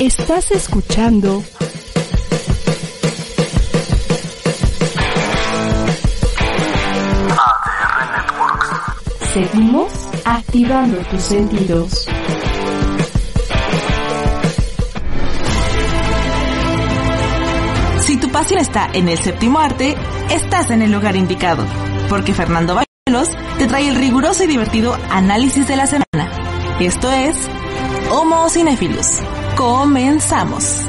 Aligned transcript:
Estás 0.00 0.50
escuchando. 0.50 1.42
Seguimos 9.32 9.92
activando 10.24 10.98
tus 11.10 11.22
sentidos. 11.22 12.06
Si 18.00 18.16
tu 18.16 18.28
pasión 18.30 18.60
está 18.60 18.90
en 18.92 19.08
el 19.08 19.18
séptimo 19.18 19.60
arte, 19.60 19.96
estás 20.28 20.70
en 20.70 20.82
el 20.82 20.90
lugar 20.90 21.14
indicado, 21.14 21.64
porque 22.08 22.34
Fernando 22.34 22.74
Bañuelos 22.74 23.30
te 23.58 23.66
trae 23.68 23.88
el 23.88 23.94
riguroso 23.94 24.42
y 24.42 24.48
divertido 24.48 24.98
análisis 25.10 25.68
de 25.68 25.76
la 25.76 25.86
semana. 25.86 26.04
Esto 26.80 27.10
es 27.12 27.36
Homo 28.10 28.48
Cinephilus. 28.50 29.20
Comenzamos. 29.56 30.80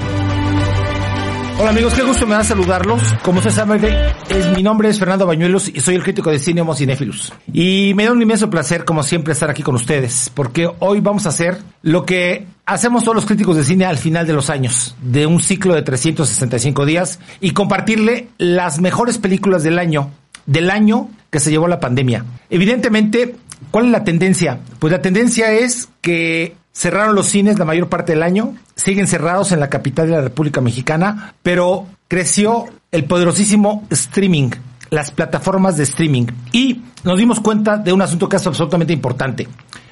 Hola 1.57 1.69
amigos, 1.69 1.93
qué 1.93 2.03
gusto 2.03 2.27
me 2.27 2.33
da 2.33 2.43
saludarlos. 2.43 3.01
Como 3.23 3.37
ustedes 3.37 3.55
saben, 3.55 3.81
es, 4.29 4.49
mi 4.57 4.61
nombre 4.61 4.89
es 4.89 4.99
Fernando 4.99 5.25
Bañuelos 5.25 5.69
y 5.69 5.79
soy 5.79 5.95
el 5.95 6.03
crítico 6.03 6.29
de 6.29 6.39
cine 6.39 6.61
Homo 6.61 6.75
Cinéfilos. 6.75 7.31
Y 7.53 7.93
me 7.95 8.05
da 8.05 8.11
un 8.11 8.21
inmenso 8.21 8.49
placer, 8.49 8.83
como 8.83 9.03
siempre, 9.03 9.31
estar 9.31 9.49
aquí 9.49 9.63
con 9.63 9.75
ustedes, 9.75 10.29
porque 10.33 10.69
hoy 10.79 10.99
vamos 10.99 11.25
a 11.25 11.29
hacer 11.29 11.57
lo 11.81 12.05
que 12.05 12.45
hacemos 12.65 13.03
todos 13.03 13.15
los 13.15 13.25
críticos 13.25 13.55
de 13.55 13.63
cine 13.63 13.85
al 13.85 13.97
final 13.97 14.27
de 14.27 14.33
los 14.33 14.49
años, 14.49 14.95
de 15.01 15.25
un 15.25 15.39
ciclo 15.41 15.75
de 15.75 15.83
365 15.83 16.85
días, 16.85 17.19
y 17.39 17.51
compartirle 17.51 18.27
las 18.37 18.81
mejores 18.81 19.17
películas 19.17 19.63
del 19.63 19.79
año, 19.79 20.09
del 20.45 20.69
año 20.69 21.09
que 21.29 21.39
se 21.39 21.51
llevó 21.51 21.69
la 21.69 21.79
pandemia. 21.79 22.25
Evidentemente, 22.49 23.35
¿cuál 23.71 23.85
es 23.85 23.91
la 23.91 24.03
tendencia? 24.03 24.59
Pues 24.79 24.91
la 24.91 25.01
tendencia 25.01 25.53
es 25.53 25.87
que 26.01 26.55
cerraron 26.75 27.15
los 27.15 27.27
cines 27.27 27.57
la 27.57 27.65
mayor 27.65 27.89
parte 27.89 28.11
del 28.11 28.21
año, 28.21 28.55
siguen 28.75 29.07
cerrados 29.07 29.51
en 29.51 29.59
la 29.59 29.69
capital 29.69 30.07
de 30.07 30.15
la 30.15 30.21
República 30.21 30.61
Mexicana, 30.61 31.33
pero 31.41 31.87
creció 32.07 32.65
el 32.91 33.05
poderosísimo 33.05 33.85
streaming, 33.89 34.51
las 34.89 35.11
plataformas 35.11 35.77
de 35.77 35.83
streaming. 35.83 36.27
Y 36.51 36.81
nos 37.03 37.17
dimos 37.17 37.39
cuenta 37.39 37.77
de 37.77 37.93
un 37.93 38.01
asunto 38.01 38.29
que 38.29 38.35
es 38.35 38.45
absolutamente 38.45 38.93
importante. 38.93 39.47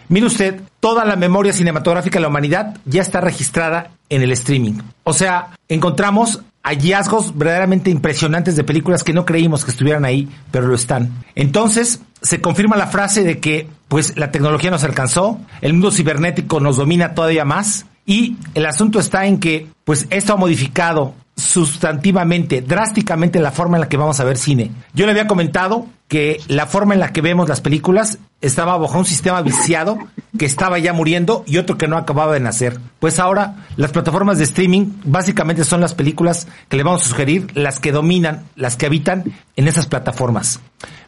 Mire 0.09 0.25
usted, 0.27 0.61
toda 0.79 1.05
la 1.05 1.15
memoria 1.15 1.53
cinematográfica 1.53 2.19
de 2.19 2.23
la 2.23 2.27
humanidad 2.27 2.77
ya 2.85 3.01
está 3.01 3.21
registrada 3.21 3.91
en 4.09 4.21
el 4.21 4.31
streaming. 4.33 4.73
O 5.05 5.13
sea, 5.13 5.55
encontramos 5.69 6.41
hallazgos 6.61 7.37
verdaderamente 7.37 7.89
impresionantes 7.89 8.55
de 8.55 8.63
películas 8.63 9.03
que 9.03 9.13
no 9.13 9.25
creímos 9.25 9.63
que 9.63 9.71
estuvieran 9.71 10.05
ahí, 10.05 10.29
pero 10.51 10.67
lo 10.67 10.75
están. 10.75 11.23
Entonces, 11.35 12.01
se 12.23 12.41
confirma 12.41 12.77
la 12.77 12.87
frase 12.87 13.23
de 13.23 13.39
que, 13.39 13.67
pues, 13.87 14.17
la 14.17 14.31
tecnología 14.31 14.71
nos 14.71 14.83
alcanzó, 14.83 15.39
el 15.61 15.73
mundo 15.73 15.91
cibernético 15.91 16.59
nos 16.59 16.77
domina 16.77 17.13
todavía 17.13 17.45
más, 17.45 17.85
y 18.05 18.37
el 18.55 18.65
asunto 18.65 18.99
está 18.99 19.25
en 19.27 19.39
que, 19.39 19.67
pues, 19.83 20.07
esto 20.09 20.33
ha 20.33 20.37
modificado 20.37 21.13
sustantivamente, 21.35 22.61
drásticamente 22.61 23.39
la 23.39 23.51
forma 23.51 23.77
en 23.77 23.81
la 23.81 23.89
que 23.89 23.97
vamos 23.97 24.19
a 24.19 24.23
ver 24.23 24.37
cine. 24.37 24.71
Yo 24.93 25.05
le 25.05 25.11
había 25.11 25.27
comentado 25.27 25.87
que 26.13 26.39
la 26.47 26.67
forma 26.67 26.93
en 26.93 26.99
la 26.99 27.11
que 27.11 27.21
vemos 27.21 27.49
las 27.49 27.59
películas 27.59 28.19
estaba 28.39 28.77
bajo 28.77 28.99
un 28.99 29.05
sistema 29.05 29.41
viciado 29.41 29.97
que 30.37 30.45
estaba 30.45 30.77
ya 30.77 30.93
muriendo 30.93 31.43
y 31.47 31.57
otro 31.57 31.75
que 31.75 31.87
no 31.87 31.97
acababa 31.97 32.33
de 32.33 32.39
nacer. 32.39 32.79
Pues 32.99 33.17
ahora 33.17 33.65
las 33.77 33.89
plataformas 33.89 34.37
de 34.37 34.43
streaming 34.43 34.91
básicamente 35.05 35.63
son 35.63 35.81
las 35.81 35.95
películas 35.95 36.47
que 36.69 36.77
le 36.77 36.83
vamos 36.83 37.03
a 37.03 37.09
sugerir, 37.09 37.47
las 37.55 37.79
que 37.79 37.91
dominan, 37.91 38.43
las 38.55 38.77
que 38.77 38.85
habitan 38.85 39.23
en 39.55 39.67
esas 39.67 39.87
plataformas. 39.87 40.59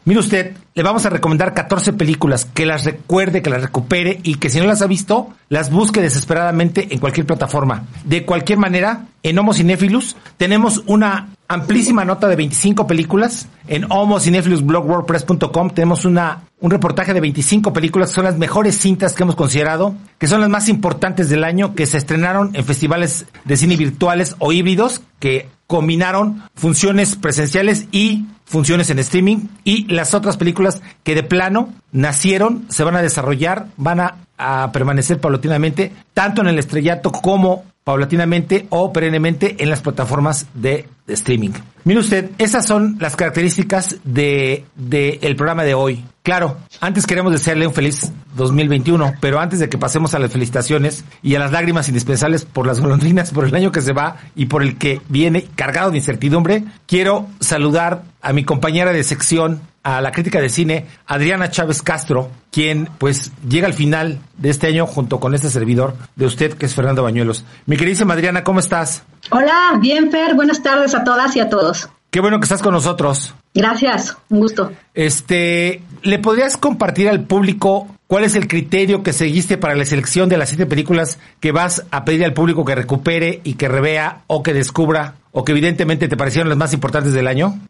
Mire 0.06 0.18
usted, 0.18 0.56
le 0.74 0.82
vamos 0.82 1.06
a 1.06 1.10
recomendar 1.10 1.54
14 1.54 1.92
películas 1.92 2.44
que 2.44 2.66
las 2.66 2.84
recuerde, 2.84 3.42
que 3.42 3.50
las 3.50 3.62
recupere 3.62 4.18
y 4.24 4.36
que 4.36 4.50
si 4.50 4.58
no 4.58 4.66
las 4.66 4.82
ha 4.82 4.88
visto, 4.88 5.28
las 5.48 5.70
busque 5.70 6.02
desesperadamente 6.02 6.88
en 6.90 6.98
cualquier 6.98 7.26
plataforma. 7.26 7.84
De 8.04 8.24
cualquier 8.24 8.58
manera, 8.58 9.06
en 9.22 9.38
Homo 9.38 9.54
Cinephilus 9.54 10.16
tenemos 10.36 10.82
una 10.86 11.28
amplísima 11.48 12.04
nota 12.04 12.28
de 12.28 12.36
25 12.36 12.86
películas. 12.86 13.48
En 13.68 13.90
homocinefilusblogwordpress.com 13.90 15.70
tenemos 15.70 16.04
una, 16.04 16.42
un 16.60 16.70
reportaje 16.70 17.14
de 17.14 17.20
25 17.20 17.72
películas 17.72 18.10
que 18.10 18.16
son 18.16 18.24
las 18.24 18.38
mejores 18.38 18.78
cintas 18.78 19.14
que 19.14 19.22
hemos 19.22 19.36
considerado, 19.36 19.94
que 20.18 20.26
son 20.26 20.40
las 20.40 20.50
más 20.50 20.68
importantes 20.68 21.28
del 21.28 21.44
año, 21.44 21.74
que 21.74 21.86
se 21.86 21.98
estrenaron 21.98 22.54
en 22.54 22.64
festivales 22.64 23.26
de 23.44 23.56
cine 23.56 23.76
virtuales 23.76 24.36
o 24.38 24.52
híbridos, 24.52 25.02
que 25.18 25.48
combinaron 25.66 26.44
funciones 26.54 27.16
presenciales 27.16 27.86
y 27.90 28.26
funciones 28.44 28.90
en 28.90 29.00
streaming 29.00 29.48
y 29.64 29.92
las 29.92 30.14
otras 30.14 30.36
películas 30.36 30.80
que 31.02 31.16
de 31.16 31.24
plano 31.24 31.72
nacieron, 31.90 32.64
se 32.68 32.84
van 32.84 32.94
a 32.96 33.02
desarrollar, 33.02 33.66
van 33.76 34.00
a, 34.00 34.16
a 34.38 34.70
permanecer 34.72 35.20
paulatinamente, 35.20 35.92
tanto 36.14 36.42
en 36.42 36.48
el 36.48 36.58
estrellato 36.58 37.10
como 37.10 37.64
paulatinamente 37.86 38.66
o 38.70 38.92
perennemente 38.92 39.62
en 39.62 39.70
las 39.70 39.80
plataformas 39.80 40.48
de, 40.54 40.88
streaming. 41.06 41.50
Mire 41.84 42.00
usted, 42.00 42.30
esas 42.36 42.66
son 42.66 42.96
las 42.98 43.14
características 43.14 43.98
de, 44.02 44.64
de 44.74 45.20
el 45.22 45.36
programa 45.36 45.62
de 45.62 45.74
hoy. 45.74 46.04
Claro, 46.24 46.56
antes 46.80 47.06
queremos 47.06 47.30
desearle 47.30 47.64
un 47.64 47.72
feliz 47.72 48.10
2021, 48.34 49.14
pero 49.20 49.38
antes 49.38 49.60
de 49.60 49.68
que 49.68 49.78
pasemos 49.78 50.14
a 50.14 50.18
las 50.18 50.32
felicitaciones 50.32 51.04
y 51.22 51.36
a 51.36 51.38
las 51.38 51.52
lágrimas 51.52 51.86
indispensables 51.86 52.44
por 52.44 52.66
las 52.66 52.80
golondrinas, 52.80 53.30
por 53.30 53.44
el 53.44 53.54
año 53.54 53.70
que 53.70 53.80
se 53.80 53.92
va 53.92 54.16
y 54.34 54.46
por 54.46 54.64
el 54.64 54.78
que 54.78 55.00
viene 55.08 55.46
cargado 55.54 55.92
de 55.92 55.98
incertidumbre, 55.98 56.64
quiero 56.86 57.28
saludar 57.38 58.02
a 58.20 58.32
mi 58.32 58.42
compañera 58.42 58.92
de 58.92 59.04
sección, 59.04 59.60
a 59.86 60.00
la 60.00 60.10
crítica 60.10 60.40
de 60.40 60.48
cine, 60.48 60.84
Adriana 61.06 61.48
Chávez 61.48 61.80
Castro, 61.80 62.28
quien 62.50 62.88
pues 62.98 63.30
llega 63.48 63.68
al 63.68 63.72
final 63.72 64.18
de 64.36 64.50
este 64.50 64.66
año 64.66 64.84
junto 64.84 65.20
con 65.20 65.32
este 65.32 65.48
servidor 65.48 65.94
de 66.16 66.26
usted, 66.26 66.54
que 66.54 66.66
es 66.66 66.74
Fernando 66.74 67.04
Bañuelos. 67.04 67.44
Mi 67.66 67.76
queridísima 67.76 68.14
Adriana, 68.14 68.42
¿cómo 68.42 68.58
estás? 68.58 69.04
Hola, 69.30 69.78
bien 69.80 70.10
Fer, 70.10 70.34
buenas 70.34 70.60
tardes 70.60 70.92
a 70.96 71.04
todas 71.04 71.36
y 71.36 71.40
a 71.40 71.48
todos. 71.48 71.88
Qué 72.10 72.20
bueno 72.20 72.40
que 72.40 72.44
estás 72.46 72.62
con 72.62 72.72
nosotros. 72.72 73.32
Gracias, 73.54 74.16
un 74.28 74.40
gusto. 74.40 74.72
Este, 74.92 75.82
¿le 76.02 76.18
podrías 76.18 76.56
compartir 76.56 77.08
al 77.08 77.22
público 77.22 77.86
cuál 78.08 78.24
es 78.24 78.34
el 78.34 78.48
criterio 78.48 79.04
que 79.04 79.12
seguiste 79.12 79.56
para 79.56 79.76
la 79.76 79.84
selección 79.84 80.28
de 80.28 80.36
las 80.36 80.48
siete 80.48 80.66
películas 80.66 81.20
que 81.38 81.52
vas 81.52 81.84
a 81.92 82.04
pedir 82.04 82.24
al 82.24 82.32
público 82.32 82.64
que 82.64 82.74
recupere 82.74 83.40
y 83.44 83.54
que 83.54 83.68
revea 83.68 84.22
o 84.26 84.42
que 84.42 84.52
descubra 84.52 85.14
o 85.36 85.44
que 85.44 85.52
evidentemente 85.52 86.08
te 86.08 86.16
parecieron 86.16 86.48
las 86.48 86.56
más 86.56 86.72
importantes 86.72 87.12
del 87.12 87.26
año? 87.26 87.60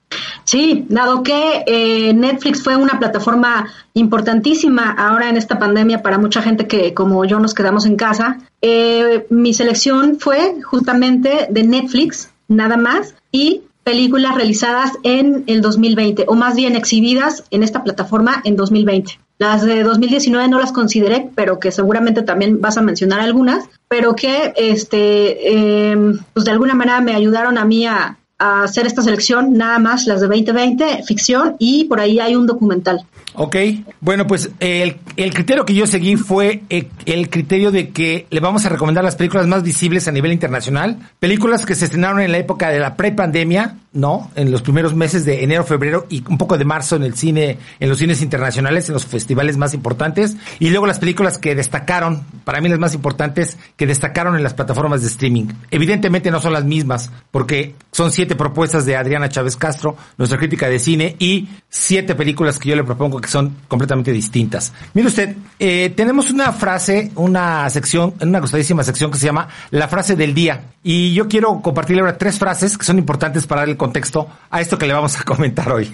Sí, 0.45 0.87
dado 0.89 1.25
que 1.25 1.65
eh, 1.67 2.15
Netflix 2.15 2.63
fue 2.63 2.77
una 2.77 3.01
plataforma 3.01 3.69
importantísima 3.93 4.93
ahora 4.93 5.29
en 5.29 5.37
esta 5.37 5.59
pandemia 5.59 6.01
para 6.01 6.17
mucha 6.17 6.43
gente 6.43 6.69
que 6.69 6.95
como 6.95 7.25
yo 7.25 7.41
nos 7.41 7.55
quedamos 7.55 7.85
en 7.85 7.97
casa, 7.97 8.39
eh, 8.63 9.27
mi 9.31 9.53
selección 9.53 10.19
fue 10.21 10.63
justamente 10.63 11.49
de 11.51 11.65
Netflix, 11.65 12.31
nada 12.47 12.77
más, 12.77 13.17
y 13.33 13.63
películas 13.83 14.37
realizadas 14.37 14.93
en 15.03 15.43
el 15.49 15.61
2020, 15.61 16.27
o 16.29 16.37
más 16.37 16.55
bien 16.55 16.77
exhibidas 16.77 17.43
en 17.51 17.65
esta 17.65 17.83
plataforma 17.83 18.43
en 18.45 18.55
2020. 18.55 19.19
Las 19.39 19.63
de 19.63 19.83
2019 19.83 20.49
no 20.49 20.59
las 20.59 20.73
consideré, 20.73 21.29
pero 21.35 21.59
que 21.59 21.71
seguramente 21.71 22.23
también 22.23 22.61
vas 22.61 22.79
a 22.79 22.83
mencionar 22.83 23.21
algunas, 23.21 23.69
pero 23.89 24.15
que 24.15 24.55
este, 24.57 25.53
eh, 25.53 26.15
pues 26.33 26.45
de 26.45 26.51
alguna 26.51 26.75
manera 26.75 27.01
me 27.01 27.15
ayudaron 27.15 27.59
a 27.59 27.65
mí 27.65 27.87
a, 27.87 28.19
hacer 28.39 28.87
esta 28.87 29.03
selección, 29.03 29.55
nada 29.55 29.79
más 29.79 30.07
las 30.07 30.21
de 30.21 30.27
2020, 30.27 31.03
ficción, 31.05 31.57
y 31.59 31.85
por 31.85 32.01
ahí 32.01 32.21
hay 32.21 32.37
un 32.37 32.47
documental. 32.47 33.05
Ok, 33.35 33.57
bueno, 34.01 34.27
pues 34.27 34.51
el, 34.61 34.97
el 35.17 35.35
criterio 35.35 35.65
que 35.65 35.75
yo 35.75 35.87
seguí 35.87 36.17
fue 36.17 36.63
el, 36.71 36.89
el, 37.05 37.29
criterio 37.29 37.71
de 37.71 37.91
que 37.91 38.27
le 38.31 38.41
vamos 38.41 38.65
a 38.65 38.71
recomendar 38.71 39.05
las 39.05 39.17
películas 39.17 39.47
más 39.47 39.63
visibles 39.63 40.09
a 40.09 40.13
nivel 40.13 40.33
internacional, 40.33 40.99
películas 41.19 41.67
que 41.67 41.75
se 41.75 41.85
estrenaron 41.85 42.21
en 42.21 42.33
la 42.33 42.39
época 42.39 42.71
de 42.71 42.81
la 42.81 42.97
prepandemia, 42.97 43.77
¿no? 43.93 44.31
En 44.37 44.51
los 44.51 44.63
primeros 44.63 44.95
meses 44.95 45.25
de 45.25 45.43
enero, 45.43 45.65
febrero 45.65 46.07
y 46.09 46.25
un 46.29 46.39
poco 46.39 46.57
de 46.57 46.65
marzo 46.65 46.97
en 46.97 47.03
el 47.03 47.15
cine, 47.15 47.59
en 47.79 47.89
los 47.89 47.99
cines 47.99 48.23
internacionales, 48.23 48.89
en 48.89 48.95
los 48.95 49.05
festivales 49.05 49.57
más 49.59 49.75
importantes, 49.75 50.37
y 50.59 50.71
luego 50.71 50.87
las 50.87 50.99
películas 50.99 51.37
que 51.37 51.55
destacaron, 51.55 52.25
para 52.45 52.63
mí 52.63 52.69
las 52.69 52.79
más 52.79 52.95
importantes, 52.95 53.59
que 53.77 53.87
destacaron 53.87 54.37
en 54.37 54.43
las 54.43 54.55
plataformas 54.55 55.03
de 55.03 55.09
streaming. 55.09 55.47
Evidentemente 55.71 56.31
no 56.31 56.41
son 56.41 56.55
las 56.55 56.65
mismas, 56.65 57.11
porque 57.31 57.75
son 57.93 58.13
propuestas 58.35 58.85
de 58.87 58.97
Adriana 58.97 59.29
Chávez 59.29 59.57
Castro, 59.57 59.97
nuestra 60.17 60.39
crítica 60.39 60.69
de 60.69 60.79
cine, 60.79 61.17
y 61.19 61.49
siete 61.69 62.15
películas 62.15 62.59
que 62.59 62.71
yo 62.71 62.77
le 62.77 62.85
propongo 62.85 63.21
que 63.21 63.29
son 63.29 63.57
completamente 63.69 64.13
distintas. 64.13 64.73
Mire 64.95 65.09
usted, 65.09 65.37
eh, 65.59 65.93
tenemos 65.95 66.31
una 66.31 66.53
frase, 66.53 67.13
una 67.15 67.69
sección, 67.71 68.15
una 68.21 68.41
gustadísima 68.41 68.83
sección 68.83 69.11
que 69.11 69.19
se 69.19 69.27
llama 69.27 69.49
La 69.71 69.89
frase 69.89 70.17
del 70.17 70.35
día. 70.35 70.63
Y 70.83 71.15
yo 71.15 71.29
quiero 71.29 71.61
compartirle 71.61 72.01
ahora 72.01 72.17
tres 72.17 72.39
frases 72.39 72.79
que 72.79 72.85
son 72.85 72.99
importantes 72.99 73.47
para 73.47 73.63
dar 73.63 73.69
el 73.69 73.77
contexto 73.77 74.29
a 74.51 74.61
esto 74.61 74.79
que 74.79 74.87
le 74.87 74.95
vamos 74.95 75.19
a 75.21 75.23
comentar 75.25 75.71
hoy. 75.71 75.93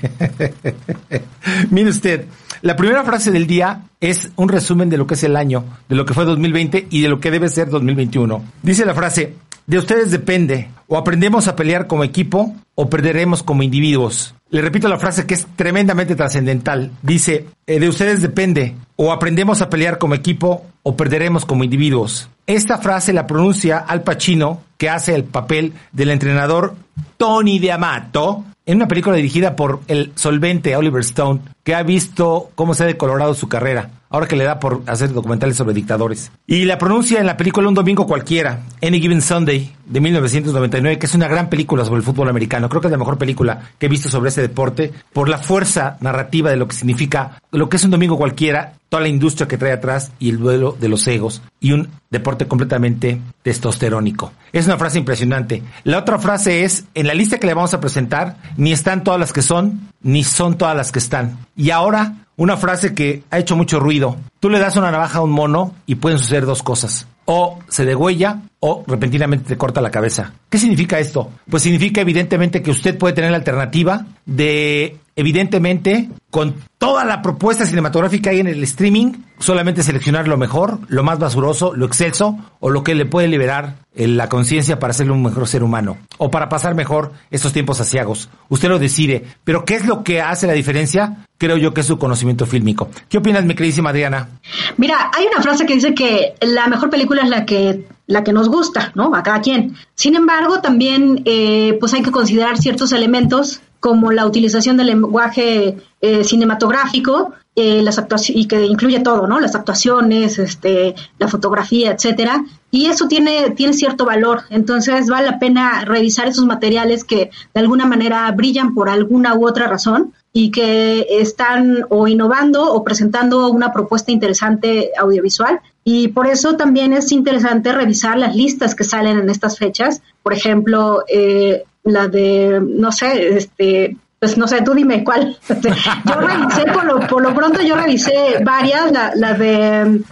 Mire 1.71 1.91
usted, 1.91 2.27
la 2.63 2.77
primera 2.77 3.03
frase 3.03 3.31
del 3.31 3.47
día 3.47 3.83
es 4.01 4.31
un 4.37 4.49
resumen 4.49 4.89
de 4.89 4.97
lo 4.97 5.07
que 5.07 5.15
es 5.15 5.25
el 5.25 5.37
año, 5.37 5.65
de 5.89 5.97
lo 5.97 6.05
que 6.05 6.15
fue 6.15 6.25
2020 6.25 6.87
y 6.91 7.01
de 7.01 7.09
lo 7.09 7.21
que 7.21 7.31
debe 7.31 7.49
ser 7.49 7.71
2021. 7.71 8.43
Dice 8.63 8.85
la 8.85 8.95
frase, 8.95 9.35
de 9.67 9.79
ustedes 9.79 10.11
depende, 10.11 10.71
o 10.93 10.99
aprendemos 10.99 11.49
a 11.49 11.57
pelear 11.57 11.87
como 11.87 12.05
equipo 12.05 12.55
o 12.75 12.91
perderemos 12.91 13.43
como 13.43 13.63
individuos. 13.63 14.35
Le 14.51 14.61
repito 14.61 14.89
la 14.89 14.99
frase 14.99 15.25
que 15.25 15.33
es 15.33 15.47
tremendamente 15.57 16.15
trascendental. 16.15 16.91
Dice, 17.01 17.47
eh, 17.67 17.81
de 17.81 17.89
ustedes 17.89 18.21
depende, 18.21 18.77
o 18.97 19.11
aprendemos 19.11 19.63
a 19.63 19.71
pelear 19.71 19.97
como 19.97 20.15
equipo 20.15 20.67
o 20.83 20.95
perderemos 20.95 21.47
como 21.47 21.65
individuos. 21.65 22.29
Esta 22.57 22.79
frase 22.79 23.13
la 23.13 23.27
pronuncia 23.27 23.79
Al 23.79 24.03
Pacino, 24.03 24.63
que 24.77 24.91
hace 24.91 25.15
el 25.15 25.25
papel 25.25 25.73
del 25.93 26.11
entrenador 26.11 26.75
Tony 27.17 27.59
de 27.59 27.73
Amato, 27.73 28.45
en 28.65 28.77
una 28.77 28.89
película 28.89 29.17
dirigida 29.17 29.57
por 29.57 29.81
el 29.89 30.13
solvente 30.15 30.77
Oliver 30.77 31.01
Stone, 31.01 31.41
que 31.65 31.75
ha 31.75 31.83
visto 31.83 32.51
cómo 32.55 32.75
se 32.75 32.85
ha 32.85 32.87
decolorado 32.87 33.35
su 33.35 33.49
carrera, 33.49 33.91
ahora 34.09 34.29
que 34.29 34.37
le 34.37 34.45
da 34.45 34.61
por 34.61 34.83
hacer 34.87 35.13
documentales 35.13 35.57
sobre 35.57 35.75
dictadores. 35.75 36.31
Y 36.47 36.65
la 36.65 36.79
pronuncia 36.79 37.19
en 37.19 37.27
la 37.27 37.37
película 37.37 37.69
Un 37.69 37.75
Domingo 37.75 38.07
Cualquiera, 38.07 38.61
Any 38.81 39.01
Given 39.01 39.23
Sunday, 39.23 39.75
de 39.85 40.01
1999, 40.01 40.99
que 40.99 41.07
es 41.07 41.15
una 41.15 41.29
gran 41.29 41.49
película 41.49 41.85
sobre 41.85 41.99
el 41.99 42.05
fútbol 42.05 42.29
americano. 42.29 42.69
Creo 42.69 42.81
que 42.81 42.89
es 42.89 42.93
la 42.93 42.99
mejor 42.99 43.19
película 43.19 43.71
que 43.79 43.87
he 43.87 43.89
visto 43.89 44.09
sobre 44.09 44.29
ese 44.29 44.43
deporte, 44.43 44.93
por 45.13 45.29
la 45.29 45.39
fuerza 45.39 45.97
narrativa 46.01 46.51
de 46.51 46.57
lo 46.57 46.69
que 46.69 46.77
significa, 46.77 47.41
lo 47.51 47.69
que 47.69 47.77
es 47.77 47.85
un 47.85 47.91
domingo 47.91 48.17
cualquiera, 48.17 48.75
toda 48.93 49.05
la 49.05 49.09
industria 49.09 49.49
que 49.49 49.57
trae 49.57 49.73
atrás 49.73 50.13
y 50.19 50.29
el 50.29 50.39
duelo 50.39 50.77
de 50.79 50.91
los 50.91 51.07
egos, 51.07 51.41
y 51.61 51.73
un 51.73 51.89
deporte 52.11 52.47
completamente 52.47 53.23
testosterónico. 53.43 54.35
Es 54.53 54.67
una 54.67 54.77
frase 54.77 54.99
impresionante. 54.99 55.63
La 55.85 55.97
otra 55.97 56.19
frase 56.19 56.65
es, 56.65 56.85
en 56.93 57.07
la 57.07 57.15
lista 57.15 57.39
que 57.39 57.47
le 57.47 57.55
vamos 57.55 57.73
a 57.73 57.81
presentar, 57.81 58.37
ni 58.59 58.71
están 58.71 59.03
todas 59.03 59.19
las 59.19 59.33
que 59.33 59.41
son, 59.41 59.89
ni 60.03 60.25
son 60.25 60.59
todas 60.59 60.77
las 60.77 60.93
que 60.93 60.99
están. 60.99 61.39
Y 61.57 61.71
ahora, 61.71 62.27
una 62.37 62.59
frase 62.59 62.93
que 62.93 63.25
ha 63.31 63.39
hecho 63.39 63.57
mucho 63.57 63.81
ruido. 63.81 64.19
Tú 64.41 64.51
le 64.51 64.59
das 64.59 64.77
una 64.77 64.91
navaja 64.91 65.21
a 65.21 65.23
un 65.23 65.31
mono 65.31 65.75
y 65.87 65.95
pueden 65.95 66.19
suceder 66.19 66.45
dos 66.45 66.63
cosas. 66.63 67.09
O 67.25 67.61
se 67.69 67.87
degüella 67.87 68.43
o 68.65 68.85
repentinamente 68.87 69.49
te 69.49 69.59
corta 69.59 69.81
la 69.81 69.91
cabeza. 69.91 70.35
¿Qué 70.49 70.57
significa 70.57 71.01
esto? 71.01 71.31
Pues 71.51 71.65
significa 71.65 72.01
evidentemente 72.01 72.63
que 72.63 72.71
usted 72.71 72.97
puede 72.97 73.13
tener 73.13 73.33
la 73.33 73.39
alternativa 73.39 74.07
de, 74.25 74.99
evidentemente, 75.17 76.09
con 76.31 76.55
toda 76.79 77.05
la 77.05 77.23
propuesta 77.23 77.67
cinematográfica 77.67 78.31
ahí 78.31 78.39
en 78.39 78.47
el 78.47 78.63
streaming, 78.63 79.15
solamente 79.41 79.83
seleccionar 79.83 80.29
lo 80.29 80.37
mejor, 80.37 80.79
lo 80.87 81.03
más 81.03 81.19
basuroso, 81.19 81.75
lo 81.75 81.87
excelso 81.87 82.39
o 82.61 82.71
lo 82.71 82.85
que 82.85 82.95
le 82.95 83.05
puede 83.05 83.27
liberar 83.27 83.79
eh, 83.97 84.07
la 84.07 84.29
conciencia 84.29 84.79
para 84.79 84.93
ser 84.93 85.11
un 85.11 85.25
mejor 85.25 85.49
ser 85.49 85.65
humano 85.65 85.99
o 86.19 86.31
para 86.31 86.49
pasar 86.49 86.77
mejor 86.77 87.13
estos 87.33 87.53
tiempos 87.53 87.81
asiagos. 87.81 88.31
Usted 88.49 88.69
lo 88.69 88.79
decide. 88.79 89.25
Pero 89.43 89.65
¿qué 89.65 89.75
es 89.75 89.87
lo 89.87 90.05
que 90.05 90.21
hace 90.21 90.47
la 90.47 90.53
diferencia? 90.53 91.27
Creo 91.37 91.57
yo 91.57 91.75
que 91.75 91.81
es 91.81 91.87
su 91.89 91.99
conocimiento 91.99 92.47
fílmico. 92.47 92.89
¿Qué 93.09 93.19
opinas, 93.19 93.45
mi 93.45 93.57
queridísima 93.57 93.91
Adriana? 93.91 94.29
Mira, 94.77 95.11
hay 95.13 95.27
una 95.27 95.43
frase 95.43 95.67
que 95.67 95.75
dice 95.75 95.95
que 95.95 96.35
la 96.41 96.69
mejor 96.69 96.91
película 96.91 97.23
es 97.23 97.29
la 97.29 97.45
que 97.45 97.85
la 98.07 98.25
que 98.25 98.33
nos 98.33 98.49
gusta, 98.49 98.93
¿no? 98.95 99.15
A 99.15 99.23
cada 99.23 99.41
quien. 99.41 99.75
Sin 99.95 100.17
embargo, 100.17 100.61
también 100.61 101.23
eh, 101.25 101.77
pues 101.81 101.95
hay 101.95 102.03
que 102.03 102.11
considerar 102.11 102.59
ciertos 102.59 102.93
elementos 102.93 103.61
como 103.81 104.13
la 104.13 104.27
utilización 104.27 104.77
del 104.77 104.87
lenguaje 104.89 105.77
eh, 106.01 106.25
cinematográfico, 106.25 107.33
eh, 107.57 107.83
las 107.83 108.01
y 108.29 108.47
que 108.47 108.65
incluye 108.65 109.01
todo, 109.01 109.27
¿no? 109.27 109.41
Las 109.41 109.55
actuaciones, 109.55 110.39
este, 110.39 110.95
la 111.19 111.29
fotografía, 111.29 111.91
etcétera. 111.91 112.45
Y 112.71 112.87
eso 112.87 113.09
tiene 113.09 113.51
tiene 113.51 113.73
cierto 113.73 114.05
valor. 114.05 114.43
Entonces 114.51 115.09
vale 115.09 115.33
la 115.33 115.39
pena 115.39 115.85
revisar 115.85 116.29
esos 116.29 116.47
materiales 116.47 117.05
que 117.05 117.31
de 117.55 117.61
alguna 117.61 117.85
manera 117.85 118.31
brillan 118.31 118.73
por 118.73 118.89
alguna 118.89 119.35
u 119.35 119.47
otra 119.47 119.67
razón 119.67 120.15
y 120.33 120.51
que 120.51 121.07
están 121.11 121.85
o 121.91 122.09
innovando 122.09 122.73
o 122.73 122.83
presentando 122.83 123.51
una 123.51 123.73
propuesta 123.73 124.13
interesante 124.13 124.91
audiovisual. 124.99 125.61
Y 125.85 126.09
por 126.09 126.27
eso 126.27 126.57
también 126.57 126.93
es 126.93 127.13
interesante 127.13 127.73
revisar 127.73 128.19
las 128.19 128.35
listas 128.35 128.75
que 128.75 128.85
salen 128.85 129.19
en 129.19 129.29
estas 129.29 129.59
fechas. 129.59 130.01
Por 130.23 130.33
ejemplo, 130.33 131.05
eh, 131.09 131.65
la 131.85 132.09
de, 132.09 132.61
no 132.63 132.93
sé, 132.93 133.37
este, 133.37 133.97
pues 134.19 134.39
no 134.39 134.49
sé, 134.49 134.63
tú 134.63 134.73
dime 134.73 135.05
cuál. 135.05 135.37
yo 135.49 136.21
revisé, 136.21 136.65
por 136.73 136.85
lo, 136.85 137.01
por 137.07 137.23
lo 137.23 137.35
pronto 137.35 137.61
yo 137.61 137.77
revisé 137.77 138.39
varias, 138.43 138.91
la, 138.93 139.13
la 139.15 139.35
de... 139.35 140.03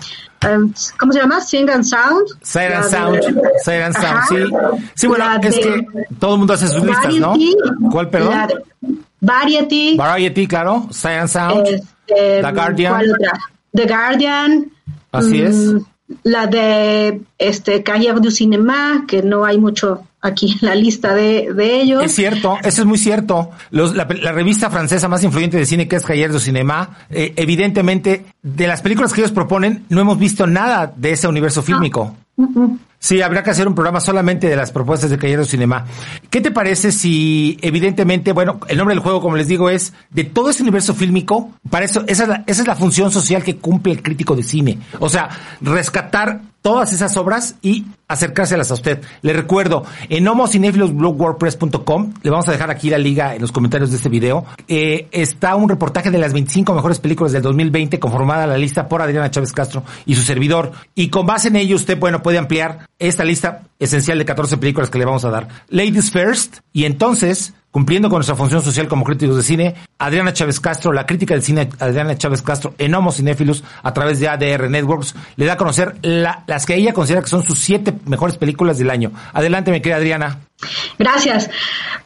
Um, 0.43 0.73
¿Cómo 0.99 1.13
se 1.13 1.21
llama? 1.21 1.41
Sing 1.43 1.69
and 1.69 1.85
Sound. 1.85 2.27
Sight 2.43 2.73
and 2.73 2.85
Sound. 2.87 3.17
And 3.67 3.95
Sound, 3.95 4.23
sí. 4.27 4.37
Sí, 4.95 5.07
bueno, 5.07 5.25
es 5.43 5.59
que 5.59 5.87
todo 6.19 6.33
el 6.33 6.39
mundo 6.39 6.55
hace 6.55 6.67
sus 6.67 6.83
listas, 6.83 7.15
¿no? 7.17 7.35
¿Cuál, 7.91 8.09
perdón? 8.09 8.49
Variety. 9.21 9.97
Variety, 9.97 10.47
claro. 10.47 10.89
And 11.05 11.29
Sound. 11.29 11.67
Este, 11.67 12.43
The 12.43 12.53
Guardian. 12.53 13.03
The 13.75 13.87
Guardian. 13.87 14.71
Así 15.13 15.43
es. 15.43 15.55
Mm, 15.57 15.79
La 16.25 16.47
de 16.49 17.21
este 17.39 17.83
Cahiers 17.85 18.21
du 18.21 18.31
Cinema, 18.31 19.05
que 19.07 19.23
no 19.23 19.45
hay 19.45 19.59
mucho 19.59 20.03
aquí 20.21 20.53
en 20.61 20.69
la 20.69 20.75
lista 20.75 21.15
de, 21.15 21.53
de 21.55 21.81
ellos. 21.81 22.03
Es 22.05 22.15
cierto, 22.15 22.59
eso 22.65 22.83
es 22.83 22.87
muy 22.87 22.99
cierto. 22.99 23.51
Los- 23.71 23.95
la, 23.95 24.09
la 24.21 24.33
revista 24.33 24.71
francesa 24.71 25.07
más 25.09 25.23
influyente 25.23 25.57
de 25.57 25.67
cine 25.67 25.87
que 25.87 25.97
es 25.97 26.05
Cahiers 26.05 26.33
du 26.33 26.41
Cinema, 26.41 26.99
eh, 27.11 27.33
evidentemente, 27.37 28.25
de 28.43 28.67
las 28.67 28.83
películas 28.83 29.13
que 29.13 29.21
ellos 29.21 29.31
proponen, 29.33 29.85
no 29.89 30.01
hemos 30.01 30.19
visto 30.19 30.47
nada 30.49 30.93
de 30.97 31.13
ese 31.13 31.29
universo 31.29 31.63
fílmico. 31.63 32.17
Sí, 33.03 33.23
habrá 33.23 33.43
que 33.43 33.49
hacer 33.49 33.67
un 33.67 33.75
programa 33.75 33.99
solamente 33.99 34.47
de 34.47 34.57
las 34.57 34.73
propuestas 34.73 35.09
de 35.09 35.37
du 35.37 35.45
Cinema. 35.47 35.87
¿Qué 36.29 36.43
te 36.43 36.51
parece 36.51 36.93
si, 36.93 37.57
evidentemente, 37.63 38.33
bueno, 38.33 38.61
el 38.69 38.77
nombre 38.77 38.95
del 38.95 39.03
juego, 39.03 39.23
como 39.23 39.37
les 39.37 39.49
digo, 39.49 39.71
es 39.71 39.95
de 40.11 40.25
todo 40.25 40.51
ese 40.51 40.63
universo 40.63 40.95
fílmico? 40.95 41.51
Para 41.71 41.87
eso, 41.87 42.05
esa 42.07 42.25
es 42.25 42.29
la, 42.29 42.45
esa 42.47 42.61
es 42.61 42.69
la 42.69 42.77
función 42.77 43.11
social 43.11 43.43
que 43.43 43.57
cumple 43.57 43.95
el 43.95 44.03
crítico 44.03 44.37
de 44.37 44.43
cine. 44.43 44.79
O 44.99 45.09
sea, 45.09 45.31
rescatar 45.63 46.43
todas 46.63 46.93
esas 46.93 47.17
obras 47.17 47.57
y 47.63 47.87
acercárselas 48.09 48.71
a 48.71 48.75
usted. 48.75 49.03
Le 49.23 49.33
recuerdo, 49.33 49.85
en 50.09 50.27
homocinéfilosblogwordpress.com, 50.27 52.15
le 52.23 52.31
vamos 52.31 52.49
a 52.49 52.53
dejar 52.53 52.71
aquí 52.71 52.91
la 52.91 52.99
liga 52.99 53.35
en 53.35 53.41
los 53.41 53.53
comentarios 53.53 53.91
de 53.91 53.97
este 53.97 54.09
video, 54.09 54.45
eh, 54.69 55.09
está 55.13 55.55
un 55.55 55.69
reportaje 55.69 56.11
de 56.11 56.19
las 56.19 56.33
25 56.33 56.75
mejores 56.75 56.99
películas 56.99 57.33
del 57.33 57.43
2020 57.43 57.99
conformada 57.99 58.47
la 58.47 58.59
lista 58.59 58.89
por 58.89 59.03
Adriana 59.03 59.31
Chávez 59.31 59.53
Castro 59.53 59.85
y 60.07 60.15
su 60.15 60.23
servidor. 60.23 60.73
Y 60.95 61.09
con 61.09 61.27
base 61.27 61.49
en 61.49 61.57
ello 61.57 61.77
usted, 61.77 61.99
bueno, 61.99 62.23
puede 62.23 62.39
ampliar 62.39 62.89
esta 62.99 63.25
lista 63.25 63.63
esencial 63.79 64.19
de 64.19 64.25
14 64.25 64.59
películas 64.59 64.91
que 64.91 64.99
le 64.99 65.05
vamos 65.05 65.25
a 65.25 65.31
dar. 65.31 65.49
Ladies 65.69 66.11
First, 66.11 66.59
y 66.73 66.85
entonces 66.85 67.55
cumpliendo 67.71 68.09
con 68.09 68.17
nuestra 68.19 68.35
función 68.35 68.63
social 68.63 68.89
como 68.89 69.05
críticos 69.05 69.37
de 69.37 69.43
cine, 69.43 69.75
Adriana 69.99 70.33
Chávez 70.33 70.59
Castro, 70.61 70.93
la 70.93 71.07
crítica 71.07 71.35
del 71.35 71.43
cine 71.43 71.69
Adriana 71.79 72.19
Chávez 72.19 72.43
Castro 72.43 72.75
en 72.79 72.95
Homo 72.95 73.13
Cinéfilos 73.13 73.63
a 73.83 73.93
través 73.95 74.19
de 74.19 74.29
ADR 74.29 74.69
Networks, 74.69 75.15
le 75.37 75.47
da 75.47 75.53
a 75.53 75.57
conocer 75.57 75.97
la- 76.03 76.43
las 76.47 76.67
que 76.67 76.75
ella 76.75 76.93
considera 76.93 77.23
que 77.23 77.29
son 77.29 77.43
sus 77.45 77.59
siete 77.59 77.95
mejores 78.07 78.37
películas 78.37 78.79
del 78.79 78.91
año. 78.91 79.13
Adelante, 79.33 79.71
mi 79.71 79.81
querida 79.81 79.97
Adriana. 79.99 80.41
Gracias. 80.99 81.49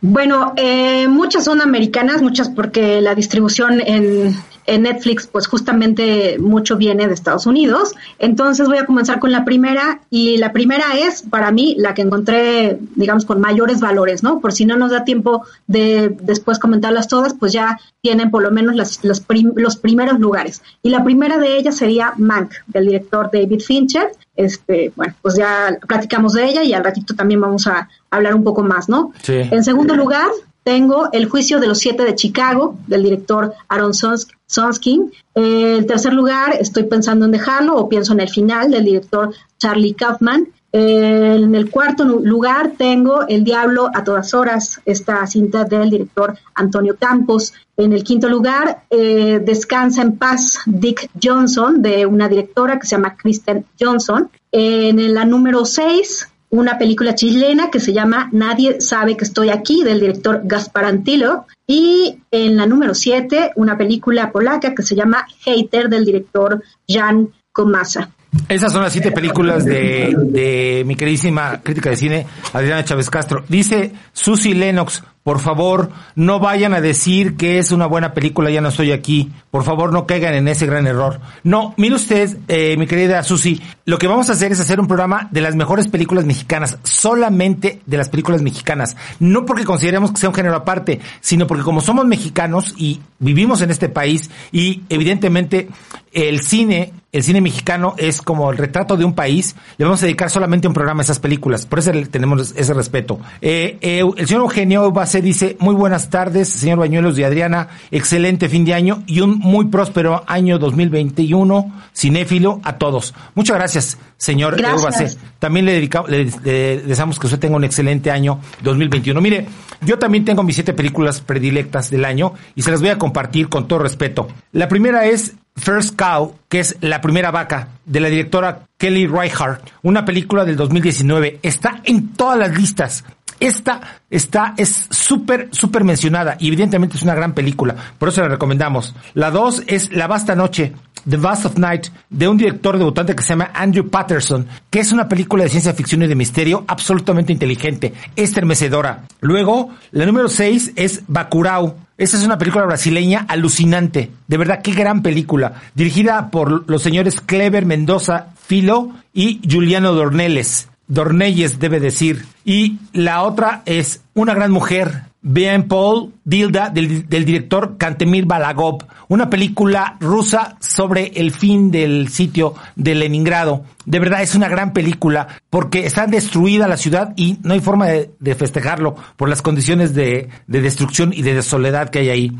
Bueno, 0.00 0.52
eh, 0.56 1.08
muchas 1.08 1.44
son 1.44 1.60
americanas, 1.60 2.20
muchas 2.22 2.48
porque 2.50 3.00
la 3.00 3.14
distribución 3.14 3.80
en, 3.80 4.36
en 4.66 4.82
Netflix, 4.82 5.26
pues 5.26 5.46
justamente 5.46 6.38
mucho 6.38 6.76
viene 6.76 7.06
de 7.06 7.14
Estados 7.14 7.46
Unidos. 7.46 7.94
Entonces 8.18 8.66
voy 8.68 8.78
a 8.78 8.86
comenzar 8.86 9.18
con 9.20 9.30
la 9.32 9.44
primera 9.44 10.00
y 10.10 10.38
la 10.38 10.52
primera 10.52 10.84
es 10.98 11.22
para 11.22 11.50
mí 11.50 11.74
la 11.78 11.94
que 11.94 12.02
encontré, 12.02 12.78
digamos, 12.96 13.24
con 13.24 13.40
mayores 13.40 13.80
valores, 13.80 14.22
¿no? 14.22 14.40
Por 14.40 14.52
si 14.52 14.64
no 14.64 14.76
nos 14.76 14.90
da 14.90 15.04
tiempo 15.04 15.44
de 15.66 16.16
después 16.22 16.58
comentarlas 16.58 17.08
todas, 17.08 17.34
pues 17.34 17.52
ya 17.52 17.78
tienen 18.00 18.30
por 18.30 18.42
lo 18.42 18.50
menos 18.50 18.74
las, 18.74 19.20
prim- 19.20 19.52
los 19.56 19.76
primeros 19.76 20.18
lugares. 20.18 20.62
Y 20.82 20.90
la 20.90 21.04
primera 21.04 21.38
de 21.38 21.56
ellas 21.58 21.76
sería 21.76 22.12
Mank, 22.16 22.52
del 22.66 22.86
director 22.86 23.30
David 23.32 23.60
Fincher. 23.60 24.12
Este, 24.36 24.92
bueno, 24.96 25.14
pues 25.22 25.36
ya 25.36 25.78
platicamos 25.86 26.32
de 26.32 26.44
ella 26.46 26.62
y 26.64 26.72
al 26.72 26.82
ratito 26.84 27.14
también 27.14 27.40
vamos 27.40 27.66
a 27.66 27.88
hablar 28.10 28.34
un 28.34 28.42
poco 28.44 28.62
más, 28.62 28.88
¿no? 28.88 29.12
Sí. 29.22 29.34
En 29.50 29.62
segundo 29.62 29.94
lugar, 29.94 30.26
tengo 30.64 31.10
El 31.12 31.26
juicio 31.28 31.60
de 31.60 31.66
los 31.66 31.78
siete 31.78 32.04
de 32.04 32.14
Chicago, 32.14 32.76
del 32.86 33.02
director 33.02 33.52
Aaron 33.68 33.92
Sons- 33.92 34.28
Sonskin. 34.54 35.12
Eh, 35.34 35.76
en 35.78 35.86
tercer 35.86 36.12
lugar, 36.12 36.56
estoy 36.58 36.84
pensando 36.84 37.24
en 37.24 37.32
dejarlo 37.32 37.76
o 37.76 37.88
pienso 37.88 38.12
en 38.12 38.20
el 38.20 38.28
final, 38.28 38.70
del 38.70 38.84
director 38.84 39.34
Charlie 39.58 39.94
Kaufman. 39.94 40.48
Eh, 40.72 41.36
en 41.36 41.54
el 41.54 41.70
cuarto 41.70 42.04
lugar 42.04 42.72
tengo 42.76 43.28
El 43.28 43.44
Diablo 43.44 43.90
a 43.94 44.02
todas 44.02 44.34
horas, 44.34 44.80
esta 44.84 45.24
cinta 45.26 45.64
del 45.64 45.90
director 45.90 46.36
Antonio 46.54 46.96
Campos. 46.98 47.52
En 47.76 47.92
el 47.92 48.02
quinto 48.02 48.28
lugar, 48.28 48.82
eh, 48.90 49.40
Descansa 49.44 50.02
en 50.02 50.16
paz 50.16 50.58
Dick 50.66 51.10
Johnson, 51.22 51.80
de 51.80 52.06
una 52.06 52.28
directora 52.28 52.78
que 52.78 52.86
se 52.86 52.96
llama 52.96 53.16
Kristen 53.16 53.64
Johnson. 53.78 54.30
En 54.50 55.14
la 55.14 55.24
número 55.24 55.64
seis, 55.64 56.28
una 56.54 56.78
película 56.78 57.16
chilena 57.16 57.68
que 57.68 57.80
se 57.80 57.92
llama 57.92 58.28
Nadie 58.30 58.80
sabe 58.80 59.16
que 59.16 59.24
estoy 59.24 59.50
aquí, 59.50 59.82
del 59.82 59.98
director 59.98 60.40
Gaspar 60.44 60.84
Antilo. 60.84 61.46
Y 61.66 62.20
en 62.30 62.56
la 62.56 62.66
número 62.66 62.94
siete, 62.94 63.50
una 63.56 63.76
película 63.76 64.30
polaca 64.30 64.72
que 64.72 64.84
se 64.84 64.94
llama 64.94 65.26
Hater, 65.44 65.88
del 65.88 66.04
director 66.04 66.62
Jan 66.88 67.30
Komasa. 67.52 68.10
Esas 68.48 68.72
son 68.72 68.82
las 68.82 68.92
siete 68.92 69.10
películas 69.10 69.64
de, 69.64 70.14
de 70.16 70.84
mi 70.86 70.94
queridísima 70.94 71.60
crítica 71.60 71.90
de 71.90 71.96
cine, 71.96 72.26
Adriana 72.52 72.84
Chávez 72.84 73.10
Castro. 73.10 73.44
Dice 73.48 73.92
Susie 74.12 74.54
Lennox, 74.54 75.02
por 75.24 75.40
favor, 75.40 75.90
no 76.16 76.38
vayan 76.38 76.74
a 76.74 76.82
decir 76.82 77.38
que 77.38 77.58
es 77.58 77.72
una 77.72 77.86
buena 77.86 78.12
película, 78.12 78.50
ya 78.50 78.60
no 78.60 78.68
estoy 78.68 78.92
aquí. 78.92 79.32
Por 79.50 79.64
favor, 79.64 79.90
no 79.90 80.06
caigan 80.06 80.34
en 80.34 80.48
ese 80.48 80.66
gran 80.66 80.86
error. 80.86 81.18
No, 81.42 81.72
mire 81.78 81.94
usted, 81.94 82.36
eh, 82.46 82.76
mi 82.76 82.86
querida 82.86 83.22
Susi, 83.22 83.58
lo 83.86 83.96
que 83.96 84.06
vamos 84.06 84.28
a 84.28 84.32
hacer 84.32 84.52
es 84.52 84.60
hacer 84.60 84.80
un 84.80 84.86
programa 84.86 85.28
de 85.30 85.40
las 85.40 85.56
mejores 85.56 85.88
películas 85.88 86.26
mexicanas, 86.26 86.76
solamente 86.82 87.80
de 87.86 87.96
las 87.96 88.10
películas 88.10 88.42
mexicanas. 88.42 88.98
No 89.18 89.46
porque 89.46 89.64
consideremos 89.64 90.12
que 90.12 90.18
sea 90.18 90.28
un 90.28 90.34
género 90.34 90.56
aparte, 90.56 91.00
sino 91.22 91.46
porque 91.46 91.64
como 91.64 91.80
somos 91.80 92.04
mexicanos 92.04 92.74
y 92.76 93.00
vivimos 93.18 93.62
en 93.62 93.70
este 93.70 93.88
país 93.88 94.30
y 94.52 94.82
evidentemente 94.90 95.70
el 96.14 96.40
cine, 96.40 96.92
el 97.12 97.22
cine 97.22 97.40
mexicano 97.40 97.94
es 97.98 98.22
como 98.22 98.50
el 98.50 98.56
retrato 98.56 98.96
de 98.96 99.04
un 99.04 99.14
país, 99.14 99.56
le 99.76 99.84
vamos 99.84 100.00
a 100.02 100.06
dedicar 100.06 100.30
solamente 100.30 100.68
un 100.68 100.74
programa 100.74 101.02
a 101.02 101.04
esas 101.04 101.18
películas, 101.18 101.66
por 101.66 101.80
eso 101.80 101.92
tenemos 102.10 102.54
ese 102.56 102.72
respeto. 102.72 103.18
Eh, 103.42 103.78
eh, 103.80 104.02
el 104.16 104.26
señor 104.26 104.42
Eugenio 104.44 104.90
Base 104.92 105.20
dice, 105.20 105.56
muy 105.58 105.74
buenas 105.74 106.10
tardes, 106.10 106.48
señor 106.48 106.78
Bañuelos 106.78 107.18
y 107.18 107.24
Adriana, 107.24 107.68
excelente 107.90 108.48
fin 108.48 108.64
de 108.64 108.74
año 108.74 109.02
y 109.06 109.20
un 109.20 109.38
muy 109.38 109.66
próspero 109.66 110.22
año 110.26 110.58
2021, 110.58 111.72
cinéfilo 111.94 112.60
a 112.62 112.78
todos. 112.78 113.12
Muchas 113.34 113.56
gracias, 113.56 113.98
señor 114.16 114.60
Base. 114.62 115.18
También 115.40 115.66
le, 115.66 115.72
dedicamos, 115.72 116.08
le, 116.10 116.30
le 116.44 116.78
deseamos 116.78 117.18
que 117.18 117.26
usted 117.26 117.40
tenga 117.40 117.56
un 117.56 117.64
excelente 117.64 118.10
año 118.10 118.38
2021. 118.62 119.20
Mire, 119.20 119.46
yo 119.80 119.98
también 119.98 120.24
tengo 120.24 120.42
mis 120.44 120.54
siete 120.54 120.72
películas 120.72 121.20
predilectas 121.20 121.90
del 121.90 122.04
año 122.04 122.34
y 122.54 122.62
se 122.62 122.70
las 122.70 122.80
voy 122.80 122.90
a 122.90 122.98
compartir 122.98 123.48
con 123.48 123.66
todo 123.68 123.80
respeto. 123.80 124.28
La 124.52 124.68
primera 124.68 125.06
es 125.06 125.34
First 125.56 125.96
Cow, 125.96 126.38
que 126.48 126.60
es 126.60 126.76
la 126.80 127.00
primera 127.00 127.30
vaca 127.30 127.68
de 127.84 128.00
la 128.00 128.08
directora 128.08 128.66
Kelly 128.76 129.06
Reichardt, 129.06 129.70
una 129.82 130.04
película 130.04 130.44
del 130.44 130.56
2019. 130.56 131.38
Está 131.42 131.80
en 131.84 132.12
todas 132.12 132.38
las 132.38 132.56
listas. 132.56 133.04
Esta 133.40 134.00
está, 134.10 134.54
es 134.56 134.86
súper, 134.90 135.48
súper 135.52 135.84
mencionada 135.84 136.36
y 136.38 136.48
evidentemente 136.48 136.96
es 136.96 137.02
una 137.02 137.14
gran 137.14 137.34
película, 137.34 137.74
por 137.98 138.08
eso 138.08 138.22
la 138.22 138.28
recomendamos. 138.28 138.94
La 139.14 139.30
dos 139.30 139.62
es 139.66 139.92
La 139.92 140.06
Vasta 140.06 140.34
Noche, 140.34 140.72
The 141.08 141.16
Vast 141.16 141.46
of 141.46 141.58
Night, 141.58 141.88
de 142.10 142.28
un 142.28 142.36
director 142.36 142.78
debutante 142.78 143.14
que 143.14 143.22
se 143.22 143.30
llama 143.30 143.50
Andrew 143.54 143.88
Patterson, 143.88 144.46
que 144.70 144.80
es 144.80 144.92
una 144.92 145.08
película 145.08 145.44
de 145.44 145.50
ciencia 145.50 145.74
ficción 145.74 146.02
y 146.02 146.06
de 146.06 146.14
misterio 146.14 146.64
absolutamente 146.66 147.32
inteligente, 147.32 147.92
estremecedora. 148.16 149.04
Luego, 149.20 149.70
la 149.92 150.06
número 150.06 150.28
seis 150.28 150.72
es 150.76 151.02
Bacurau, 151.06 151.76
esta 151.96 152.16
es 152.16 152.24
una 152.24 152.38
película 152.38 152.66
brasileña 152.66 153.24
alucinante. 153.28 154.10
De 154.26 154.36
verdad, 154.36 154.62
qué 154.62 154.72
gran 154.72 155.00
película. 155.02 155.62
Dirigida 155.76 156.30
por 156.30 156.68
los 156.68 156.82
señores 156.82 157.20
Clever 157.20 157.66
Mendoza 157.66 158.30
Filo 158.46 158.90
y 159.12 159.40
Juliano 159.48 159.92
Dorneles. 159.92 160.68
Dornelles 160.88 161.60
debe 161.60 161.78
decir. 161.78 162.26
Y 162.44 162.78
la 162.92 163.22
otra 163.22 163.62
es 163.64 164.02
Una 164.14 164.34
gran 164.34 164.50
mujer, 164.50 165.02
Bien 165.26 165.68
Paul 165.68 166.12
Dilda, 166.22 166.68
del, 166.68 167.08
director 167.08 167.78
Kantemir 167.78 168.26
Balagov, 168.26 168.84
una 169.08 169.30
película 169.30 169.96
rusa 169.98 170.58
sobre 170.60 171.12
el 171.14 171.30
fin 171.30 171.70
del 171.70 172.10
sitio 172.10 172.54
de 172.76 172.94
Leningrado. 172.94 173.64
De 173.86 174.00
verdad 174.00 174.20
es 174.20 174.34
una 174.34 174.50
gran 174.50 174.74
película 174.74 175.28
porque 175.48 175.86
está 175.86 176.06
destruida 176.06 176.68
la 176.68 176.76
ciudad 176.76 177.14
y 177.16 177.38
no 177.42 177.54
hay 177.54 177.60
forma 177.60 177.86
de, 177.86 178.34
festejarlo 178.34 178.96
por 179.16 179.30
las 179.30 179.40
condiciones 179.40 179.94
de, 179.94 180.28
de, 180.46 180.60
destrucción 180.60 181.10
y 181.14 181.22
de 181.22 181.40
soledad 181.40 181.88
que 181.88 182.00
hay 182.00 182.10
ahí. 182.10 182.32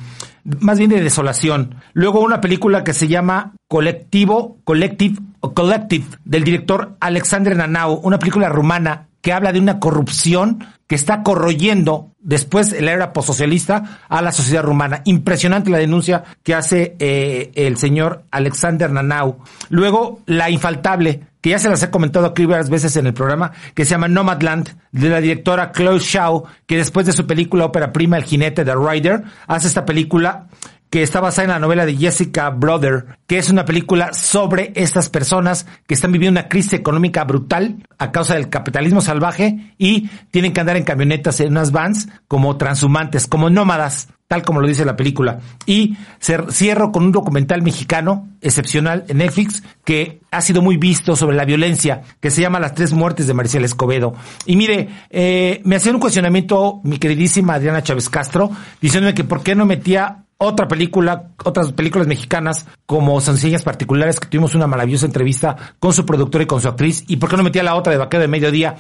Más 0.60 0.78
bien 0.78 0.90
de 0.90 1.00
desolación. 1.00 1.76
Luego 1.94 2.20
una 2.20 2.42
película 2.42 2.84
que 2.84 2.92
se 2.92 3.08
llama 3.08 3.54
Colectivo, 3.66 4.58
Collective 4.64 5.16
Collective 5.54 6.04
del 6.24 6.44
director 6.44 6.96
Alexander 7.00 7.56
Nanau, 7.56 7.94
una 8.02 8.18
película 8.18 8.50
rumana 8.50 9.08
que 9.24 9.32
habla 9.32 9.54
de 9.54 9.58
una 9.58 9.80
corrupción 9.80 10.66
que 10.86 10.94
está 10.94 11.22
corroyendo 11.22 12.10
después 12.20 12.70
de 12.72 12.82
la 12.82 12.92
era 12.92 13.14
postsocialista 13.14 14.00
a 14.06 14.20
la 14.20 14.32
sociedad 14.32 14.62
rumana. 14.62 15.00
Impresionante 15.06 15.70
la 15.70 15.78
denuncia 15.78 16.24
que 16.42 16.54
hace 16.54 16.94
eh, 16.98 17.50
el 17.54 17.78
señor 17.78 18.24
Alexander 18.30 18.92
Nanau. 18.92 19.38
Luego, 19.70 20.20
La 20.26 20.50
Infaltable, 20.50 21.22
que 21.40 21.50
ya 21.50 21.58
se 21.58 21.70
las 21.70 21.82
he 21.82 21.90
comentado 21.90 22.26
aquí 22.26 22.44
varias 22.44 22.68
veces 22.68 22.94
en 22.98 23.06
el 23.06 23.14
programa, 23.14 23.52
que 23.72 23.86
se 23.86 23.92
llama 23.92 24.08
Nomadland, 24.08 24.76
de 24.92 25.08
la 25.08 25.22
directora 25.22 25.72
Chloe 25.72 26.00
Shaw, 26.00 26.44
que 26.66 26.76
después 26.76 27.06
de 27.06 27.14
su 27.14 27.26
película 27.26 27.64
ópera 27.64 27.94
prima 27.94 28.18
El 28.18 28.24
jinete 28.24 28.62
de 28.62 28.74
Rider, 28.74 29.24
hace 29.46 29.68
esta 29.68 29.86
película 29.86 30.48
que 30.94 31.02
está 31.02 31.18
basada 31.18 31.46
en 31.46 31.50
la 31.50 31.58
novela 31.58 31.86
de 31.86 31.96
Jessica 31.96 32.50
Brother, 32.50 33.18
que 33.26 33.36
es 33.36 33.50
una 33.50 33.64
película 33.64 34.12
sobre 34.12 34.72
estas 34.76 35.08
personas 35.08 35.66
que 35.88 35.94
están 35.94 36.12
viviendo 36.12 36.38
una 36.38 36.48
crisis 36.48 36.74
económica 36.74 37.24
brutal 37.24 37.82
a 37.98 38.12
causa 38.12 38.34
del 38.34 38.48
capitalismo 38.48 39.00
salvaje 39.00 39.74
y 39.76 40.08
tienen 40.30 40.52
que 40.52 40.60
andar 40.60 40.76
en 40.76 40.84
camionetas 40.84 41.40
en 41.40 41.50
unas 41.50 41.72
vans 41.72 42.06
como 42.28 42.56
transhumantes, 42.56 43.26
como 43.26 43.50
nómadas, 43.50 44.06
tal 44.28 44.44
como 44.44 44.60
lo 44.60 44.68
dice 44.68 44.84
la 44.84 44.94
película. 44.94 45.40
Y 45.66 45.96
cierro 46.20 46.92
con 46.92 47.06
un 47.06 47.10
documental 47.10 47.62
mexicano 47.62 48.28
excepcional 48.40 49.04
en 49.08 49.18
Netflix 49.18 49.64
que 49.84 50.20
ha 50.30 50.40
sido 50.42 50.62
muy 50.62 50.76
visto 50.76 51.16
sobre 51.16 51.36
la 51.36 51.44
violencia, 51.44 52.02
que 52.20 52.30
se 52.30 52.40
llama 52.40 52.60
Las 52.60 52.74
tres 52.74 52.92
muertes 52.92 53.26
de 53.26 53.34
Maricel 53.34 53.64
Escobedo. 53.64 54.14
Y 54.46 54.54
mire, 54.54 54.88
eh, 55.10 55.60
me 55.64 55.74
hacía 55.74 55.90
un 55.90 55.98
cuestionamiento 55.98 56.80
mi 56.84 56.98
queridísima 56.98 57.54
Adriana 57.54 57.82
Chávez 57.82 58.08
Castro, 58.08 58.52
diciéndome 58.80 59.14
que 59.14 59.24
por 59.24 59.42
qué 59.42 59.56
no 59.56 59.66
metía 59.66 60.23
otra 60.38 60.68
película, 60.68 61.30
otras 61.44 61.72
películas 61.72 62.06
mexicanas 62.06 62.66
como 62.86 63.20
Sencillas 63.20 63.62
Particulares, 63.62 64.20
que 64.20 64.28
tuvimos 64.28 64.54
una 64.54 64.66
maravillosa 64.66 65.06
entrevista 65.06 65.56
con 65.78 65.92
su 65.92 66.04
productora 66.04 66.44
y 66.44 66.46
con 66.46 66.60
su 66.60 66.68
actriz. 66.68 67.04
¿Y 67.08 67.16
por 67.16 67.30
qué 67.30 67.36
no 67.36 67.42
metía 67.42 67.62
la 67.62 67.76
otra 67.76 67.92
de 67.92 67.98
Vaquero 67.98 68.22
de 68.22 68.28
Mediodía? 68.28 68.76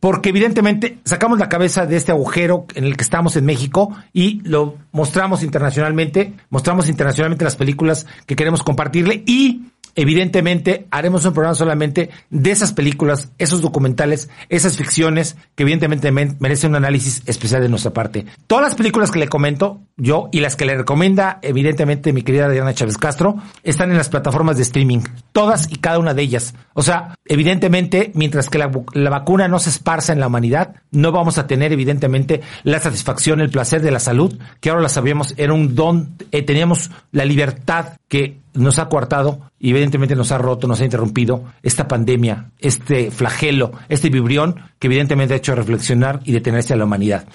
Porque 0.00 0.28
evidentemente 0.28 0.98
sacamos 1.04 1.38
la 1.38 1.48
cabeza 1.48 1.86
de 1.86 1.96
este 1.96 2.12
agujero 2.12 2.66
en 2.74 2.84
el 2.84 2.96
que 2.96 3.04
estamos 3.04 3.36
en 3.36 3.46
México 3.46 3.96
y 4.12 4.40
lo 4.42 4.76
mostramos 4.92 5.42
internacionalmente, 5.42 6.34
mostramos 6.50 6.88
internacionalmente 6.88 7.44
las 7.44 7.56
películas 7.56 8.06
que 8.26 8.36
queremos 8.36 8.62
compartirle 8.62 9.22
y 9.26 9.62
evidentemente 9.94 10.86
haremos 10.90 11.24
un 11.24 11.32
programa 11.32 11.54
solamente 11.54 12.10
de 12.30 12.50
esas 12.50 12.72
películas, 12.72 13.30
esos 13.38 13.60
documentales, 13.60 14.28
esas 14.48 14.76
ficciones 14.76 15.36
que 15.54 15.62
evidentemente 15.62 16.10
merecen 16.12 16.70
un 16.70 16.76
análisis 16.76 17.22
especial 17.26 17.62
de 17.62 17.68
nuestra 17.68 17.92
parte. 17.92 18.26
Todas 18.46 18.64
las 18.64 18.74
películas 18.74 19.10
que 19.10 19.18
le 19.18 19.28
comento 19.28 19.80
yo 19.96 20.28
y 20.32 20.40
las 20.40 20.56
que 20.56 20.64
le 20.64 20.76
recomienda 20.76 21.38
evidentemente 21.42 22.12
mi 22.12 22.22
querida 22.22 22.48
Diana 22.48 22.74
Chávez 22.74 22.98
Castro 22.98 23.36
están 23.62 23.90
en 23.90 23.96
las 23.96 24.08
plataformas 24.08 24.56
de 24.56 24.62
streaming, 24.62 25.00
todas 25.32 25.70
y 25.70 25.76
cada 25.76 25.98
una 25.98 26.14
de 26.14 26.22
ellas. 26.22 26.54
O 26.74 26.82
sea, 26.82 27.16
evidentemente, 27.24 28.10
mientras 28.14 28.48
que 28.48 28.58
la, 28.58 28.70
vacuna 29.10 29.48
no 29.48 29.58
se 29.58 29.70
esparza 29.70 30.12
en 30.12 30.20
la 30.20 30.26
humanidad, 30.26 30.76
no 30.90 31.12
vamos 31.12 31.38
a 31.38 31.46
tener 31.46 31.72
evidentemente 31.72 32.40
la 32.62 32.80
satisfacción, 32.80 33.40
el 33.40 33.50
placer 33.50 33.82
de 33.82 33.90
la 33.90 34.00
salud, 34.00 34.38
que 34.60 34.70
ahora 34.70 34.82
la 34.82 34.88
sabíamos, 34.88 35.34
era 35.36 35.52
un 35.52 35.74
don, 35.74 36.16
eh, 36.32 36.42
teníamos 36.42 36.90
la 37.12 37.24
libertad 37.24 37.96
que 38.08 38.40
nos 38.54 38.78
ha 38.78 38.88
coartado 38.88 39.50
y 39.64 39.70
evidentemente 39.70 40.14
nos 40.14 40.30
ha 40.30 40.36
roto, 40.36 40.68
nos 40.68 40.82
ha 40.82 40.84
interrumpido 40.84 41.42
esta 41.62 41.88
pandemia, 41.88 42.50
este 42.58 43.10
flagelo, 43.10 43.72
este 43.88 44.10
vibrión 44.10 44.56
que 44.78 44.88
evidentemente 44.88 45.32
ha 45.32 45.38
hecho 45.38 45.54
reflexionar 45.54 46.20
y 46.26 46.32
detenerse 46.32 46.74
a 46.74 46.76
la 46.76 46.84
humanidad. 46.84 47.26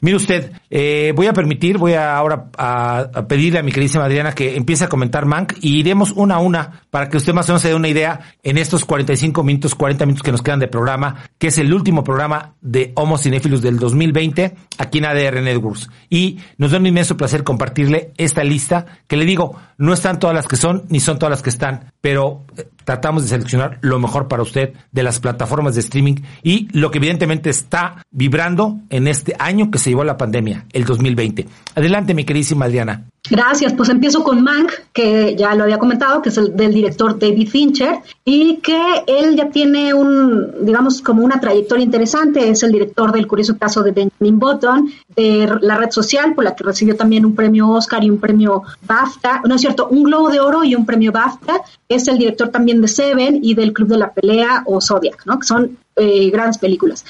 Mire 0.00 0.16
usted, 0.16 0.52
eh, 0.70 1.12
voy 1.14 1.26
a 1.26 1.32
permitir, 1.32 1.78
voy 1.78 1.94
a 1.94 2.16
ahora 2.16 2.50
a, 2.58 3.26
pedirle 3.28 3.60
a 3.60 3.62
mi 3.62 3.72
queridísima 3.72 4.04
Adriana 4.04 4.32
que 4.32 4.56
empiece 4.56 4.84
a 4.84 4.88
comentar 4.88 5.26
Mank 5.26 5.54
y 5.60 5.78
iremos 5.78 6.12
una 6.12 6.36
a 6.36 6.38
una 6.38 6.82
para 6.90 7.08
que 7.08 7.16
usted 7.16 7.32
más 7.32 7.48
o 7.48 7.52
menos 7.52 7.62
se 7.62 7.68
dé 7.68 7.74
una 7.74 7.88
idea 7.88 8.20
en 8.42 8.58
estos 8.58 8.84
45 8.84 9.42
minutos, 9.42 9.74
40 9.74 10.06
minutos 10.06 10.22
que 10.22 10.32
nos 10.32 10.42
quedan 10.42 10.60
de 10.60 10.68
programa, 10.68 11.28
que 11.38 11.48
es 11.48 11.58
el 11.58 11.72
último 11.72 12.04
programa 12.04 12.54
de 12.60 12.92
Homo 12.94 13.16
Cinéfilos 13.18 13.62
del 13.62 13.78
2020 13.78 14.54
aquí 14.78 14.98
en 14.98 15.04
ADR 15.06 15.42
Networks. 15.42 15.88
Y 16.10 16.38
nos 16.58 16.72
da 16.72 16.78
un 16.78 16.86
inmenso 16.86 17.16
placer 17.16 17.44
compartirle 17.44 18.12
esta 18.16 18.44
lista 18.44 18.86
que 19.06 19.16
le 19.16 19.24
digo, 19.24 19.56
no 19.78 19.92
están 19.92 20.18
todas 20.18 20.34
las 20.34 20.46
que 20.46 20.56
son 20.56 20.84
ni 20.88 21.00
son 21.00 21.18
todas 21.18 21.30
las 21.30 21.42
que 21.42 21.50
están, 21.50 21.75
pero 22.00 22.44
tratamos 22.86 23.24
de 23.24 23.28
seleccionar 23.28 23.78
lo 23.82 23.98
mejor 23.98 24.28
para 24.28 24.42
usted 24.42 24.72
de 24.92 25.02
las 25.02 25.18
plataformas 25.18 25.74
de 25.74 25.80
streaming 25.80 26.14
y 26.42 26.68
lo 26.70 26.90
que 26.90 26.98
evidentemente 26.98 27.50
está 27.50 28.02
vibrando 28.12 28.78
en 28.90 29.08
este 29.08 29.34
año 29.38 29.70
que 29.72 29.78
se 29.78 29.90
llevó 29.90 30.04
la 30.04 30.16
pandemia, 30.16 30.64
el 30.72 30.84
2020. 30.84 31.46
Adelante, 31.74 32.14
mi 32.14 32.24
queridísima 32.24 32.66
Adriana. 32.66 33.04
Gracias, 33.28 33.72
pues 33.72 33.88
empiezo 33.88 34.22
con 34.22 34.42
Mank, 34.42 34.70
que 34.92 35.34
ya 35.36 35.54
lo 35.54 35.64
había 35.64 35.78
comentado, 35.78 36.22
que 36.22 36.28
es 36.28 36.38
el 36.38 36.56
del 36.56 36.72
director 36.72 37.18
David 37.18 37.48
Fincher, 37.48 37.98
y 38.24 38.58
que 38.58 38.80
él 39.06 39.34
ya 39.36 39.50
tiene 39.50 39.92
un, 39.92 40.64
digamos, 40.64 41.02
como 41.02 41.24
una 41.24 41.40
trayectoria 41.40 41.84
interesante, 41.84 42.48
es 42.48 42.62
el 42.62 42.72
director 42.72 43.12
del 43.12 43.26
curioso 43.26 43.58
caso 43.58 43.82
de 43.82 43.90
Benjamin 43.90 44.38
Button, 44.38 44.92
de 45.16 45.50
la 45.60 45.76
red 45.76 45.90
social, 45.90 46.34
por 46.34 46.44
la 46.44 46.54
que 46.54 46.62
recibió 46.62 46.94
también 46.94 47.24
un 47.24 47.34
premio 47.34 47.68
Oscar 47.70 48.04
y 48.04 48.10
un 48.10 48.18
premio 48.18 48.62
BAFTA, 48.86 49.42
no 49.44 49.56
es 49.56 49.60
cierto, 49.60 49.88
un 49.88 50.04
Globo 50.04 50.30
de 50.30 50.40
Oro 50.40 50.62
y 50.62 50.76
un 50.76 50.86
premio 50.86 51.10
BAFTA, 51.10 51.62
es 51.88 52.06
el 52.06 52.18
director 52.18 52.48
también 52.50 52.75
de 52.80 52.88
Seven 52.88 53.40
y 53.42 53.54
del 53.54 53.72
Club 53.72 53.88
de 53.88 53.98
la 53.98 54.12
Pelea 54.12 54.62
o 54.66 54.80
Zodiac, 54.80 55.24
¿no? 55.26 55.38
Que 55.38 55.46
son 55.46 55.78
eh, 55.96 56.30
grandes 56.30 56.58
películas. 56.58 57.04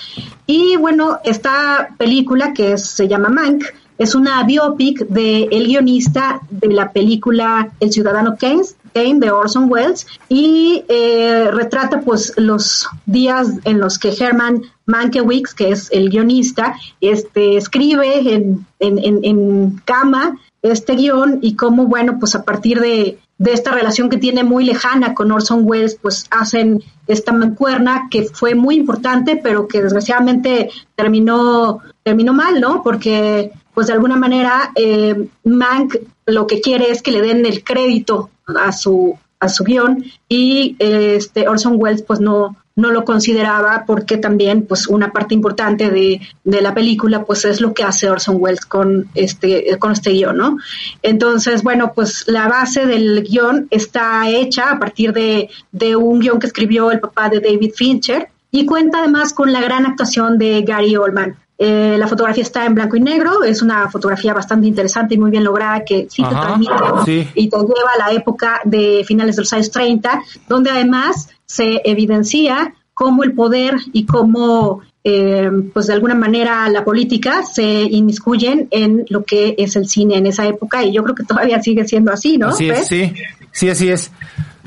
Y 0.46 0.76
bueno, 0.76 1.18
esta 1.24 1.88
película 1.98 2.52
que 2.52 2.78
se 2.78 3.08
llama 3.08 3.28
Mank, 3.28 3.64
es 3.98 4.14
una 4.14 4.42
biopic 4.42 5.06
de 5.08 5.44
el 5.50 5.66
guionista 5.66 6.40
de 6.50 6.68
la 6.68 6.92
película 6.92 7.72
El 7.80 7.92
Ciudadano 7.92 8.36
Kane, 8.38 8.62
Kane 8.92 9.20
de 9.20 9.30
Orson 9.30 9.70
Welles 9.70 10.06
y 10.28 10.84
eh, 10.88 11.50
retrata 11.50 12.00
pues 12.00 12.32
los 12.36 12.86
días 13.06 13.48
en 13.64 13.80
los 13.80 13.98
que 13.98 14.14
Herman 14.18 14.62
Mankiewicz, 14.86 15.54
que 15.54 15.70
es 15.70 15.90
el 15.92 16.10
guionista, 16.10 16.76
este, 17.00 17.56
escribe 17.56 18.34
en, 18.34 18.66
en, 18.80 19.24
en, 19.24 19.82
cama 19.84 20.38
este 20.62 20.94
guion 20.94 21.38
y 21.42 21.54
cómo, 21.54 21.86
bueno, 21.86 22.18
pues 22.18 22.34
a 22.34 22.44
partir 22.44 22.80
de, 22.80 23.18
de 23.38 23.52
esta 23.52 23.70
relación 23.72 24.08
que 24.08 24.16
tiene 24.16 24.44
muy 24.44 24.64
lejana 24.64 25.14
con 25.14 25.30
Orson 25.30 25.60
Welles, 25.64 25.98
pues 26.00 26.26
hacen 26.30 26.82
esta 27.06 27.32
mancuerna 27.32 28.08
que 28.10 28.24
fue 28.24 28.54
muy 28.54 28.76
importante, 28.76 29.36
pero 29.36 29.68
que 29.68 29.82
desgraciadamente 29.82 30.70
terminó, 30.94 31.80
terminó 32.02 32.32
mal, 32.32 32.60
¿no? 32.60 32.82
Porque 32.82 33.52
pues 33.74 33.88
de 33.88 33.92
alguna 33.92 34.16
manera 34.16 34.72
eh, 34.74 35.28
Mank 35.44 35.96
lo 36.24 36.46
que 36.46 36.60
quiere 36.60 36.90
es 36.90 37.02
que 37.02 37.10
le 37.10 37.20
den 37.20 37.44
el 37.44 37.62
crédito 37.62 38.30
a 38.46 38.72
su 38.72 39.18
a 39.38 39.50
su 39.50 39.64
guion 39.64 40.02
y 40.28 40.76
este 40.78 41.46
Orson 41.46 41.74
Welles 41.76 42.02
pues 42.02 42.20
no 42.20 42.56
no 42.76 42.92
lo 42.92 43.04
consideraba 43.04 43.84
porque 43.86 44.18
también 44.18 44.66
pues 44.66 44.86
una 44.86 45.10
parte 45.10 45.34
importante 45.34 45.90
de, 45.90 46.20
de, 46.44 46.60
la 46.60 46.74
película 46.74 47.24
pues 47.24 47.46
es 47.46 47.62
lo 47.62 47.72
que 47.72 47.82
hace 47.82 48.10
Orson 48.10 48.36
Welles 48.38 48.66
con 48.66 49.08
este 49.14 49.78
con 49.78 49.92
este 49.92 50.10
guion, 50.10 50.36
¿no? 50.36 50.58
Entonces, 51.02 51.62
bueno, 51.62 51.92
pues 51.94 52.24
la 52.28 52.48
base 52.48 52.84
del 52.86 53.22
guion 53.22 53.66
está 53.70 54.28
hecha 54.28 54.70
a 54.70 54.78
partir 54.78 55.14
de, 55.14 55.48
de 55.72 55.96
un 55.96 56.20
guion 56.20 56.38
que 56.38 56.46
escribió 56.46 56.90
el 56.90 57.00
papá 57.00 57.30
de 57.30 57.40
David 57.40 57.72
Fincher 57.74 58.28
y 58.50 58.66
cuenta 58.66 58.98
además 58.98 59.32
con 59.32 59.52
la 59.52 59.62
gran 59.62 59.86
actuación 59.86 60.38
de 60.38 60.62
Gary 60.62 60.96
Oldman. 60.96 61.36
Eh, 61.58 61.96
la 61.98 62.06
fotografía 62.06 62.42
está 62.42 62.66
en 62.66 62.74
blanco 62.74 62.96
y 62.96 63.00
negro, 63.00 63.42
es 63.42 63.62
una 63.62 63.90
fotografía 63.90 64.34
bastante 64.34 64.66
interesante 64.66 65.14
y 65.14 65.18
muy 65.18 65.30
bien 65.30 65.42
lograda 65.42 65.82
que 65.84 66.06
sí 66.10 66.22
te 66.22 66.28
transmite 66.28 67.30
y 67.34 67.48
te 67.48 67.56
lleva 67.56 67.92
a 67.94 68.08
la 68.08 68.12
época 68.12 68.60
de 68.64 69.02
finales 69.06 69.36
de 69.36 69.42
los 69.42 69.52
años 69.54 69.70
30, 69.70 70.22
donde 70.46 70.70
además 70.70 71.30
se 71.46 71.80
evidencia 71.84 72.74
cómo 72.94 73.24
el 73.24 73.32
poder 73.32 73.74
y 73.92 74.06
cómo, 74.06 74.80
eh, 75.04 75.50
pues 75.72 75.86
de 75.86 75.92
alguna 75.92 76.14
manera, 76.14 76.68
la 76.68 76.84
política 76.84 77.42
se 77.42 77.64
inmiscuyen 77.64 78.68
en 78.70 79.04
lo 79.10 79.24
que 79.24 79.54
es 79.58 79.76
el 79.76 79.86
cine 79.86 80.16
en 80.16 80.26
esa 80.26 80.46
época 80.46 80.82
y 80.82 80.92
yo 80.92 81.02
creo 81.02 81.14
que 81.14 81.24
todavía 81.24 81.62
sigue 81.62 81.86
siendo 81.86 82.12
así, 82.12 82.38
¿no? 82.38 82.52
sí, 82.52 83.12
sí, 83.52 83.68
así 83.68 83.90
es. 83.90 84.10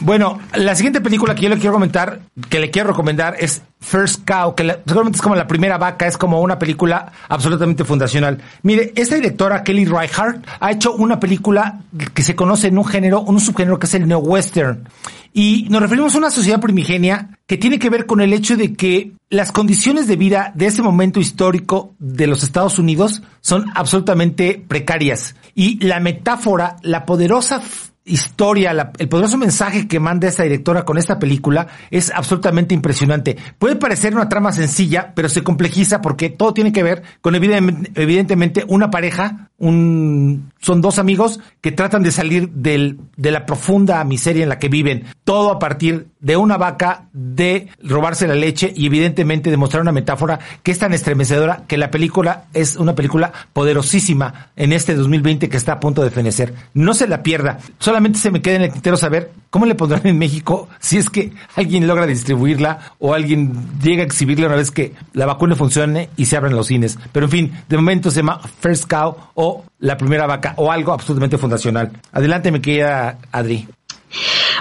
Bueno, 0.02 0.40
la 0.54 0.76
siguiente 0.76 1.02
película 1.02 1.36
que 1.36 1.42
yo 1.42 1.50
le 1.50 1.58
quiero 1.58 1.74
comentar, 1.74 2.22
que 2.50 2.60
le 2.60 2.72
quiero 2.72 2.90
recomendar 2.90 3.36
es 3.38 3.62
First 3.82 4.26
Cow, 4.26 4.56
que 4.56 4.64
seguramente 4.86 5.18
es 5.18 5.22
como 5.22 5.36
la 5.36 5.46
primera 5.46 5.78
vaca, 5.78 6.08
es 6.08 6.18
como 6.18 6.40
una 6.42 6.58
película 6.58 7.12
absolutamente 7.28 7.84
fundacional. 7.84 8.42
Mire, 8.64 8.94
esta 8.96 9.16
directora, 9.16 9.64
Kelly 9.64 9.86
Reichardt, 9.86 10.46
ha 10.60 10.72
hecho 10.72 10.94
una 10.94 11.20
película 11.20 11.82
que 12.14 12.22
se 12.24 12.36
conoce 12.36 12.68
en 12.68 12.78
un 12.78 12.86
género, 12.86 13.22
un 13.22 13.42
subgénero 13.42 13.78
que 13.78 13.88
es 13.88 13.94
el 13.94 14.08
neo-western. 14.08 14.88
Y 15.34 15.68
nos 15.70 15.82
referimos 15.82 16.16
a 16.16 16.18
una 16.18 16.32
sociedad 16.32 16.60
primigenia 16.60 17.38
que 17.46 17.58
tiene 17.58 17.78
que 17.78 17.90
ver 17.90 18.06
con 18.06 18.22
el 18.22 18.34
hecho 18.34 18.58
de 18.58 18.74
que 18.74 19.12
las 19.30 19.52
condiciones 19.52 20.08
de 20.08 20.16
vida 20.16 20.52
de 20.56 20.68
ese 20.68 20.82
momento 20.82 21.20
histórico 21.20 21.94
de 22.00 22.26
los 22.26 22.42
Estados 22.42 22.80
Unidos 22.80 23.22
son 23.42 23.66
absolutamente 23.76 24.64
precarias. 24.66 25.36
Y 25.56 25.84
la 25.86 26.00
metáfora, 26.00 26.78
la 26.82 27.06
poderosa 27.06 27.62
historia, 28.10 28.92
el 28.98 29.08
poderoso 29.08 29.38
mensaje 29.38 29.88
que 29.88 30.00
manda 30.00 30.28
esta 30.28 30.44
directora 30.44 30.84
con 30.84 30.98
esta 30.98 31.20
película 31.20 31.68
es 31.92 32.12
absolutamente 32.14 32.74
impresionante. 32.74 33.38
Puede 33.58 33.76
parecer 33.76 34.16
una 34.16 34.28
trama 34.28 34.52
sencilla, 34.52 35.14
pero 35.16 35.30
se 35.30 35.44
complejiza 35.44 36.02
porque 36.02 36.30
todo 36.30 36.54
tiene 36.54 36.74
que 36.74 36.84
ver 36.84 37.04
con 37.22 37.36
evidentemente 37.36 38.66
una 38.68 38.90
pareja, 38.90 39.49
un, 39.60 40.52
son 40.60 40.82
dos 40.82 41.00
amigos 41.00 41.40
que 41.62 41.72
tratan 41.72 42.02
de 42.02 42.12
salir 42.12 42.50
del, 42.50 43.00
de 43.18 43.32
la 43.32 43.46
profunda 43.46 44.04
miseria 44.04 44.44
en 44.44 44.50
la 44.50 44.60
que 44.60 44.70
viven. 44.70 45.06
Todo 45.24 45.52
a 45.52 45.60
partir 45.60 46.08
de 46.20 46.38
una 46.38 46.58
vaca, 46.58 47.08
de 47.14 47.68
robarse 47.84 48.28
la 48.28 48.36
leche 48.36 48.74
y 48.76 48.86
evidentemente 48.86 49.50
demostrar 49.50 49.82
una 49.82 49.92
metáfora 49.92 50.40
que 50.64 50.72
es 50.72 50.80
tan 50.80 50.94
estremecedora 50.94 51.64
que 51.68 51.78
la 51.78 51.92
película 51.92 52.46
es 52.54 52.76
una 52.76 52.96
película 52.96 53.32
poderosísima 53.54 54.52
en 54.56 54.74
este 54.74 54.96
2020 54.96 55.50
que 55.50 55.58
está 55.58 55.74
a 55.74 55.80
punto 55.80 56.04
de 56.04 56.10
fenecer. 56.10 56.54
No 56.74 56.94
se 56.94 57.08
la 57.08 57.24
pierda. 57.24 57.60
Solamente 57.80 58.20
se 58.20 58.32
me 58.32 58.42
queda 58.42 58.56
en 58.56 58.64
el 58.64 58.74
tintero 58.74 58.98
saber 58.98 59.32
cómo 59.50 59.66
le 59.66 59.76
pondrán 59.76 60.06
en 60.06 60.18
México 60.18 60.68
si 60.80 60.98
es 60.98 61.10
que 61.10 61.32
alguien 61.56 61.88
logra 61.88 62.06
distribuirla 62.06 62.80
o 63.00 63.14
alguien 63.14 63.54
llega 63.82 64.04
a 64.04 64.06
exhibirla 64.06 64.48
una 64.48 64.56
vez 64.56 64.72
que 64.72 64.94
la 65.14 65.26
vacuna 65.26 65.56
funcione 65.56 66.10
y 66.18 66.26
se 66.26 66.38
abran 66.38 66.56
los 66.56 66.68
cines. 66.68 66.98
Pero 67.12 67.26
en 67.26 67.32
fin, 67.32 67.52
de 67.68 67.78
momento 67.78 68.12
se 68.12 68.18
llama 68.18 68.40
First 68.60 68.90
Cow 68.90 69.16
o 69.36 69.64
La 69.80 69.98
Primera 69.98 70.28
Vaca 70.28 70.54
o 70.58 70.72
algo 70.72 70.94
absolutamente 70.94 71.38
fundacional. 71.38 71.92
Adelante, 72.12 72.52
me 72.52 72.62
queda 72.62 73.18
Adri. 73.32 73.68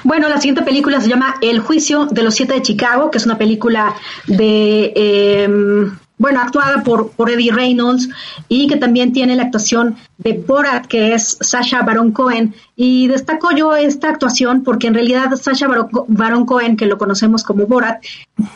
Bueno, 0.04 0.28
la 0.28 0.37
siguiente 0.37 0.62
película 0.62 1.00
se 1.00 1.09
llama 1.09 1.37
El 1.40 1.59
juicio 1.61 2.07
de 2.07 2.23
los 2.23 2.35
siete 2.35 2.54
de 2.54 2.62
Chicago, 2.62 3.11
que 3.11 3.18
es 3.18 3.26
una 3.26 3.38
película 3.38 3.95
de, 4.26 4.92
eh, 4.95 5.49
bueno, 6.18 6.40
actuada 6.40 6.82
por, 6.82 7.10
por 7.12 7.30
Eddie 7.30 7.52
Reynolds 7.52 8.08
y 8.48 8.66
que 8.66 8.76
también 8.76 9.12
tiene 9.12 9.37
la 9.37 9.44
actuación 9.44 9.96
de 10.18 10.32
Borat, 10.32 10.87
que 10.87 11.14
es 11.14 11.38
Sasha 11.40 11.83
Baron 11.83 12.12
Cohen. 12.12 12.54
Y 12.76 13.09
destaco 13.09 13.50
yo 13.52 13.74
esta 13.76 14.11
actuación 14.11 14.62
porque 14.64 14.88
en 14.88 14.94
realidad 14.94 15.35
Sasha 15.37 15.68
Baron 16.09 16.44
Cohen, 16.44 16.76
que 16.76 16.87
lo 16.87 16.98
conocemos 16.98 17.44
como 17.44 17.66
Borat, 17.66 18.02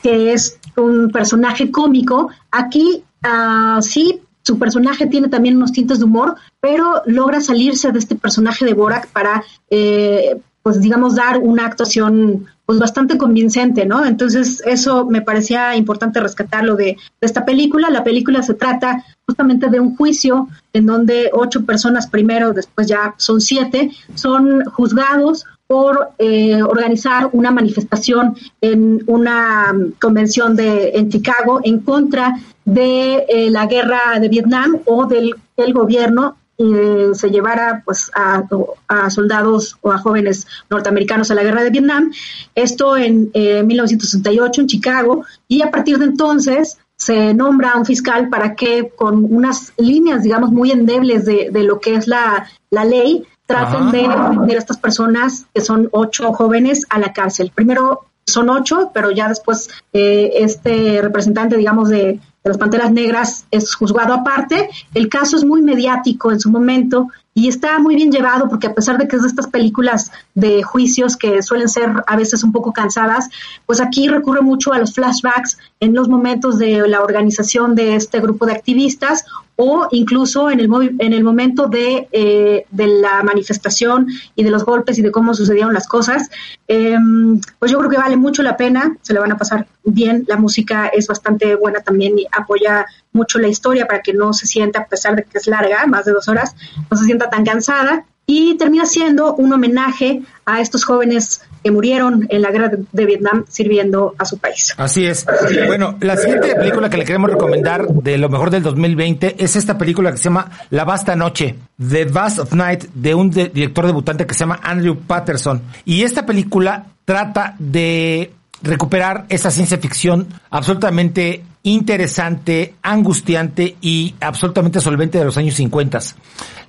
que 0.02 0.32
es 0.32 0.58
un 0.76 1.10
personaje 1.10 1.70
cómico, 1.70 2.30
aquí 2.50 3.04
uh, 3.24 3.80
sí 3.80 4.20
su 4.44 4.58
personaje 4.58 5.06
tiene 5.06 5.28
también 5.28 5.56
unos 5.56 5.70
tintes 5.70 6.00
de 6.00 6.04
humor, 6.04 6.34
pero 6.60 7.02
logra 7.06 7.40
salirse 7.40 7.92
de 7.92 8.00
este 8.00 8.16
personaje 8.16 8.64
de 8.64 8.74
Borat 8.74 9.06
para 9.06 9.44
eh, 9.70 10.36
pues 10.62 10.80
digamos, 10.80 11.16
dar 11.16 11.38
una 11.38 11.66
actuación 11.66 12.46
pues 12.66 12.78
bastante 12.78 13.18
convincente, 13.18 13.84
¿no? 13.84 14.04
Entonces 14.04 14.62
eso 14.64 15.06
me 15.06 15.20
parecía 15.20 15.76
importante 15.76 16.20
rescatarlo 16.20 16.76
de, 16.76 16.84
de, 16.84 16.96
esta 17.20 17.44
película. 17.44 17.90
La 17.90 18.04
película 18.04 18.42
se 18.42 18.54
trata 18.54 19.04
justamente 19.26 19.68
de 19.68 19.80
un 19.80 19.96
juicio 19.96 20.48
en 20.72 20.86
donde 20.86 21.30
ocho 21.32 21.64
personas 21.64 22.06
primero, 22.06 22.52
después 22.52 22.86
ya 22.86 23.14
son 23.18 23.40
siete, 23.40 23.90
son 24.14 24.64
juzgados 24.64 25.44
por 25.72 26.10
eh, 26.18 26.62
organizar 26.62 27.30
una 27.32 27.50
manifestación 27.50 28.36
en 28.60 29.02
una 29.06 29.72
convención 29.98 30.54
de 30.54 30.90
en 30.90 31.08
Chicago 31.08 31.60
en 31.64 31.80
contra 31.80 32.38
de 32.66 33.24
eh, 33.26 33.50
la 33.50 33.64
guerra 33.64 34.18
de 34.20 34.28
Vietnam 34.28 34.80
o 34.84 35.06
del 35.06 35.34
gobierno 35.72 36.36
se 36.58 37.30
llevara 37.30 37.82
pues 37.84 38.10
a, 38.14 38.44
a, 38.88 39.10
soldados 39.10 39.76
o 39.80 39.90
a 39.90 39.98
jóvenes 39.98 40.46
norteamericanos 40.70 41.30
a 41.30 41.34
la 41.34 41.42
guerra 41.42 41.62
de 41.62 41.70
Vietnam. 41.70 42.12
Esto 42.54 42.96
en 42.96 43.30
1968 43.34 44.60
en 44.60 44.66
Chicago 44.66 45.24
y 45.48 45.62
a 45.62 45.70
partir 45.70 45.98
de 45.98 46.04
entonces 46.04 46.78
se 46.96 47.34
nombra 47.34 47.72
a 47.72 47.78
un 47.78 47.84
fiscal 47.84 48.28
para 48.28 48.54
que 48.54 48.92
con 48.94 49.24
unas 49.24 49.72
líneas, 49.76 50.22
digamos, 50.22 50.52
muy 50.52 50.70
endebles 50.70 51.24
de, 51.24 51.50
de 51.50 51.62
lo 51.64 51.80
que 51.80 51.96
es 51.96 52.06
la, 52.06 52.48
la 52.70 52.84
ley, 52.84 53.26
traten 53.46 53.90
de 53.90 54.08
meter 54.08 54.56
a 54.56 54.58
estas 54.58 54.78
personas, 54.78 55.46
que 55.52 55.60
son 55.60 55.88
ocho 55.92 56.32
jóvenes, 56.32 56.86
a 56.88 56.98
la 56.98 57.12
cárcel. 57.12 57.50
Primero 57.54 58.06
son 58.26 58.50
ocho, 58.50 58.90
pero 58.94 59.10
ya 59.10 59.28
después 59.28 59.68
eh, 59.92 60.30
este 60.36 61.02
representante, 61.02 61.56
digamos, 61.56 61.88
de, 61.88 62.20
de 62.44 62.50
las 62.50 62.58
Panteras 62.58 62.90
Negras 62.90 63.46
es 63.50 63.74
juzgado 63.74 64.14
aparte. 64.14 64.68
El 64.94 65.08
caso 65.08 65.36
es 65.36 65.44
muy 65.44 65.62
mediático 65.62 66.32
en 66.32 66.40
su 66.40 66.50
momento 66.50 67.08
y 67.34 67.48
está 67.48 67.78
muy 67.78 67.94
bien 67.94 68.10
llevado 68.10 68.48
porque 68.48 68.66
a 68.66 68.74
pesar 68.74 68.98
de 68.98 69.08
que 69.08 69.16
es 69.16 69.22
de 69.22 69.28
estas 69.28 69.46
películas 69.46 70.10
de 70.34 70.62
juicios 70.62 71.16
que 71.16 71.42
suelen 71.42 71.68
ser 71.68 71.90
a 72.06 72.16
veces 72.16 72.44
un 72.44 72.52
poco 72.52 72.72
cansadas, 72.72 73.28
pues 73.64 73.80
aquí 73.80 74.08
recurre 74.08 74.42
mucho 74.42 74.72
a 74.72 74.78
los 74.78 74.92
flashbacks 74.92 75.56
en 75.80 75.94
los 75.94 76.08
momentos 76.08 76.58
de 76.58 76.86
la 76.88 77.00
organización 77.00 77.74
de 77.74 77.94
este 77.94 78.20
grupo 78.20 78.44
de 78.44 78.52
activistas 78.52 79.24
o 79.56 79.86
incluso 79.90 80.50
en 80.50 80.60
el, 80.60 80.68
en 80.98 81.12
el 81.12 81.24
momento 81.24 81.66
de, 81.66 82.08
eh, 82.12 82.66
de 82.70 82.86
la 82.86 83.22
manifestación 83.22 84.06
y 84.34 84.42
de 84.42 84.50
los 84.50 84.64
golpes 84.64 84.98
y 84.98 85.02
de 85.02 85.10
cómo 85.10 85.34
sucedieron 85.34 85.74
las 85.74 85.86
cosas. 85.86 86.30
Em, 86.66 87.40
pues 87.58 87.70
yo 87.70 87.78
creo 87.78 87.90
que 87.90 87.98
vale 87.98 88.16
mucho 88.16 88.42
la 88.42 88.56
pena, 88.56 88.96
se 89.02 89.12
le 89.12 89.20
van 89.20 89.32
a 89.32 89.36
pasar 89.36 89.66
bien, 89.84 90.24
la 90.26 90.36
música 90.36 90.86
es 90.86 91.06
bastante 91.06 91.54
buena 91.54 91.80
también 91.80 92.18
y 92.18 92.26
apoya 92.32 92.86
mucho 93.12 93.38
la 93.38 93.48
historia 93.48 93.86
para 93.86 94.00
que 94.00 94.14
no 94.14 94.32
se 94.32 94.46
sienta, 94.46 94.80
a 94.80 94.86
pesar 94.86 95.16
de 95.16 95.24
que 95.24 95.38
es 95.38 95.46
larga, 95.46 95.86
más 95.86 96.06
de 96.06 96.12
dos 96.12 96.28
horas, 96.28 96.54
no 96.90 96.96
se 96.96 97.04
sienta 97.04 97.28
tan 97.28 97.44
cansada 97.44 98.06
y 98.26 98.56
termina 98.56 98.86
siendo 98.86 99.34
un 99.34 99.52
homenaje 99.52 100.22
a 100.44 100.60
estos 100.60 100.84
jóvenes 100.84 101.42
que 101.62 101.70
murieron 101.70 102.26
en 102.28 102.42
la 102.42 102.50
guerra 102.50 102.70
de, 102.70 103.06
Vietnam 103.06 103.44
sirviendo 103.48 104.14
a 104.18 104.24
su 104.24 104.38
país. 104.38 104.74
Así 104.76 105.06
es. 105.06 105.26
Bueno, 105.66 105.96
la 106.00 106.16
siguiente 106.16 106.54
película 106.56 106.90
que 106.90 106.96
le 106.96 107.04
queremos 107.04 107.30
recomendar 107.30 107.86
de 107.86 108.18
lo 108.18 108.28
mejor 108.28 108.50
del 108.50 108.62
2020 108.62 109.36
es 109.38 109.56
esta 109.56 109.78
película 109.78 110.10
que 110.10 110.18
se 110.18 110.24
llama 110.24 110.50
La 110.70 110.84
Vasta 110.84 111.14
Noche, 111.14 111.56
The 111.78 112.06
Vast 112.06 112.40
of 112.40 112.52
Night, 112.52 112.86
de 112.94 113.14
un 113.14 113.30
director 113.30 113.86
debutante 113.86 114.26
que 114.26 114.34
se 114.34 114.40
llama 114.40 114.60
Andrew 114.62 114.98
Patterson. 114.98 115.62
Y 115.84 116.02
esta 116.02 116.26
película 116.26 116.86
trata 117.04 117.54
de 117.58 118.32
recuperar 118.62 119.26
esa 119.28 119.50
ciencia 119.50 119.78
ficción 119.78 120.28
absolutamente 120.50 121.44
interesante, 121.64 122.74
angustiante 122.82 123.76
y 123.80 124.14
absolutamente 124.20 124.80
solvente 124.80 125.18
de 125.18 125.24
los 125.24 125.36
años 125.36 125.54
50. 125.54 125.98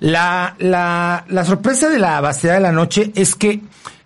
La, 0.00 0.54
la, 0.58 1.24
la 1.28 1.44
sorpresa 1.44 1.88
de 1.88 1.98
la 1.98 2.20
vastedad 2.20 2.54
de 2.54 2.60
la 2.60 2.72
noche 2.72 3.12
es 3.14 3.34
que 3.34 3.60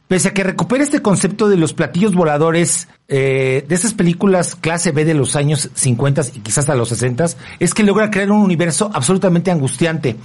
pese 0.08 0.28
a 0.28 0.34
que 0.34 0.42
recupera 0.42 0.82
este 0.82 1.02
concepto 1.02 1.48
de 1.48 1.56
los 1.56 1.74
platillos 1.74 2.14
voladores 2.14 2.88
eh, 3.08 3.64
de 3.68 3.74
esas 3.74 3.92
películas 3.92 4.56
clase 4.56 4.90
B 4.90 5.04
de 5.04 5.14
los 5.14 5.36
años 5.36 5.70
50 5.74 6.22
y 6.34 6.40
quizás 6.40 6.58
hasta 6.58 6.74
los 6.74 6.88
60, 6.88 7.26
es 7.58 7.74
que 7.74 7.82
logra 7.82 8.10
crear 8.10 8.30
un 8.30 8.42
universo 8.42 8.90
absolutamente 8.92 9.50
angustiante 9.50 10.16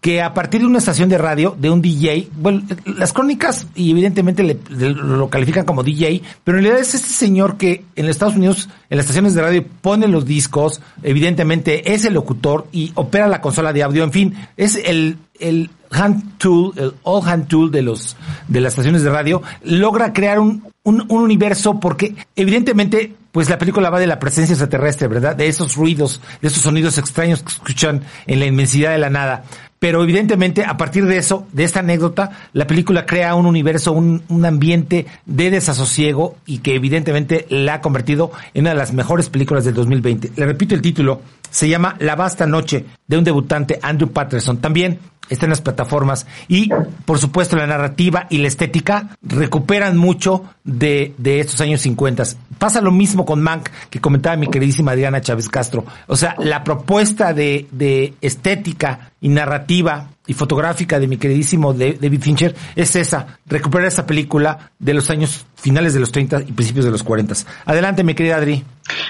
que 0.00 0.22
a 0.22 0.32
partir 0.32 0.62
de 0.62 0.66
una 0.66 0.78
estación 0.78 1.10
de 1.10 1.18
radio, 1.18 1.54
de 1.58 1.68
un 1.68 1.82
DJ, 1.82 2.30
bueno, 2.34 2.62
las 2.86 3.12
crónicas 3.12 3.66
y 3.74 3.90
evidentemente 3.90 4.42
le, 4.42 4.58
lo 4.94 5.28
califican 5.28 5.66
como 5.66 5.82
DJ, 5.82 6.22
pero 6.42 6.58
en 6.58 6.64
realidad 6.64 6.82
es 6.82 6.94
este 6.94 7.10
señor 7.10 7.58
que 7.58 7.84
en 7.96 8.06
Estados 8.06 8.36
Unidos, 8.36 8.70
en 8.88 8.96
las 8.96 9.04
estaciones 9.04 9.34
de 9.34 9.42
radio, 9.42 9.64
pone 9.82 10.08
los 10.08 10.24
discos, 10.24 10.80
evidentemente 11.02 11.92
es 11.92 12.06
el 12.06 12.14
locutor 12.14 12.66
y 12.72 12.92
opera 12.94 13.28
la 13.28 13.42
consola 13.42 13.74
de 13.74 13.82
audio, 13.82 14.02
en 14.02 14.12
fin, 14.12 14.34
es 14.56 14.76
el, 14.76 15.18
el 15.38 15.70
hand 15.90 16.38
tool, 16.38 16.72
el 16.76 16.94
all 17.02 17.28
hand 17.28 17.48
tool 17.48 17.70
de 17.70 17.82
los 17.82 18.16
de 18.48 18.60
las 18.62 18.72
estaciones 18.72 19.02
de 19.02 19.10
radio, 19.10 19.42
logra 19.64 20.14
crear 20.14 20.38
un, 20.38 20.64
un, 20.82 21.04
un 21.08 21.22
universo 21.22 21.78
porque 21.78 22.14
evidentemente 22.36 23.16
pues 23.32 23.48
la 23.48 23.58
película 23.58 23.90
va 23.90 24.00
de 24.00 24.06
la 24.06 24.18
presencia 24.18 24.54
extraterrestre, 24.54 25.06
¿verdad? 25.08 25.36
De 25.36 25.46
esos 25.46 25.76
ruidos, 25.76 26.20
de 26.42 26.48
esos 26.48 26.62
sonidos 26.62 26.98
extraños 26.98 27.42
que 27.42 27.52
escuchan 27.52 28.02
en 28.26 28.40
la 28.40 28.46
inmensidad 28.46 28.90
de 28.90 28.98
la 28.98 29.10
nada. 29.10 29.44
Pero 29.80 30.02
evidentemente, 30.02 30.66
a 30.66 30.76
partir 30.76 31.06
de 31.06 31.16
eso, 31.16 31.48
de 31.52 31.64
esta 31.64 31.80
anécdota, 31.80 32.32
la 32.52 32.66
película 32.66 33.06
crea 33.06 33.34
un 33.34 33.46
universo, 33.46 33.92
un, 33.92 34.44
ambiente 34.44 35.06
de 35.24 35.50
desasosiego 35.50 36.36
y 36.44 36.58
que 36.58 36.74
evidentemente 36.74 37.46
la 37.48 37.74
ha 37.74 37.80
convertido 37.80 38.30
en 38.52 38.64
una 38.64 38.70
de 38.70 38.76
las 38.76 38.92
mejores 38.92 39.30
películas 39.30 39.64
del 39.64 39.72
2020. 39.72 40.32
Le 40.36 40.46
repito 40.46 40.74
el 40.74 40.82
título, 40.82 41.22
se 41.50 41.70
llama 41.70 41.96
La 41.98 42.14
Vasta 42.14 42.46
Noche, 42.46 42.84
de 43.06 43.16
un 43.16 43.24
debutante, 43.24 43.78
Andrew 43.80 44.10
Patterson. 44.10 44.58
También 44.58 44.98
está 45.30 45.46
en 45.46 45.50
las 45.50 45.62
plataformas 45.62 46.26
y 46.48 46.68
por 47.06 47.18
supuesto 47.18 47.56
la 47.56 47.66
narrativa 47.66 48.26
y 48.28 48.38
la 48.38 48.48
estética 48.48 49.16
recuperan 49.22 49.96
mucho 49.96 50.44
de, 50.64 51.14
de 51.16 51.40
estos 51.40 51.60
años 51.60 51.80
50. 51.80 52.24
Pasa 52.58 52.80
lo 52.82 52.90
mismo 52.90 53.24
con 53.24 53.40
Mank 53.40 53.70
que 53.88 54.00
comentaba 54.00 54.36
mi 54.36 54.48
queridísima 54.48 54.92
Adriana 54.92 55.22
Chávez 55.22 55.48
Castro. 55.48 55.86
O 56.08 56.16
sea, 56.16 56.34
la 56.38 56.62
propuesta 56.62 57.32
de, 57.32 57.66
de 57.70 58.14
estética 58.20 59.12
y 59.20 59.28
narrativa 59.28 60.10
y 60.30 60.32
fotográfica 60.32 61.00
de 61.00 61.08
mi 61.08 61.16
queridísimo 61.16 61.74
David 61.74 62.20
Fincher 62.22 62.54
es 62.76 62.94
esa, 62.94 63.40
recuperar 63.46 63.88
esa 63.88 64.06
película 64.06 64.70
de 64.78 64.94
los 64.94 65.10
años 65.10 65.44
finales 65.56 65.92
de 65.92 65.98
los 65.98 66.12
30 66.12 66.42
y 66.42 66.52
principios 66.52 66.84
de 66.84 66.92
los 66.92 67.02
40. 67.02 67.34
Adelante, 67.64 68.04
mi 68.04 68.14
querida 68.14 68.36
Adri. 68.36 68.62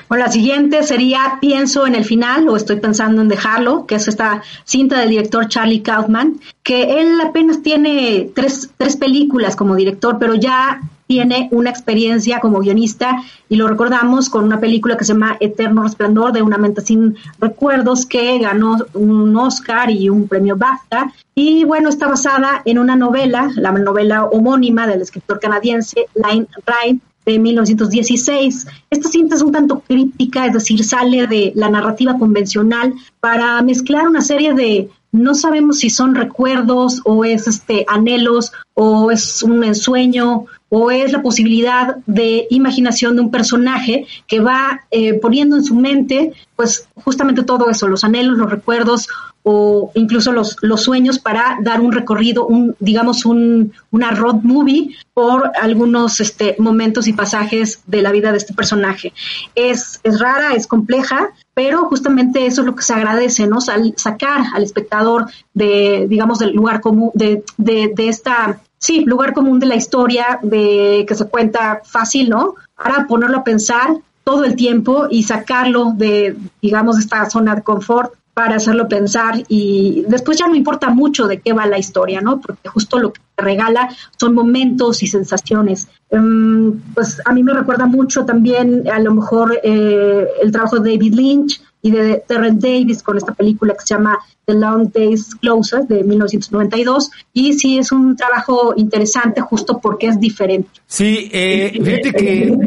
Bueno, 0.08 0.24
la 0.24 0.32
siguiente 0.32 0.82
sería 0.82 1.36
Pienso 1.38 1.86
en 1.86 1.94
el 1.94 2.06
final 2.06 2.48
o 2.48 2.56
estoy 2.56 2.76
pensando 2.76 3.20
en 3.20 3.28
dejarlo, 3.28 3.84
que 3.84 3.96
es 3.96 4.08
esta 4.08 4.42
cinta 4.64 4.98
del 4.98 5.10
director 5.10 5.46
Charlie 5.46 5.82
Kaufman, 5.82 6.40
que 6.62 7.02
él 7.02 7.20
apenas 7.20 7.62
tiene 7.62 8.30
tres, 8.34 8.70
tres 8.78 8.96
películas 8.96 9.56
como 9.56 9.76
director, 9.76 10.16
pero 10.18 10.34
ya 10.36 10.80
tiene 11.10 11.48
una 11.50 11.70
experiencia 11.70 12.38
como 12.38 12.60
guionista 12.60 13.20
y 13.48 13.56
lo 13.56 13.66
recordamos 13.66 14.30
con 14.30 14.44
una 14.44 14.60
película 14.60 14.96
que 14.96 15.04
se 15.04 15.12
llama 15.12 15.36
Eterno 15.40 15.82
Resplandor 15.82 16.32
de 16.32 16.40
una 16.40 16.56
mente 16.56 16.82
sin 16.82 17.16
recuerdos 17.40 18.06
que 18.06 18.38
ganó 18.38 18.76
un 18.94 19.36
Oscar 19.36 19.90
y 19.90 20.08
un 20.08 20.28
premio 20.28 20.56
BAFTA. 20.56 21.12
Y 21.34 21.64
bueno, 21.64 21.88
está 21.88 22.06
basada 22.06 22.62
en 22.64 22.78
una 22.78 22.94
novela, 22.94 23.50
la 23.56 23.72
novela 23.72 24.26
homónima 24.26 24.86
del 24.86 25.02
escritor 25.02 25.40
canadiense 25.40 26.06
Line 26.14 26.46
Wright 26.64 27.02
de 27.26 27.40
1916. 27.40 28.68
Esta 28.88 29.08
cinta 29.08 29.34
es 29.34 29.42
un 29.42 29.50
tanto 29.50 29.80
críptica, 29.80 30.46
es 30.46 30.52
decir, 30.52 30.84
sale 30.84 31.26
de 31.26 31.50
la 31.56 31.70
narrativa 31.70 32.16
convencional 32.18 32.94
para 33.18 33.60
mezclar 33.62 34.06
una 34.06 34.20
serie 34.20 34.54
de 34.54 34.90
no 35.12 35.34
sabemos 35.34 35.78
si 35.80 35.90
son 35.90 36.14
recuerdos 36.14 37.00
o 37.04 37.24
es 37.24 37.48
este 37.48 37.84
anhelos 37.88 38.52
o 38.74 39.10
es 39.10 39.42
un 39.42 39.64
ensueño 39.64 40.46
o 40.70 40.90
es 40.90 41.12
la 41.12 41.20
posibilidad 41.20 41.96
de 42.06 42.46
imaginación 42.48 43.16
de 43.16 43.22
un 43.22 43.30
personaje 43.30 44.06
que 44.26 44.40
va 44.40 44.82
eh, 44.90 45.14
poniendo 45.14 45.56
en 45.56 45.64
su 45.64 45.74
mente 45.74 46.32
pues 46.56 46.88
justamente 46.94 47.42
todo 47.42 47.70
eso, 47.70 47.88
los 47.88 48.04
anhelos, 48.04 48.36
los 48.36 48.50
recuerdos 48.50 49.08
o 49.42 49.90
incluso 49.94 50.32
los, 50.32 50.58
los 50.60 50.82
sueños 50.82 51.18
para 51.18 51.56
dar 51.62 51.80
un 51.80 51.92
recorrido, 51.92 52.46
un, 52.46 52.76
digamos 52.78 53.24
un, 53.24 53.72
una 53.90 54.10
road 54.10 54.42
movie 54.42 54.94
por 55.14 55.50
algunos 55.60 56.20
este, 56.20 56.56
momentos 56.58 57.08
y 57.08 57.14
pasajes 57.14 57.80
de 57.86 58.02
la 58.02 58.12
vida 58.12 58.30
de 58.30 58.38
este 58.38 58.52
personaje. 58.52 59.14
Es, 59.54 60.00
es 60.02 60.20
rara, 60.20 60.52
es 60.52 60.66
compleja, 60.66 61.30
pero 61.54 61.86
justamente 61.86 62.44
eso 62.44 62.60
es 62.60 62.66
lo 62.66 62.76
que 62.76 62.82
se 62.82 62.92
agradece, 62.92 63.46
¿no? 63.46 63.60
sacar 63.60 64.44
al 64.52 64.62
espectador 64.62 65.30
de, 65.54 66.06
digamos, 66.08 66.38
del 66.38 66.52
lugar 66.52 66.82
común, 66.82 67.10
de, 67.14 67.42
de, 67.56 67.90
de 67.94 68.08
esta 68.08 68.60
sí, 68.80 69.04
lugar 69.04 69.32
común 69.32 69.60
de 69.60 69.66
la 69.66 69.76
historia, 69.76 70.40
de 70.42 71.04
que 71.06 71.14
se 71.14 71.26
cuenta 71.26 71.82
fácil, 71.84 72.30
¿no? 72.30 72.54
Para 72.76 73.06
ponerlo 73.06 73.38
a 73.38 73.44
pensar 73.44 73.96
todo 74.24 74.44
el 74.44 74.56
tiempo 74.56 75.06
y 75.10 75.22
sacarlo 75.22 75.92
de, 75.94 76.36
digamos, 76.60 76.98
esta 76.98 77.28
zona 77.28 77.54
de 77.54 77.62
confort 77.62 78.14
para 78.32 78.56
hacerlo 78.56 78.88
pensar 78.88 79.42
y 79.48 80.04
después 80.08 80.38
ya 80.38 80.46
no 80.46 80.54
importa 80.54 80.88
mucho 80.88 81.26
de 81.26 81.40
qué 81.40 81.52
va 81.52 81.66
la 81.66 81.78
historia, 81.78 82.20
¿no? 82.20 82.40
Porque 82.40 82.68
justo 82.68 82.98
lo 82.98 83.12
que 83.12 83.20
te 83.34 83.42
regala 83.42 83.88
son 84.18 84.34
momentos 84.34 85.02
y 85.02 85.08
sensaciones. 85.08 85.88
Um, 86.10 86.80
pues 86.94 87.20
a 87.24 87.32
mí 87.32 87.42
me 87.42 87.52
recuerda 87.52 87.86
mucho 87.86 88.24
también 88.24 88.88
a 88.88 88.98
lo 89.00 89.14
mejor 89.14 89.58
eh, 89.62 90.26
el 90.42 90.52
trabajo 90.52 90.78
de 90.78 90.92
David 90.92 91.14
Lynch 91.14 91.60
y 91.82 91.90
de 91.90 92.22
Terrence 92.26 92.66
Davis 92.66 93.02
con 93.02 93.16
esta 93.16 93.32
película 93.32 93.74
que 93.74 93.80
se 93.80 93.94
llama 93.94 94.18
The 94.44 94.54
Long 94.54 94.92
Days 94.92 95.34
Closer 95.36 95.86
de 95.86 96.04
1992 96.04 97.10
y 97.32 97.54
sí 97.54 97.78
es 97.78 97.92
un 97.92 98.16
trabajo 98.16 98.74
interesante 98.76 99.40
justo 99.40 99.78
porque 99.80 100.08
es 100.08 100.20
diferente. 100.20 100.70
Sí, 100.86 101.30
eh, 101.32 101.78
fíjate 101.82 102.12
que 102.12 102.58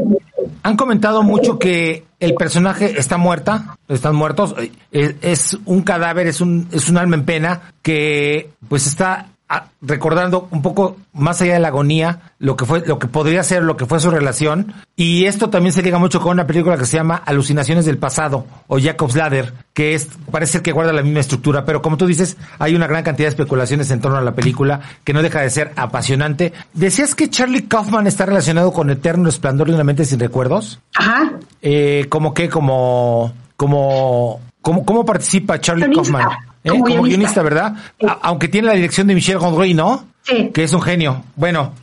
han 0.64 0.78
comentado 0.78 1.24
mucho 1.24 1.60
que 1.60 2.06
el 2.20 2.36
personaje 2.36 2.98
está 2.98 3.18
muerta, 3.18 3.78
están 3.88 4.16
muertos, 4.16 4.56
es, 4.92 5.16
es 5.22 5.58
un 5.66 5.82
cadáver, 5.82 6.28
es 6.28 6.42
un, 6.42 6.68
es 6.72 6.90
un 6.90 6.98
alma 6.98 7.16
en 7.16 7.26
pena 7.26 7.74
que 7.82 8.52
pues 8.68 8.88
está 8.88 9.33
recordando 9.82 10.48
un 10.52 10.62
poco 10.62 10.98
más 11.14 11.42
allá 11.42 11.54
de 11.54 11.60
la 11.60 11.68
agonía 11.68 12.20
lo 12.40 12.56
que 12.56 12.66
fue 12.66 12.84
lo 12.86 12.98
que 12.98 13.08
podría 13.08 13.44
ser 13.44 13.64
lo 13.64 13.78
que 13.78 13.86
fue 13.86 14.00
su 14.00 14.10
relación 14.10 14.74
y 14.96 15.26
esto 15.26 15.50
también 15.50 15.74
se 15.74 15.84
liga 15.84 16.00
mucho 16.00 16.22
con 16.22 16.32
una 16.32 16.48
película 16.48 16.78
que 16.78 16.86
se 16.86 16.98
llama 16.98 17.22
Alucinaciones 17.26 17.86
del 17.86 17.98
pasado 17.98 18.46
o 18.68 18.80
Jacob's 18.80 19.16
Ladder 19.16 19.54
que 19.74 19.94
es 19.94 20.08
parece 20.32 20.62
que 20.62 20.72
guarda 20.72 20.94
la 20.94 21.04
misma 21.04 21.20
estructura 21.20 21.66
pero 21.66 21.82
como 21.82 21.98
tú 21.98 22.08
dices 22.08 22.38
hay 22.60 22.76
una 22.76 22.88
gran 22.88 23.04
cantidad 23.04 23.28
de 23.28 23.32
especulaciones 23.32 23.92
en 23.92 24.02
torno 24.02 24.18
a 24.18 24.22
la 24.22 24.34
película 24.34 24.82
que 25.04 25.14
no 25.14 25.22
deja 25.22 25.42
de 25.42 25.50
ser 25.50 25.74
apasionante 25.76 26.54
decías 26.74 27.14
que 27.14 27.30
Charlie 27.30 27.68
Kaufman 27.68 28.08
está 28.08 28.26
relacionado 28.26 28.72
con 28.72 28.90
Eterno 28.90 29.26
Resplandor 29.26 29.68
de 29.68 29.76
una 29.76 29.84
mente 29.84 30.06
sin 30.06 30.20
recuerdos 30.20 30.80
Ajá. 30.96 31.34
eh, 31.62 32.08
como 32.10 32.34
que 32.34 32.50
como 32.50 33.34
como 33.58 34.42
cómo, 34.62 34.86
cómo 34.86 35.06
participa 35.06 35.60
Charlie. 35.60 35.94
Kaufman 35.94 36.53
¿Eh? 36.64 36.70
Como 36.70 36.84
como 36.84 37.04
guionista. 37.04 37.18
guionista 37.18 37.44
verdad 37.44 37.76
Sí. 38.00 38.08
Aunque 38.22 38.48
tiene 38.48 38.68
la 38.68 38.74
dirección 38.74 39.08
de 39.08 39.16
Michel 39.16 39.38
Gondry 39.40 39.74
no 39.74 40.06
Sí. 40.24 40.52
que 40.54 40.64
es 40.64 40.74
un 40.74 40.82
genio. 40.82 41.24
Bueno, 41.36 41.74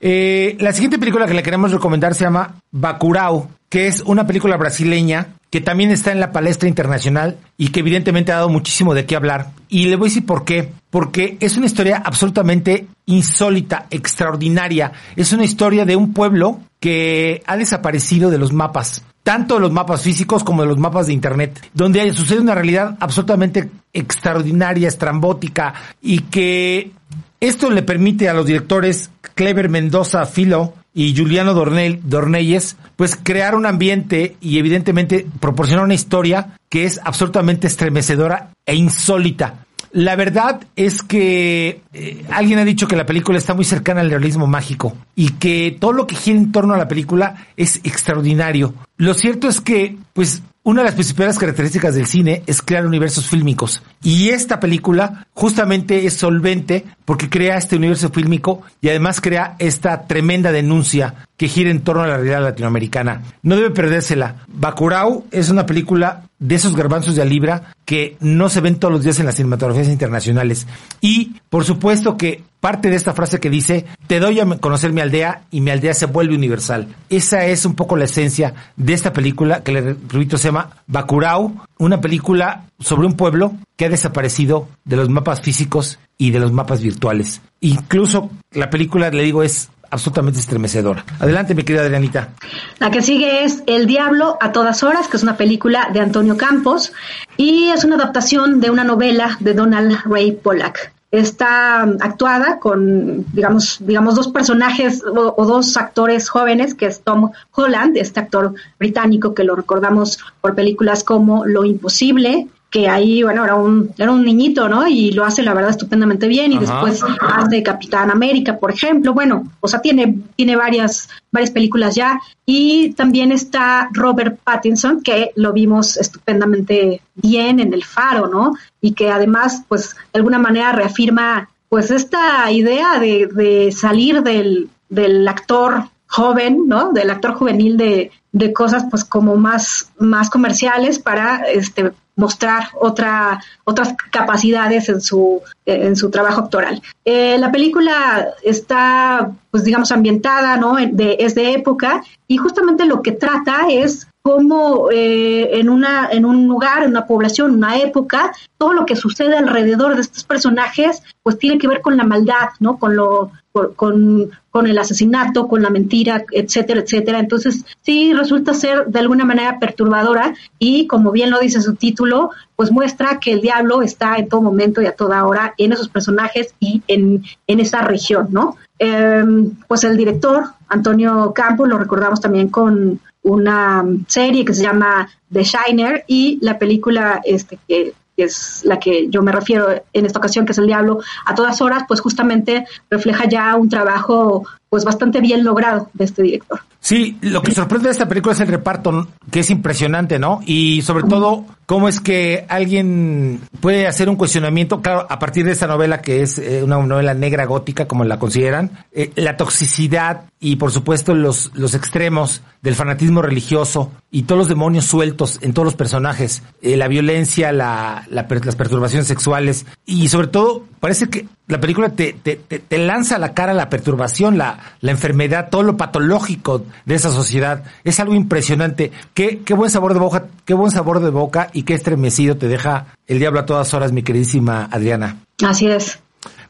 eh, 0.00 0.56
la 0.60 0.72
siguiente 0.72 0.98
película 0.98 1.26
que 1.26 1.34
le 1.34 1.42
queremos 1.42 1.70
recomendar 1.72 2.14
se 2.14 2.24
llama 2.24 2.54
Bacurau, 2.70 3.48
que 3.68 3.86
es 3.86 4.00
una 4.00 4.26
película 4.26 4.56
brasileña 4.56 5.28
que 5.50 5.60
también 5.60 5.90
está 5.90 6.12
en 6.12 6.20
la 6.20 6.32
palestra 6.32 6.68
internacional 6.68 7.36
y 7.58 7.68
que 7.68 7.80
evidentemente 7.80 8.32
ha 8.32 8.36
dado 8.36 8.48
muchísimo 8.48 8.94
de 8.94 9.04
qué 9.04 9.16
hablar. 9.16 9.50
Y 9.68 9.86
le 9.86 9.96
voy 9.96 10.06
a 10.06 10.10
decir 10.10 10.24
por 10.24 10.44
qué. 10.44 10.72
Porque 10.90 11.36
es 11.40 11.56
una 11.56 11.66
historia 11.66 12.00
absolutamente 12.04 12.86
insólita, 13.06 13.86
extraordinaria. 13.90 14.92
Es 15.16 15.32
una 15.32 15.44
historia 15.44 15.84
de 15.84 15.96
un 15.96 16.12
pueblo 16.14 16.60
que 16.78 17.42
ha 17.46 17.56
desaparecido 17.56 18.30
de 18.30 18.38
los 18.38 18.52
mapas 18.52 19.04
tanto 19.22 19.54
de 19.54 19.60
los 19.60 19.72
mapas 19.72 20.02
físicos 20.02 20.44
como 20.44 20.62
de 20.62 20.68
los 20.68 20.78
mapas 20.78 21.06
de 21.06 21.12
internet, 21.12 21.68
donde 21.74 22.12
sucede 22.12 22.40
una 22.40 22.54
realidad 22.54 22.96
absolutamente 23.00 23.70
extraordinaria, 23.92 24.88
estrambótica 24.88 25.74
y 26.00 26.20
que 26.20 26.92
esto 27.40 27.70
le 27.70 27.82
permite 27.82 28.28
a 28.28 28.34
los 28.34 28.46
directores 28.46 29.10
Clever 29.34 29.68
Mendoza 29.68 30.26
Filo 30.26 30.74
y 30.92 31.16
Juliano 31.16 31.54
Dornell, 31.54 32.00
Dornelles, 32.04 32.76
pues 32.96 33.16
crear 33.16 33.54
un 33.54 33.66
ambiente 33.66 34.36
y 34.40 34.58
evidentemente 34.58 35.26
proporcionar 35.38 35.84
una 35.84 35.94
historia 35.94 36.58
que 36.68 36.84
es 36.84 37.00
absolutamente 37.04 37.66
estremecedora 37.66 38.50
e 38.66 38.74
insólita. 38.74 39.66
La 39.92 40.14
verdad 40.14 40.60
es 40.76 41.02
que 41.02 41.80
eh, 41.92 42.24
alguien 42.30 42.58
ha 42.60 42.64
dicho 42.64 42.86
que 42.86 42.96
la 42.96 43.06
película 43.06 43.38
está 43.38 43.54
muy 43.54 43.64
cercana 43.64 44.00
al 44.00 44.10
realismo 44.10 44.46
mágico 44.46 44.96
y 45.16 45.30
que 45.32 45.76
todo 45.80 45.92
lo 45.92 46.06
que 46.06 46.14
gira 46.14 46.38
en 46.38 46.52
torno 46.52 46.74
a 46.74 46.78
la 46.78 46.86
película 46.86 47.46
es 47.56 47.80
extraordinario. 47.82 48.74
Lo 48.96 49.14
cierto 49.14 49.48
es 49.48 49.60
que, 49.60 49.96
pues, 50.12 50.42
una 50.62 50.82
de 50.82 50.86
las 50.86 50.94
principales 50.94 51.38
características 51.38 51.94
del 51.94 52.06
cine 52.06 52.42
es 52.46 52.60
crear 52.60 52.86
universos 52.86 53.26
fílmicos. 53.26 53.82
Y 54.02 54.28
esta 54.28 54.60
película 54.60 55.26
justamente 55.32 56.04
es 56.04 56.14
solvente 56.14 56.84
porque 57.06 57.30
crea 57.30 57.56
este 57.56 57.76
universo 57.76 58.10
fílmico 58.10 58.62
y 58.82 58.90
además 58.90 59.22
crea 59.22 59.56
esta 59.58 60.06
tremenda 60.06 60.52
denuncia 60.52 61.26
que 61.38 61.48
gira 61.48 61.70
en 61.70 61.80
torno 61.80 62.02
a 62.02 62.06
la 62.06 62.16
realidad 62.16 62.42
latinoamericana. 62.42 63.22
No 63.42 63.56
debe 63.56 63.70
perdérsela. 63.70 64.44
Bacurau 64.48 65.24
es 65.30 65.48
una 65.48 65.64
película 65.64 66.24
de 66.38 66.54
esos 66.54 66.76
garbanzos 66.76 67.16
de 67.16 67.24
libra 67.24 67.72
que 67.86 68.18
no 68.20 68.50
se 68.50 68.60
ven 68.60 68.76
todos 68.76 68.92
los 68.92 69.02
días 69.02 69.18
en 69.18 69.26
las 69.26 69.36
cinematografías 69.36 69.88
internacionales. 69.88 70.66
Y, 71.00 71.36
por 71.48 71.64
supuesto 71.64 72.18
que 72.18 72.44
parte 72.60 72.90
de 72.90 72.96
esta 72.96 73.14
frase 73.14 73.40
que 73.40 73.50
dice, 73.50 73.86
te 74.06 74.20
doy 74.20 74.38
a 74.38 74.46
conocer 74.58 74.92
mi 74.92 75.00
aldea 75.00 75.42
y 75.50 75.60
mi 75.60 75.70
aldea 75.70 75.94
se 75.94 76.06
vuelve 76.06 76.34
universal. 76.34 76.88
Esa 77.08 77.46
es 77.46 77.64
un 77.64 77.74
poco 77.74 77.96
la 77.96 78.04
esencia 78.04 78.54
de 78.76 78.92
esta 78.92 79.12
película 79.12 79.62
que 79.62 79.72
le 79.72 79.80
repito 79.80 80.38
se 80.38 80.48
llama 80.48 80.70
Bacurau, 80.86 81.54
una 81.78 82.00
película 82.00 82.66
sobre 82.78 83.06
un 83.06 83.14
pueblo 83.14 83.54
que 83.76 83.86
ha 83.86 83.88
desaparecido 83.88 84.68
de 84.84 84.96
los 84.96 85.08
mapas 85.08 85.40
físicos 85.40 85.98
y 86.18 86.30
de 86.30 86.40
los 86.40 86.52
mapas 86.52 86.82
virtuales. 86.82 87.40
Incluso 87.60 88.30
la 88.52 88.68
película, 88.68 89.10
le 89.10 89.22
digo, 89.22 89.42
es 89.42 89.70
absolutamente 89.90 90.38
estremecedora. 90.38 91.04
Adelante, 91.18 91.54
mi 91.54 91.62
querida 91.62 91.82
Adrianita. 91.82 92.30
La 92.78 92.90
que 92.90 93.02
sigue 93.02 93.44
es 93.44 93.62
El 93.66 93.86
Diablo 93.86 94.38
a 94.40 94.52
todas 94.52 94.82
horas, 94.82 95.08
que 95.08 95.16
es 95.16 95.22
una 95.22 95.36
película 95.36 95.88
de 95.92 96.00
Antonio 96.00 96.36
Campos 96.36 96.92
y 97.36 97.68
es 97.68 97.84
una 97.84 97.96
adaptación 97.96 98.60
de 98.60 98.70
una 98.70 98.84
novela 98.84 99.36
de 99.40 99.54
Donald 99.54 99.98
Ray 100.04 100.32
Pollack. 100.32 100.92
Está 101.10 101.82
actuada 101.82 102.60
con, 102.60 103.24
digamos, 103.32 103.78
digamos 103.80 104.14
dos 104.14 104.28
personajes 104.28 105.02
o, 105.04 105.44
dos 105.44 105.76
actores 105.76 106.28
jóvenes, 106.28 106.74
que 106.74 106.86
es 106.86 107.00
Tom 107.00 107.32
Holland, 107.52 107.96
este 107.96 108.20
actor 108.20 108.54
británico 108.78 109.34
que 109.34 109.44
lo 109.44 109.56
recordamos 109.56 110.18
por 110.40 110.54
películas 110.54 111.02
como 111.02 111.44
Lo 111.46 111.64
Imposible, 111.64 112.46
que 112.70 112.88
ahí, 112.88 113.22
bueno, 113.22 113.44
era 113.44 113.56
un, 113.56 113.92
era 113.98 114.12
un 114.12 114.24
niñito, 114.24 114.68
¿no? 114.68 114.86
Y 114.86 115.10
lo 115.10 115.24
hace, 115.24 115.42
la 115.42 115.54
verdad, 115.54 115.70
estupendamente 115.70 116.28
bien. 116.28 116.52
Y 116.52 116.56
Ajá. 116.56 116.66
después 116.66 117.02
hace 117.20 117.62
Capitán 117.64 118.10
América, 118.10 118.58
por 118.58 118.70
ejemplo. 118.70 119.12
Bueno, 119.12 119.50
o 119.60 119.66
sea, 119.66 119.80
tiene, 119.80 120.18
tiene 120.36 120.54
varias, 120.54 121.08
varias 121.32 121.50
películas 121.50 121.96
ya. 121.96 122.20
Y 122.46 122.92
también 122.92 123.32
está 123.32 123.88
Robert 123.92 124.38
Pattinson, 124.44 125.02
que 125.02 125.32
lo 125.34 125.52
vimos 125.52 125.96
estupendamente 125.96 127.02
bien 127.16 127.58
en 127.58 127.74
El 127.74 127.84
Faro, 127.84 128.28
¿no? 128.28 128.54
Y 128.80 128.92
que 128.92 129.10
además, 129.10 129.64
pues, 129.66 129.96
de 130.12 130.18
alguna 130.18 130.38
manera 130.38 130.70
reafirma, 130.70 131.50
pues, 131.68 131.90
esta 131.90 132.50
idea 132.52 133.00
de, 133.00 133.28
de 133.32 133.72
salir 133.72 134.22
del, 134.22 134.70
del 134.88 135.26
actor 135.26 135.88
joven, 136.06 136.68
¿no? 136.68 136.92
Del 136.92 137.10
actor 137.10 137.34
juvenil 137.34 137.76
de, 137.76 138.12
de 138.32 138.52
cosas 138.52 138.84
pues 138.90 139.04
como 139.04 139.36
más, 139.36 139.90
más 139.98 140.30
comerciales 140.30 140.98
para 140.98 141.44
este 141.44 141.92
mostrar 142.20 142.68
otra, 142.78 143.40
otras 143.64 143.94
capacidades 144.10 144.88
en 144.88 145.00
su, 145.00 145.40
en 145.66 145.96
su 145.96 146.10
trabajo 146.10 146.42
actoral. 146.42 146.80
Eh, 147.04 147.36
la 147.38 147.50
película 147.50 148.28
está, 148.42 149.32
pues 149.50 149.64
digamos, 149.64 149.90
ambientada, 149.90 150.56
¿no? 150.56 150.76
De, 150.76 151.16
es 151.18 151.34
de 151.34 151.52
época 151.52 152.02
y 152.28 152.36
justamente 152.36 152.84
lo 152.84 153.02
que 153.02 153.12
trata 153.12 153.68
es 153.68 154.06
cómo 154.22 154.90
eh, 154.92 155.58
en, 155.58 155.68
una, 155.70 156.10
en 156.10 156.24
un 156.24 156.46
lugar, 156.46 156.82
en 156.82 156.90
una 156.90 157.06
población, 157.06 157.52
una 157.52 157.78
época, 157.78 158.32
todo 158.58 158.74
lo 158.74 158.84
que 158.84 158.96
sucede 158.96 159.36
alrededor 159.36 159.94
de 159.94 160.02
estos 160.02 160.24
personajes, 160.24 161.02
pues 161.22 161.38
tiene 161.38 161.58
que 161.58 161.68
ver 161.68 161.80
con 161.80 161.96
la 161.96 162.04
maldad, 162.04 162.50
¿no? 162.58 162.78
Con 162.78 162.96
lo, 162.96 163.32
con, 163.52 164.30
con 164.50 164.66
el 164.66 164.78
asesinato, 164.78 165.48
con 165.48 165.62
la 165.62 165.70
mentira, 165.70 166.24
etcétera, 166.30 166.80
etcétera. 166.80 167.18
Entonces, 167.18 167.64
sí 167.82 168.12
resulta 168.12 168.54
ser 168.54 168.86
de 168.86 169.00
alguna 169.00 169.24
manera 169.24 169.58
perturbadora 169.58 170.34
y, 170.58 170.86
como 170.86 171.10
bien 171.10 171.30
lo 171.30 171.40
dice 171.40 171.60
su 171.60 171.74
título, 171.74 172.30
pues 172.56 172.70
muestra 172.70 173.18
que 173.20 173.32
el 173.32 173.40
diablo 173.40 173.82
está 173.82 174.16
en 174.16 174.28
todo 174.28 174.42
momento 174.42 174.80
y 174.80 174.86
a 174.86 174.92
toda 174.92 175.24
hora 175.24 175.54
en 175.58 175.72
esos 175.72 175.88
personajes 175.88 176.54
y 176.60 176.82
en, 176.86 177.24
en 177.46 177.60
esa 177.60 177.82
región, 177.82 178.28
¿no? 178.30 178.56
Eh, 178.78 179.24
pues 179.66 179.84
el 179.84 179.96
director, 179.96 180.44
Antonio 180.68 181.32
Campos, 181.34 181.68
lo 181.68 181.78
recordamos 181.78 182.20
también 182.20 182.48
con 182.48 183.00
una 183.22 183.84
serie 184.06 184.44
que 184.44 184.54
se 184.54 184.62
llama 184.62 185.08
The 185.30 185.44
Shiner 185.44 186.04
y 186.06 186.38
la 186.40 186.58
película 186.58 187.20
este, 187.24 187.58
que 187.68 187.92
que 188.20 188.26
es 188.26 188.60
la 188.64 188.78
que 188.78 189.08
yo 189.08 189.22
me 189.22 189.32
refiero 189.32 189.82
en 189.94 190.04
esta 190.04 190.18
ocasión, 190.18 190.44
que 190.44 190.52
es 190.52 190.58
el 190.58 190.66
diablo, 190.66 191.00
a 191.24 191.34
todas 191.34 191.62
horas, 191.62 191.84
pues 191.88 192.02
justamente 192.02 192.66
refleja 192.90 193.26
ya 193.26 193.56
un 193.56 193.70
trabajo 193.70 194.44
pues 194.68 194.84
bastante 194.84 195.22
bien 195.22 195.42
logrado 195.42 195.88
de 195.94 196.04
este 196.04 196.22
director. 196.22 196.60
Sí, 196.90 197.16
lo 197.20 197.40
que 197.40 197.52
sorprende 197.52 197.86
de 197.86 197.92
esta 197.92 198.08
película 198.08 198.32
es 198.32 198.40
el 198.40 198.48
reparto, 198.48 199.06
que 199.30 199.38
es 199.38 199.50
impresionante, 199.50 200.18
¿no? 200.18 200.40
Y 200.44 200.82
sobre 200.82 201.04
todo, 201.04 201.46
cómo 201.64 201.86
es 201.86 202.00
que 202.00 202.44
alguien 202.48 203.40
puede 203.60 203.86
hacer 203.86 204.08
un 204.08 204.16
cuestionamiento, 204.16 204.82
claro, 204.82 205.06
a 205.08 205.20
partir 205.20 205.44
de 205.44 205.52
esta 205.52 205.68
novela 205.68 206.02
que 206.02 206.22
es 206.22 206.36
eh, 206.38 206.64
una 206.64 206.84
novela 206.84 207.14
negra 207.14 207.44
gótica, 207.44 207.86
como 207.86 208.02
la 208.02 208.18
consideran, 208.18 208.72
eh, 208.90 209.12
la 209.14 209.36
toxicidad 209.36 210.24
y 210.40 210.56
por 210.56 210.72
supuesto 210.72 211.14
los, 211.14 211.52
los 211.54 211.74
extremos 211.74 212.42
del 212.60 212.74
fanatismo 212.74 213.22
religioso 213.22 213.92
y 214.10 214.24
todos 214.24 214.40
los 214.40 214.48
demonios 214.48 214.86
sueltos 214.86 215.38
en 215.42 215.54
todos 215.54 215.66
los 215.66 215.76
personajes, 215.76 216.42
eh, 216.60 216.76
la 216.76 216.88
violencia, 216.88 217.52
la, 217.52 218.04
la, 218.10 218.26
las 218.28 218.56
perturbaciones 218.56 219.06
sexuales 219.06 219.64
y 219.86 220.08
sobre 220.08 220.26
todo 220.26 220.64
parece 220.80 221.08
que 221.08 221.28
la 221.50 221.60
película 221.60 221.90
te, 221.90 222.12
te, 222.12 222.36
te, 222.36 222.60
te 222.60 222.78
lanza 222.78 223.16
a 223.16 223.18
la 223.18 223.34
cara 223.34 223.52
la 223.52 223.68
perturbación, 223.68 224.38
la, 224.38 224.58
la 224.80 224.90
enfermedad, 224.90 225.48
todo 225.50 225.62
lo 225.62 225.76
patológico 225.76 226.64
de 226.84 226.94
esa 226.94 227.10
sociedad. 227.10 227.64
Es 227.84 228.00
algo 228.00 228.14
impresionante. 228.14 228.92
Qué, 229.14 229.40
qué 229.44 229.54
buen 229.54 229.70
sabor 229.70 229.92
de 229.92 230.00
boca, 230.00 230.26
qué 230.44 230.54
buen 230.54 230.70
sabor 230.70 231.00
de 231.00 231.10
boca 231.10 231.50
y 231.52 231.64
qué 231.64 231.74
estremecido 231.74 232.36
te 232.36 232.48
deja 232.48 232.86
el 233.06 233.18
diablo 233.18 233.40
a 233.40 233.46
todas 233.46 233.74
horas, 233.74 233.92
mi 233.92 234.02
queridísima 234.02 234.68
Adriana. 234.70 235.16
Así 235.42 235.66
es. 235.66 235.98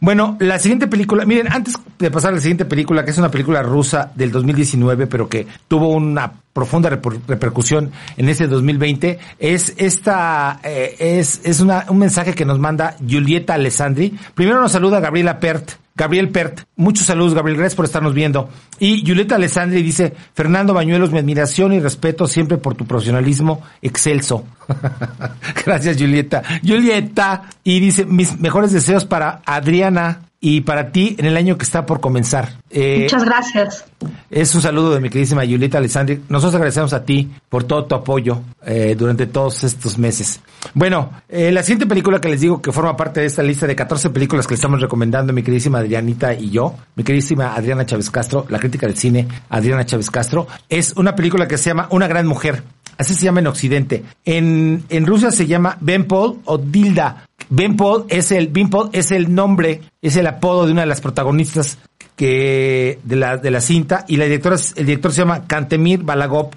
Bueno, 0.00 0.36
la 0.40 0.58
siguiente 0.58 0.86
película, 0.86 1.26
miren, 1.26 1.52
antes 1.52 1.74
de 1.98 2.10
pasar 2.10 2.32
a 2.32 2.36
la 2.36 2.40
siguiente 2.40 2.64
película, 2.64 3.04
que 3.04 3.10
es 3.10 3.18
una 3.18 3.30
película 3.30 3.62
rusa 3.62 4.10
del 4.14 4.32
2019, 4.32 5.06
pero 5.06 5.28
que 5.28 5.46
tuvo 5.68 5.88
una 5.90 6.32
profunda 6.52 6.90
repercusión 6.90 7.92
en 8.16 8.28
ese 8.28 8.46
2020, 8.46 9.18
es 9.38 9.74
esta, 9.76 10.60
eh, 10.64 10.96
es, 10.98 11.40
es 11.44 11.60
una, 11.60 11.86
un 11.88 11.98
mensaje 11.98 12.34
que 12.34 12.44
nos 12.44 12.58
manda 12.58 12.96
Julieta 12.98 13.54
Alessandri. 13.54 14.18
Primero 14.34 14.60
nos 14.60 14.72
saluda 14.72 15.00
Gabriela 15.00 15.38
Pert, 15.38 15.72
Gabriel 15.94 16.30
Pert, 16.30 16.62
muchos 16.76 17.06
saludos, 17.06 17.34
Gabriel, 17.34 17.58
gracias 17.58 17.76
por 17.76 17.84
estarnos 17.84 18.14
viendo. 18.14 18.48
Y 18.78 19.06
Julieta 19.06 19.34
Alessandri 19.34 19.82
dice, 19.82 20.14
Fernando 20.34 20.72
Bañuelos, 20.72 21.12
mi 21.12 21.18
admiración 21.18 21.72
y 21.74 21.80
respeto 21.80 22.26
siempre 22.26 22.56
por 22.56 22.74
tu 22.74 22.86
profesionalismo 22.86 23.62
excelso. 23.82 24.44
gracias, 25.66 25.98
Julieta. 25.98 26.42
Julieta, 26.66 27.42
y 27.62 27.80
dice, 27.80 28.06
mis 28.06 28.40
mejores 28.40 28.72
deseos 28.72 29.04
para 29.04 29.42
Adriana 29.44 30.29
y 30.40 30.62
para 30.62 30.90
ti 30.90 31.16
en 31.18 31.26
el 31.26 31.36
año 31.36 31.58
que 31.58 31.64
está 31.64 31.84
por 31.84 32.00
comenzar. 32.00 32.54
Eh, 32.70 33.00
Muchas 33.02 33.24
gracias. 33.24 33.84
Es 34.30 34.54
un 34.54 34.62
saludo 34.62 34.94
de 34.94 35.00
mi 35.00 35.10
queridísima 35.10 35.42
Julieta 35.42 35.78
Alessandri. 35.78 36.22
Nosotros 36.28 36.54
agradecemos 36.54 36.92
a 36.94 37.04
ti 37.04 37.30
por 37.48 37.64
todo 37.64 37.84
tu 37.84 37.94
apoyo 37.94 38.40
eh, 38.64 38.94
durante 38.98 39.26
todos 39.26 39.64
estos 39.64 39.98
meses. 39.98 40.40
Bueno, 40.72 41.10
eh, 41.28 41.52
la 41.52 41.62
siguiente 41.62 41.86
película 41.86 42.20
que 42.20 42.28
les 42.28 42.40
digo 42.40 42.62
que 42.62 42.72
forma 42.72 42.96
parte 42.96 43.20
de 43.20 43.26
esta 43.26 43.42
lista 43.42 43.66
de 43.66 43.76
14 43.76 44.10
películas 44.10 44.46
que 44.46 44.52
le 44.52 44.56
estamos 44.56 44.80
recomendando 44.80 45.32
mi 45.32 45.42
queridísima 45.42 45.78
Adrianita 45.78 46.32
y 46.32 46.50
yo, 46.50 46.74
mi 46.96 47.04
queridísima 47.04 47.54
Adriana 47.54 47.84
Chávez 47.84 48.10
Castro, 48.10 48.46
la 48.48 48.58
crítica 48.58 48.86
del 48.86 48.96
cine 48.96 49.28
Adriana 49.50 49.84
Chávez 49.84 50.10
Castro, 50.10 50.46
es 50.70 50.94
una 50.96 51.14
película 51.14 51.46
que 51.46 51.58
se 51.58 51.70
llama 51.70 51.88
Una 51.90 52.08
gran 52.08 52.26
mujer. 52.26 52.62
Así 53.00 53.14
se 53.14 53.24
llama 53.24 53.40
en 53.40 53.46
Occidente. 53.46 54.04
En, 54.26 54.84
en 54.90 55.06
Rusia 55.06 55.30
se 55.30 55.46
llama 55.46 55.78
Ben 55.80 56.04
Paul 56.04 56.40
o 56.44 56.58
Dilda. 56.58 57.26
Ben 57.48 57.74
Paul 57.74 58.04
es 58.10 58.30
el, 58.30 58.48
Ben 58.48 58.68
Paul 58.68 58.90
es 58.92 59.10
el 59.10 59.34
nombre, 59.34 59.80
es 60.02 60.16
el 60.16 60.26
apodo 60.26 60.66
de 60.66 60.72
una 60.72 60.82
de 60.82 60.86
las 60.86 61.00
protagonistas 61.00 61.78
que, 62.14 62.98
de 63.02 63.16
la, 63.16 63.38
de 63.38 63.50
la 63.50 63.62
cinta 63.62 64.04
y 64.06 64.18
la 64.18 64.26
directora, 64.26 64.56
el 64.76 64.84
director 64.84 65.12
se 65.12 65.22
llama 65.22 65.46
Kantemir 65.46 66.02
Balagov. 66.02 66.50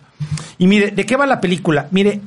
Y 0.58 0.68
mire, 0.68 0.92
¿de 0.92 1.06
qué 1.06 1.16
va 1.16 1.26
la 1.26 1.40
película? 1.40 1.88
Mire, 1.92 2.20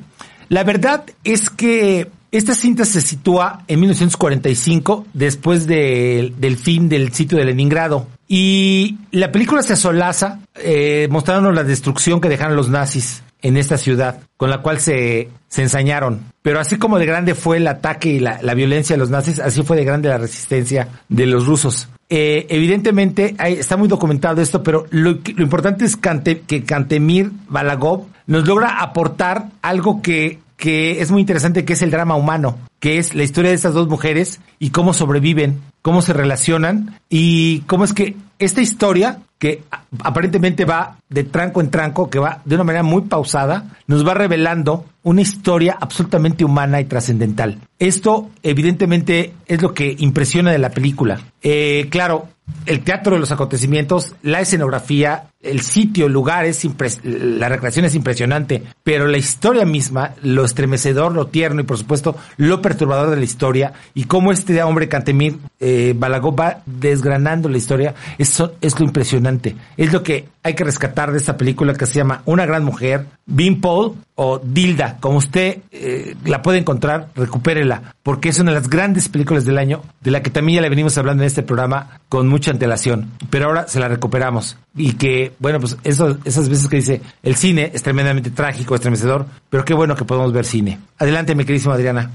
la 0.49 0.63
verdad 0.63 1.03
es 1.23 1.51
que 1.51 2.09
esta 2.31 2.55
cinta 2.55 2.85
se 2.85 3.01
sitúa 3.01 3.65
en 3.67 3.79
1945, 3.81 5.05
después 5.13 5.67
de, 5.67 6.33
del 6.39 6.57
fin 6.57 6.89
del 6.89 7.13
sitio 7.13 7.37
de 7.37 7.45
Leningrado. 7.45 8.07
Y 8.27 8.97
la 9.11 9.31
película 9.31 9.61
se 9.61 9.75
solaza, 9.75 10.39
eh, 10.55 11.07
mostrándonos 11.11 11.53
la 11.53 11.63
destrucción 11.63 12.19
que 12.19 12.29
dejaron 12.29 12.55
los 12.55 12.69
nazis 12.69 13.21
en 13.41 13.57
esta 13.57 13.77
ciudad, 13.77 14.19
con 14.37 14.49
la 14.49 14.61
cual 14.61 14.79
se, 14.79 15.29
se 15.47 15.61
ensañaron. 15.61 16.21
Pero 16.41 16.59
así 16.59 16.77
como 16.77 16.99
de 16.99 17.05
grande 17.05 17.35
fue 17.35 17.57
el 17.57 17.67
ataque 17.67 18.09
y 18.09 18.19
la, 18.19 18.39
la 18.41 18.53
violencia 18.53 18.95
de 18.95 18.99
los 18.99 19.09
nazis, 19.09 19.39
así 19.39 19.63
fue 19.63 19.77
de 19.77 19.85
grande 19.85 20.09
la 20.09 20.17
resistencia 20.17 20.87
de 21.09 21.25
los 21.25 21.45
rusos. 21.45 21.87
Eh, 22.09 22.47
evidentemente 22.49 23.35
hay, 23.37 23.53
está 23.53 23.75
muy 23.75 23.89
documentado 23.89 24.41
esto, 24.41 24.63
pero 24.63 24.85
lo, 24.91 25.11
importante 25.11 25.83
es 25.83 25.97
Kante, 25.97 26.39
que 26.39 26.63
Kantemir 26.63 27.31
Balagov 27.49 28.05
nos 28.27 28.47
logra 28.47 28.81
aportar 28.81 29.47
algo 29.61 30.01
que, 30.01 30.39
que 30.55 31.01
es 31.01 31.11
muy 31.11 31.19
interesante, 31.21 31.65
que 31.65 31.73
es 31.73 31.81
el 31.81 31.91
drama 31.91 32.15
humano, 32.15 32.57
que 32.79 32.97
es 32.97 33.13
la 33.13 33.23
historia 33.23 33.51
de 33.51 33.55
estas 33.55 33.73
dos 33.73 33.89
mujeres 33.89 34.39
y 34.57 34.69
cómo 34.69 34.93
sobreviven, 34.93 35.59
cómo 35.87 36.01
se 36.01 36.11
relacionan 36.11 36.99
y 37.09 37.61
cómo 37.61 37.85
es 37.85 37.93
que 37.93 38.17
esta 38.39 38.61
historia 38.61 39.19
que 39.39 39.63
aparentemente 40.03 40.65
va 40.65 40.97
de 41.07 41.23
tranco 41.23 41.61
en 41.61 41.71
tranco, 41.71 42.09
que 42.09 42.19
va 42.19 42.41
de 42.43 42.55
una 42.55 42.65
manera 42.65 42.83
muy 42.83 43.03
pausada, 43.03 43.77
nos 43.87 44.05
va 44.05 44.13
revelando 44.13 44.83
una 45.03 45.21
historia 45.21 45.77
absolutamente 45.79 46.43
humana 46.43 46.81
y 46.81 46.85
trascendental. 46.85 47.61
Esto 47.79 48.31
evidentemente 48.43 49.33
es 49.45 49.61
lo 49.61 49.73
que 49.73 49.95
impresiona 49.99 50.51
de 50.51 50.57
la 50.57 50.71
película. 50.71 51.21
Eh, 51.41 51.87
claro, 51.89 52.27
el 52.65 52.81
teatro 52.81 53.13
de 53.13 53.19
los 53.19 53.31
acontecimientos, 53.31 54.15
la 54.23 54.41
escenografía, 54.41 55.29
el 55.41 55.61
sitio, 55.61 56.07
el 56.07 56.13
lugar, 56.13 56.45
es 56.45 56.65
la 57.03 57.49
recreación 57.49 57.85
es 57.85 57.95
impresionante, 57.95 58.63
pero 58.83 59.07
la 59.07 59.17
historia 59.17 59.65
misma, 59.65 60.15
lo 60.21 60.43
estremecedor, 60.43 61.13
lo 61.13 61.27
tierno 61.27 61.61
y 61.61 61.65
por 61.65 61.77
supuesto 61.77 62.15
lo 62.37 62.61
perturbador 62.61 63.09
de 63.09 63.17
la 63.17 63.23
historia 63.23 63.73
y 63.93 64.05
cómo 64.05 64.31
este 64.31 64.61
hombre 64.63 64.89
Cantemir 64.89 65.37
eh, 65.59 65.76
Balagó 65.95 66.35
va 66.35 66.61
desgranando 66.65 67.49
la 67.49 67.57
historia, 67.57 67.95
eso 68.17 68.55
es 68.61 68.79
lo 68.79 68.85
impresionante. 68.85 69.55
Es 69.75 69.93
lo 69.93 70.03
que 70.03 70.27
hay 70.43 70.53
que 70.53 70.63
rescatar 70.63 71.11
de 71.11 71.17
esta 71.17 71.37
película 71.37 71.73
que 71.73 71.85
se 71.85 71.95
llama 71.95 72.21
Una 72.25 72.45
gran 72.45 72.63
mujer, 72.63 73.05
Bean 73.25 73.61
Paul 73.61 73.95
o 74.19 74.39
Dilda, 74.43 74.97
como 74.99 75.19
usted 75.19 75.59
eh, 75.71 76.15
la 76.25 76.41
puede 76.41 76.57
encontrar, 76.57 77.09
recupérela, 77.15 77.93
porque 78.01 78.29
es 78.29 78.39
una 78.39 78.51
de 78.51 78.59
las 78.59 78.67
grandes 78.67 79.09
películas 79.09 79.45
del 79.45 79.59
año, 79.59 79.83
de 80.01 80.09
la 80.09 80.23
que 80.23 80.31
también 80.31 80.55
ya 80.55 80.61
le 80.63 80.69
venimos 80.69 80.97
hablando 80.97 81.21
en 81.21 81.27
este 81.27 81.43
programa 81.43 81.99
con 82.09 82.27
mucha 82.27 82.49
antelación, 82.49 83.11
pero 83.29 83.45
ahora 83.45 83.67
se 83.67 83.79
la 83.79 83.87
recuperamos. 83.87 84.57
Y 84.75 84.93
que, 84.93 85.33
bueno, 85.39 85.59
pues 85.59 85.77
eso, 85.83 86.17
esas 86.25 86.49
veces 86.49 86.67
que 86.67 86.77
dice, 86.77 87.01
el 87.21 87.35
cine 87.35 87.71
es 87.73 87.83
tremendamente 87.83 88.31
trágico, 88.31 88.73
estremecedor, 88.73 89.27
pero 89.49 89.63
qué 89.63 89.75
bueno 89.75 89.95
que 89.95 90.05
podemos 90.05 90.33
ver 90.33 90.45
cine. 90.45 90.79
Adelante, 90.97 91.35
mi 91.35 91.45
queridísima 91.45 91.75
Adriana. 91.75 92.09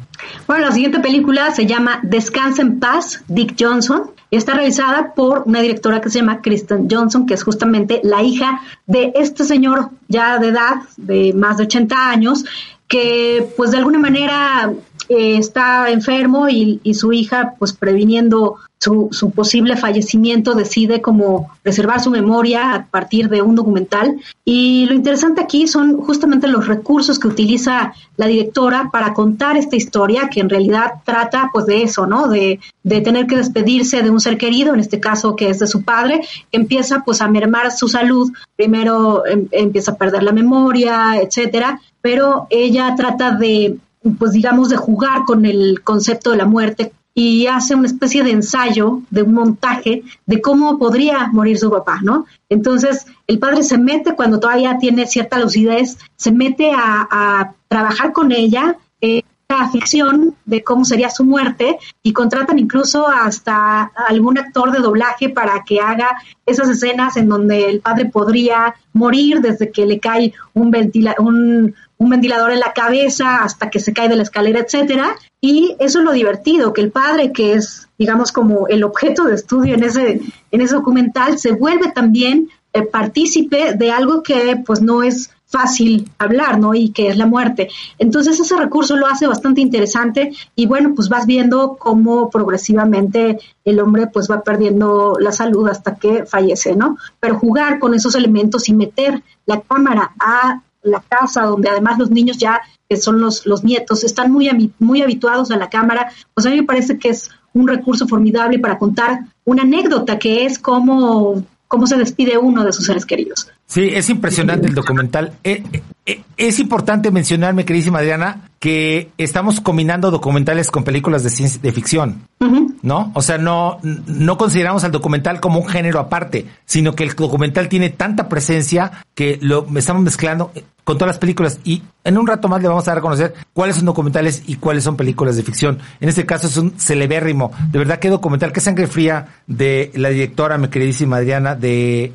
Bueno, 0.49 0.67
la 0.67 0.73
siguiente 0.73 0.99
película 0.99 1.53
se 1.53 1.67
llama 1.67 2.01
Descansa 2.03 2.63
en 2.63 2.81
paz, 2.81 3.23
Dick 3.29 3.55
Johnson. 3.59 4.11
Está 4.31 4.55
realizada 4.55 5.13
por 5.15 5.43
una 5.47 5.61
directora 5.61 6.01
que 6.01 6.09
se 6.09 6.19
llama 6.21 6.41
Kristen 6.41 6.89
Johnson, 6.91 7.27
que 7.27 7.35
es 7.35 7.45
justamente 7.45 8.01
la 8.03 8.23
hija 8.23 8.63
de 8.87 9.13
este 9.15 9.45
señor 9.45 9.91
ya 10.13 10.39
de 10.39 10.49
edad, 10.49 10.75
de 10.97 11.33
más 11.33 11.57
de 11.57 11.65
80 11.65 12.11
años, 12.11 12.45
que 12.87 13.49
pues 13.57 13.73
de 13.73 13.79
alguna 13.79 13.99
manera 13.99 14.73
eh, 15.09 15.37
está 15.39 15.91
enfermo 15.91 16.49
y, 16.49 16.81
y, 16.83 16.95
su 16.95 17.13
hija 17.13 17.55
pues 17.59 17.73
previniendo 17.73 18.57
su, 18.79 19.09
su, 19.11 19.31
posible 19.31 19.77
fallecimiento 19.77 20.55
decide 20.55 21.01
como 21.01 21.51
preservar 21.63 22.01
su 22.01 22.11
memoria 22.11 22.75
a 22.75 22.87
partir 22.87 23.29
de 23.29 23.43
un 23.43 23.55
documental 23.55 24.21
y 24.45 24.87
lo 24.87 24.95
interesante 24.95 25.41
aquí 25.41 25.69
son 25.69 25.99
justamente 25.99 26.49
los 26.49 26.67
recursos 26.67 27.19
que 27.21 27.29
utiliza 27.29 27.93
la 28.17 28.27
directora 28.27 28.91
para 28.93 29.15
contar 29.15 29.57
esta 29.57 29.77
historia 29.77 30.29
que 30.29 30.41
en 30.41 30.51
realidad 30.51 30.95
trata 31.05 31.51
pues 31.53 31.67
de 31.67 31.83
eso, 31.83 32.07
¿no? 32.07 32.27
De, 32.27 32.59
de 32.83 33.01
tener 33.01 33.29
que 33.29 33.37
despedirse 33.37 34.03
de 34.03 34.11
un 34.11 34.21
ser 34.21 34.39
querido, 34.39 34.75
en 34.75 34.81
este 34.81 34.99
caso 34.99 35.37
que 35.37 35.49
es 35.49 35.61
de 35.61 35.69
su 35.69 35.83
padre, 35.83 36.23
empieza 36.51 37.05
pues 37.05 37.21
a 37.21 37.29
mermar 37.29 37.71
su 37.71 37.87
salud, 37.87 38.33
primero 38.57 39.25
em, 39.27 39.47
empieza 39.53 39.93
a 39.93 39.97
perder 39.97 40.25
la 40.25 40.33
memoria, 40.33 41.21
etcétera, 41.21 41.81
pero 42.01 42.49
ella 42.51 42.95
trata 42.97 43.31
de 43.33 43.79
pues 44.19 44.33
digamos, 44.33 44.69
de 44.69 44.77
jugar 44.77 45.23
con 45.25 45.47
el 45.47 45.83
concepto 45.83 46.31
de 46.31 46.37
la 46.37 46.47
muerte 46.47 46.93
y 47.15 47.47
hace 47.47 47.75
una 47.75 47.87
especie 47.87 48.23
de 48.25 48.31
ensayo, 48.31 49.03
de 49.11 49.23
un 49.23 49.35
montaje 49.35 50.03
de 50.25 50.41
cómo 50.41 50.79
podría 50.79 51.29
morir 51.29 51.59
su 51.59 51.71
papá, 51.71 52.01
¿no? 52.03 52.27
Entonces, 52.49 53.07
el 53.27 53.39
padre 53.39 53.63
se 53.63 53.79
mete 53.79 54.15
cuando 54.15 54.41
todavía 54.41 54.79
tiene 54.79 55.07
cierta 55.07 55.39
lucidez, 55.39 55.99
se 56.17 56.33
mete 56.33 56.73
a, 56.75 57.53
trabajar 57.69 58.13
con 58.13 58.33
ella, 58.33 58.77
eh, 59.01 59.23
ficción 59.71 60.35
de 60.45 60.63
cómo 60.63 60.85
sería 60.85 61.11
su 61.11 61.25
muerte 61.25 61.79
y 62.03 62.13
contratan 62.13 62.59
incluso 62.59 63.07
hasta 63.09 63.91
algún 64.09 64.39
actor 64.39 64.73
de 64.73 64.79
doblaje 64.79 65.29
para 65.29 65.63
que 65.65 65.81
haga 65.81 66.23
esas 66.47 66.69
escenas 66.69 67.17
en 67.17 67.29
donde 67.29 67.69
el 67.69 67.81
padre 67.81 68.07
podría 68.07 68.75
morir 68.93 69.41
desde 69.41 69.71
que 69.71 69.87
le 69.87 70.01
cae 70.01 70.33
un, 70.55 70.71
ventila 70.71 71.15
un, 71.19 71.75
un 72.03 72.11
ventilador 72.11 72.51
en 72.51 72.61
la 72.61 72.73
cabeza 72.73 73.45
hasta 73.45 73.71
que 73.71 73.79
se 73.79 73.93
cae 73.93 74.09
de 74.09 74.17
la 74.17 74.25
escalera, 74.25 74.61
etcétera. 74.61 75.17
Y 75.41 75.77
eso 75.79 76.01
es 76.01 76.05
lo 76.05 76.13
divertido, 76.13 76.73
que 76.73 76.81
el 76.81 76.91
padre, 76.91 77.33
que 77.33 77.55
es, 77.55 77.89
digamos, 77.99 78.33
como 78.33 78.67
el 78.69 78.83
objeto 78.83 79.25
de 79.25 79.35
estudio 79.35 79.75
en 79.75 79.85
ese, 79.85 80.21
en 80.51 80.61
ese 80.61 80.75
documental, 80.75 81.39
se 81.39 81.53
vuelve 81.53 81.93
también 81.93 82.49
eh, 82.73 82.83
partícipe 82.83 83.75
de 83.75 83.91
algo 83.91 84.23
que 84.23 84.61
pues 84.65 84.81
no 84.83 85.03
es 85.03 85.31
fácil 85.47 86.11
hablar, 86.19 86.59
¿no? 86.59 86.75
Y 86.75 86.91
que 86.91 87.09
es 87.09 87.17
la 87.17 87.27
muerte. 87.27 87.69
Entonces 87.99 88.41
ese 88.41 88.57
recurso 88.57 88.97
lo 88.97 89.07
hace 89.07 89.27
bastante 89.27 89.61
interesante 89.61 90.33
y 90.57 90.67
bueno, 90.67 90.95
pues 90.97 91.09
vas 91.09 91.27
viendo 91.27 91.77
cómo 91.77 92.31
progresivamente 92.31 93.39
el 93.65 93.79
hombre 93.79 94.07
pues 94.07 94.29
va 94.31 94.43
perdiendo 94.43 95.19
la 95.21 95.31
salud 95.31 95.69
hasta 95.69 95.97
que 95.97 96.25
fallece, 96.25 96.75
¿no? 96.75 96.97
Pero 97.21 97.39
jugar 97.39 97.79
con 97.79 97.95
esos 97.95 98.15
elementos 98.15 98.69
y 98.69 98.73
meter 98.73 99.23
la 99.45 99.61
cámara 99.61 100.13
a 100.19 100.63
la 100.83 101.03
casa 101.09 101.43
donde 101.43 101.69
además 101.69 101.99
los 101.99 102.11
niños 102.11 102.39
ya 102.39 102.61
que 102.89 102.97
son 102.97 103.21
los, 103.21 103.47
los 103.47 103.65
nietos 103.65 104.05
están 104.05 104.31
muy, 104.31 104.73
muy 104.79 105.03
habituados 105.03 105.51
a 105.51 105.57
la 105.57 105.71
cámara, 105.71 106.13
pues 106.35 106.47
a 106.47 106.51
mí 106.51 106.57
me 106.57 106.65
parece 106.65 106.99
que 106.99 107.11
es 107.11 107.31
un 107.55 107.69
recurso 107.69 108.07
formidable 108.07 108.59
para 108.59 108.79
contar 108.79 109.21
una 109.45 109.63
anécdota 109.63 110.19
que 110.19 110.45
es 110.45 110.59
como 110.59 111.45
cómo 111.69 111.87
se 111.87 111.97
despide 111.97 112.37
uno 112.37 112.65
de 112.65 112.73
sus 112.73 112.85
seres 112.85 113.07
queridos. 113.07 113.49
Sí, 113.67 113.89
es 113.91 114.11
impresionante 114.11 114.67
el 114.67 114.75
documental. 114.75 115.33
Eh, 115.43 115.63
eh, 116.05 116.23
es 116.37 116.59
importante 116.59 117.11
mencionar, 117.11 117.55
mi 117.55 117.65
queridísima 117.65 118.01
Adriana, 118.01 118.51
que 118.63 119.11
estamos 119.19 119.61
combinando 119.61 120.13
documentales 120.13 120.71
con 120.71 120.85
películas 120.85 121.25
de, 121.25 121.31
ciencia, 121.31 121.61
de 121.61 121.73
ficción, 121.73 122.29
uh 122.39 122.45
-huh. 122.45 122.75
¿no? 122.83 123.11
O 123.13 123.21
sea, 123.21 123.37
no, 123.37 123.79
no 123.83 124.39
consideramos 124.39 124.85
al 124.85 124.93
documental 124.93 125.41
como 125.41 125.59
un 125.59 125.67
género 125.67 125.99
aparte, 125.99 126.47
sino 126.65 126.95
que 126.95 127.03
el 127.03 127.13
documental 127.13 127.69
tiene 127.69 127.91
tanta 127.91 128.29
presencia 128.29 129.05
que 129.17 129.37
lo 129.43 129.67
estamos 129.75 130.05
mezclando 130.05 130.53
con 130.85 130.97
todas 130.97 131.09
las 131.09 131.19
películas 131.19 131.59
y 131.65 131.83
en 132.05 132.17
un 132.17 132.25
rato 132.25 132.47
más 132.47 132.63
le 132.63 132.69
vamos 132.69 132.87
a 132.87 132.93
dar 132.93 132.99
a 132.99 133.01
conocer 133.01 133.35
cuáles 133.53 133.75
son 133.75 133.85
documentales 133.85 134.45
y 134.47 134.55
cuáles 134.55 134.85
son 134.85 134.97
películas 134.97 135.35
de 135.35 135.43
ficción. 135.43 135.81
En 136.01 136.09
este 136.09 136.25
caso 136.25 136.47
es 136.47 136.57
un 136.57 136.79
celebérrimo. 136.79 137.51
De 137.73 137.81
verdad, 137.81 137.99
qué 137.99 138.11
documental, 138.11 138.53
qué 138.53 138.61
sangre 138.61 138.87
fría 138.87 139.27
de 139.49 139.91
la 139.97 140.11
directora, 140.11 140.57
mi 140.57 140.69
queridísima 140.69 141.17
Adriana, 141.17 141.57
de 141.57 142.13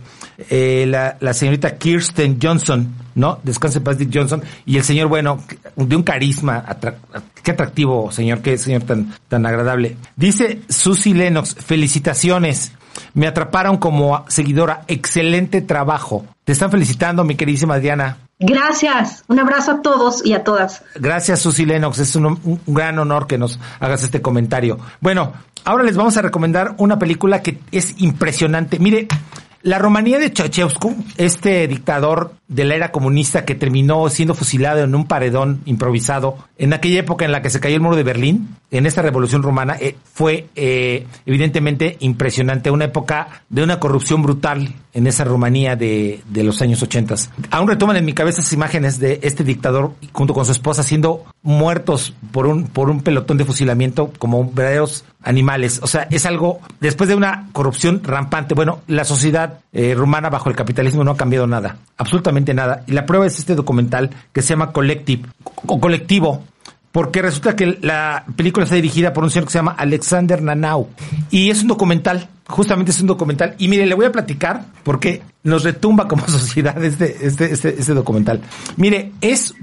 eh, 0.50 0.86
la, 0.88 1.18
la 1.20 1.34
señorita 1.34 1.78
Kirsten 1.78 2.40
Johnson, 2.42 2.88
¿no? 3.18 3.40
Descanse 3.44 3.82
paz 3.82 3.98
Dick 3.98 4.12
Johnson 4.14 4.44
y 4.66 4.78
el 4.78 4.84
señor, 4.84 5.08
bueno, 5.08 5.40
de 5.76 5.96
un 5.96 6.04
carisma, 6.04 6.64
atrac 6.66 6.98
qué 7.44 7.52
atractivo 7.52 8.12
señor, 8.12 8.42
qué 8.42 8.58
señor 8.58 8.84
tan, 8.84 9.14
tan 9.28 9.46
agradable. 9.46 9.98
Dice 10.16 10.62
Susie 10.70 11.14
Lennox, 11.14 11.56
felicitaciones. 11.56 12.72
Me 13.14 13.28
atraparon 13.28 13.78
como 13.78 14.26
seguidora. 14.28 14.84
Excelente 14.88 15.62
trabajo. 15.62 16.26
Te 16.44 16.52
están 16.52 16.72
felicitando, 16.72 17.24
mi 17.24 17.36
queridísima 17.36 17.76
Adriana. 17.76 18.18
Gracias. 18.40 19.24
Un 19.28 19.40
abrazo 19.40 19.72
a 19.72 19.82
todos 19.82 20.26
y 20.26 20.34
a 20.34 20.44
todas. 20.44 20.84
Gracias, 20.96 21.40
Susi 21.40 21.66
Lennox. 21.66 22.00
Es 22.00 22.16
un, 22.16 22.26
un, 22.26 22.60
gran 22.68 22.98
honor 22.98 23.28
que 23.28 23.38
nos 23.38 23.60
hagas 23.80 24.04
este 24.04 24.22
comentario. 24.22 24.80
Bueno, 25.00 25.34
ahora 25.64 25.84
les 25.84 25.96
vamos 25.96 26.18
a 26.18 26.22
recomendar 26.22 26.76
una 26.78 26.98
película 26.98 27.42
que 27.42 27.60
es 27.72 28.00
impresionante. 28.02 28.80
Mire, 28.80 29.08
la 29.62 29.80
Romanía 29.80 30.18
de 30.18 30.30
Ceausescu, 30.30 30.96
este 31.18 31.68
dictador 31.68 32.34
de 32.48 32.66
la 32.66 32.76
era 32.76 32.92
comunista 32.92 33.46
que 33.46 33.56
terminó 33.56 34.08
siendo 34.10 34.34
fusilado 34.34 34.84
en 34.84 34.96
un 34.96 35.06
paredón 35.06 35.62
improvisado 35.66 36.38
en 36.58 36.74
aquella 36.74 37.00
época 37.00 37.26
en 37.26 37.32
la 37.32 37.42
que 37.42 37.50
se 37.50 37.60
cayó 37.60 37.76
el 37.76 37.82
muro 37.82 37.96
de 37.96 38.04
Berlín, 38.04 38.56
en 38.72 38.86
esta 38.86 39.02
revolución 39.02 39.44
romana, 39.44 39.78
eh, 39.80 39.96
fue 40.14 40.48
eh, 40.56 41.06
evidentemente 41.26 41.98
impresionante, 42.00 42.72
una 42.72 42.86
época 42.86 43.44
de 43.50 43.64
una 43.64 43.80
corrupción 43.80 44.22
brutal 44.22 44.74
en 44.94 45.08
esa 45.08 45.24
Rumanía 45.24 45.76
de, 45.76 46.22
de 46.30 46.44
los 46.44 46.62
años 46.62 46.82
80. 46.82 47.16
Aún 47.52 47.68
retoman 47.68 47.98
en 47.98 48.06
mi 48.06 48.14
cabeza 48.14 48.42
esas 48.42 48.54
imágenes 48.54 49.00
de 49.00 49.20
este 49.24 49.44
dictador 49.44 49.94
junto 50.12 50.34
con 50.34 50.46
su 50.46 50.52
esposa 50.52 50.84
siendo 50.84 51.24
muertos 51.44 52.14
por 52.32 52.48
un, 52.48 52.66
por 52.66 52.90
un 52.90 53.02
pelotón 53.02 53.38
de 53.38 53.46
fusilamiento 53.46 54.12
como 54.18 54.52
verdaderos 54.52 55.06
animales. 55.24 55.80
O 55.84 55.88
sea, 55.88 56.08
es 56.10 56.26
algo, 56.26 56.60
después 56.80 57.10
de 57.10 57.16
una 57.16 57.50
corrupción 57.54 58.02
rampante, 58.04 58.54
bueno, 58.54 58.82
la 58.88 59.06
sociedad 59.06 59.60
eh, 59.72 59.94
rumana 59.96 60.30
bajo 60.30 60.50
el 60.50 60.56
capitalismo 60.56 61.04
no 61.04 61.12
ha 61.12 61.18
cambiado 61.18 61.48
nada, 61.48 61.78
absolutamente 61.98 62.37
nada. 62.42 62.84
Y 62.88 62.92
la 62.92 63.06
prueba 63.06 63.26
es 63.26 63.40
este 63.40 63.56
documental 63.56 64.10
que 64.34 64.42
se 64.42 64.50
llama 64.50 64.72
Collective, 64.72 65.28
o 65.66 65.80
Colectivo, 65.80 66.44
porque 66.92 67.22
resulta 67.22 67.56
que 67.56 67.78
la 67.82 68.26
película 68.36 68.64
está 68.64 68.76
dirigida 68.76 69.14
por 69.14 69.24
un 69.24 69.30
señor 69.30 69.46
que 69.46 69.52
se 69.52 69.60
llama 69.60 69.76
Alexander 69.78 70.42
Nanau 70.42 70.88
y 71.30 71.50
es 71.50 71.62
un 71.62 71.68
documental, 71.68 72.28
justamente 72.48 72.92
es 72.92 73.00
un 73.02 73.08
documental 73.08 73.56
y 73.60 73.68
mire, 73.68 73.86
le 73.86 73.94
voy 73.94 74.06
a 74.06 74.12
platicar 74.12 74.66
porque 74.84 75.22
nos 75.44 75.64
retumba 75.64 76.08
como 76.08 76.28
sociedad 76.28 76.84
este 76.84 77.28
este 77.28 77.54
este, 77.54 77.80
este 77.80 77.94
documental. 77.94 78.42
Mire, 78.78 79.12
es 79.22 79.54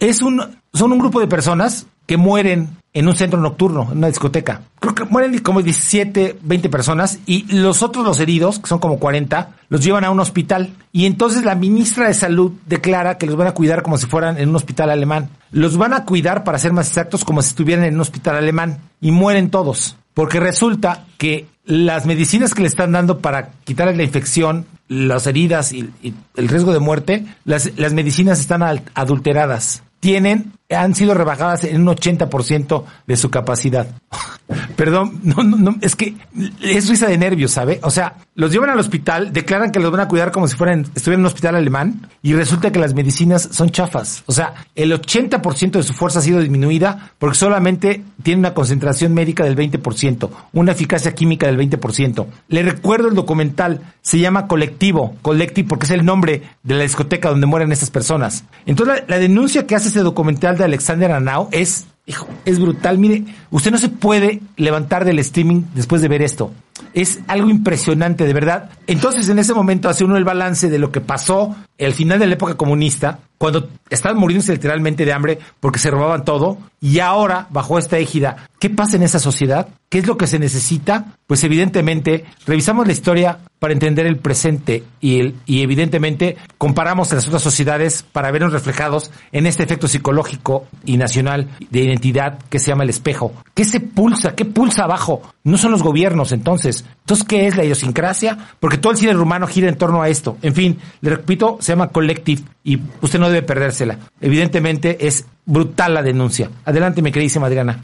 es 0.00 0.20
un 0.22 0.42
son 0.72 0.92
un 0.92 0.98
grupo 0.98 1.20
de 1.20 1.28
personas 1.28 1.86
que 2.10 2.16
mueren 2.16 2.78
en 2.92 3.06
un 3.06 3.14
centro 3.14 3.38
nocturno, 3.38 3.86
en 3.92 3.98
una 3.98 4.08
discoteca. 4.08 4.62
Creo 4.80 4.96
que 4.96 5.04
mueren 5.04 5.38
como 5.38 5.62
17, 5.62 6.40
20 6.42 6.68
personas 6.68 7.20
y 7.24 7.44
los 7.54 7.84
otros, 7.84 8.04
los 8.04 8.18
heridos, 8.18 8.58
que 8.58 8.66
son 8.66 8.80
como 8.80 8.98
40, 8.98 9.50
los 9.68 9.84
llevan 9.84 10.02
a 10.02 10.10
un 10.10 10.18
hospital. 10.18 10.74
Y 10.90 11.06
entonces 11.06 11.44
la 11.44 11.54
ministra 11.54 12.08
de 12.08 12.14
Salud 12.14 12.50
declara 12.66 13.16
que 13.16 13.26
los 13.26 13.36
van 13.36 13.46
a 13.46 13.54
cuidar 13.54 13.84
como 13.84 13.96
si 13.96 14.06
fueran 14.06 14.38
en 14.38 14.48
un 14.48 14.56
hospital 14.56 14.90
alemán. 14.90 15.30
Los 15.52 15.76
van 15.76 15.94
a 15.94 16.04
cuidar, 16.04 16.42
para 16.42 16.58
ser 16.58 16.72
más 16.72 16.88
exactos, 16.88 17.24
como 17.24 17.42
si 17.42 17.50
estuvieran 17.50 17.84
en 17.84 17.94
un 17.94 18.00
hospital 18.00 18.34
alemán. 18.34 18.80
Y 19.00 19.12
mueren 19.12 19.50
todos. 19.50 19.96
Porque 20.12 20.40
resulta 20.40 21.04
que 21.16 21.46
las 21.64 22.06
medicinas 22.06 22.54
que 22.54 22.62
le 22.62 22.66
están 22.66 22.90
dando 22.90 23.20
para 23.20 23.50
quitarle 23.62 23.94
la 23.94 24.02
infección, 24.02 24.66
las 24.88 25.28
heridas 25.28 25.72
y, 25.72 25.88
y 26.02 26.12
el 26.34 26.48
riesgo 26.48 26.72
de 26.72 26.80
muerte, 26.80 27.24
las, 27.44 27.70
las 27.78 27.92
medicinas 27.92 28.40
están 28.40 28.64
adulteradas 28.94 29.84
tienen, 30.00 30.52
han 30.70 30.94
sido 30.94 31.14
rebajadas 31.14 31.64
en 31.64 31.80
un 31.80 31.94
80% 31.94 32.84
de 33.06 33.16
su 33.16 33.30
capacidad. 33.30 33.88
Perdón, 34.76 35.20
no, 35.22 35.42
no, 35.42 35.56
no, 35.56 35.76
es 35.80 35.94
que 35.94 36.14
es 36.62 36.88
risa 36.88 37.06
de 37.06 37.18
nervios, 37.18 37.52
¿sabe? 37.52 37.78
O 37.82 37.90
sea, 37.90 38.16
los 38.34 38.50
llevan 38.50 38.70
al 38.70 38.78
hospital, 38.78 39.32
declaran 39.32 39.70
que 39.70 39.78
los 39.78 39.90
van 39.90 40.00
a 40.00 40.08
cuidar 40.08 40.32
como 40.32 40.48
si 40.48 40.56
fueran, 40.56 40.86
estuvieran 40.94 41.20
en 41.20 41.24
un 41.24 41.26
hospital 41.26 41.54
alemán, 41.54 42.08
y 42.22 42.34
resulta 42.34 42.72
que 42.72 42.78
las 42.78 42.94
medicinas 42.94 43.48
son 43.52 43.70
chafas. 43.70 44.24
O 44.26 44.32
sea, 44.32 44.54
el 44.74 44.92
80% 44.92 45.72
de 45.72 45.82
su 45.82 45.92
fuerza 45.92 46.18
ha 46.18 46.22
sido 46.22 46.40
disminuida 46.40 47.12
porque 47.18 47.36
solamente 47.36 48.02
tiene 48.22 48.40
una 48.40 48.54
concentración 48.54 49.14
médica 49.14 49.44
del 49.44 49.56
20%, 49.56 50.30
una 50.52 50.72
eficacia 50.72 51.14
química 51.14 51.46
del 51.46 51.58
20%. 51.58 52.26
Le 52.48 52.62
recuerdo 52.62 53.08
el 53.08 53.14
documental, 53.14 53.80
se 54.02 54.18
llama 54.18 54.46
Colectivo, 54.46 55.16
Collective 55.22 55.68
porque 55.68 55.84
es 55.84 55.92
el 55.92 56.04
nombre 56.04 56.42
de 56.62 56.74
la 56.74 56.82
discoteca 56.82 57.30
donde 57.30 57.46
mueren 57.46 57.72
estas 57.72 57.90
personas. 57.90 58.44
Entonces 58.66 59.04
la, 59.06 59.18
denuncia 59.18 59.66
que 59.66 59.76
hace 59.76 59.88
este 59.88 60.00
documental 60.00 60.56
de 60.60 60.66
Alexander 60.66 61.12
Anau 61.12 61.48
es 61.50 61.86
Hijo, 62.10 62.26
es 62.44 62.58
brutal. 62.58 62.98
Mire, 62.98 63.24
usted 63.52 63.70
no 63.70 63.78
se 63.78 63.88
puede 63.88 64.40
levantar 64.56 65.04
del 65.04 65.20
streaming 65.20 65.62
después 65.74 66.02
de 66.02 66.08
ver 66.08 66.22
esto. 66.22 66.50
Es 66.92 67.20
algo 67.28 67.50
impresionante, 67.50 68.24
de 68.24 68.32
verdad. 68.32 68.70
Entonces, 68.88 69.28
en 69.28 69.38
ese 69.38 69.54
momento 69.54 69.88
hace 69.88 70.04
uno 70.04 70.16
el 70.16 70.24
balance 70.24 70.68
de 70.70 70.80
lo 70.80 70.90
que 70.90 71.00
pasó 71.00 71.54
al 71.78 71.92
final 71.92 72.18
de 72.18 72.26
la 72.26 72.34
época 72.34 72.56
comunista, 72.56 73.20
cuando 73.38 73.68
estaban 73.90 74.18
muriéndose 74.18 74.52
literalmente 74.52 75.04
de 75.04 75.12
hambre 75.12 75.38
porque 75.60 75.78
se 75.78 75.90
robaban 75.90 76.24
todo, 76.24 76.58
y 76.80 76.98
ahora, 76.98 77.46
bajo 77.50 77.78
esta 77.78 77.98
égida, 77.98 78.48
¿qué 78.58 78.70
pasa 78.70 78.96
en 78.96 79.04
esa 79.04 79.20
sociedad? 79.20 79.68
¿Qué 79.88 79.98
es 79.98 80.06
lo 80.08 80.16
que 80.16 80.26
se 80.26 80.40
necesita? 80.40 81.14
Pues 81.28 81.44
evidentemente, 81.44 82.24
revisamos 82.44 82.88
la 82.88 82.92
historia 82.92 83.38
para 83.60 83.74
entender 83.74 84.06
el 84.06 84.16
presente 84.16 84.82
y, 85.00 85.20
el, 85.20 85.36
y 85.46 85.62
evidentemente 85.62 86.36
comparamos 86.58 87.12
las 87.12 87.28
otras 87.28 87.42
sociedades 87.42 88.02
para 88.02 88.32
vernos 88.32 88.52
reflejados 88.52 89.12
en 89.30 89.46
este 89.46 89.62
efecto 89.62 89.86
psicológico 89.86 90.66
y 90.84 90.96
nacional 90.96 91.48
de 91.70 91.80
identidad 91.82 92.38
que 92.48 92.58
se 92.58 92.68
llama 92.68 92.84
el 92.84 92.90
espejo. 92.90 93.32
¿Qué 93.54 93.64
se 93.64 93.80
pulsa? 93.80 94.34
¿Qué 94.34 94.46
pulsa 94.46 94.84
abajo? 94.84 95.22
No 95.44 95.58
son 95.58 95.70
los 95.70 95.82
gobiernos 95.82 96.32
entonces. 96.32 96.84
Entonces, 97.00 97.26
¿qué 97.26 97.46
es 97.46 97.56
la 97.56 97.64
idiosincrasia? 97.64 98.38
Porque 98.58 98.78
todo 98.78 98.92
el 98.92 98.98
cine 98.98 99.12
rumano 99.12 99.46
gira 99.46 99.68
en 99.68 99.76
torno 99.76 100.00
a 100.00 100.08
esto. 100.08 100.38
En 100.40 100.54
fin, 100.54 100.78
le 101.02 101.10
repito, 101.10 101.58
se 101.60 101.72
llama 101.72 101.88
Collective 101.88 102.42
y 102.64 102.80
usted 103.02 103.18
no 103.18 103.28
debe 103.28 103.42
perdérsela. 103.42 103.98
Evidentemente 104.20 105.06
es 105.06 105.26
brutal 105.44 105.94
la 105.94 106.02
denuncia. 106.02 106.50
Adelante, 106.64 107.02
mi 107.02 107.12
queridísima 107.12 107.46
Adriana. 107.46 107.78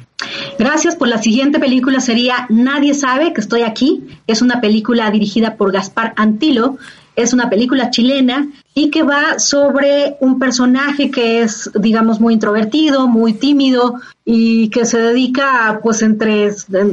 Gracias. 0.59 0.96
Por 0.96 1.09
la 1.09 1.22
siguiente 1.22 1.59
película 1.59 2.00
sería 2.00 2.46
Nadie 2.48 2.94
sabe 2.94 3.32
que 3.32 3.40
estoy 3.40 3.62
aquí. 3.62 4.07
Es 4.26 4.42
una 4.42 4.61
película 4.61 5.11
dirigida 5.11 5.57
por 5.57 5.72
Gaspar 5.72 6.12
Antilo. 6.16 6.78
Es 7.14 7.32
una 7.32 7.48
película 7.48 7.90
chilena 7.90 8.48
y 8.74 8.90
que 8.90 9.02
va 9.02 9.38
sobre 9.38 10.16
un 10.20 10.38
personaje 10.38 11.11
que 11.11 11.40
es, 11.40 11.70
digamos, 11.74 12.20
muy 12.20 12.34
introvertido, 12.34 13.09
muy 13.09 13.32
tímido 13.32 13.94
y 14.24 14.68
que 14.68 14.84
se 14.84 14.98
dedica, 14.98 15.80
pues, 15.82 16.02
entre, 16.02 16.50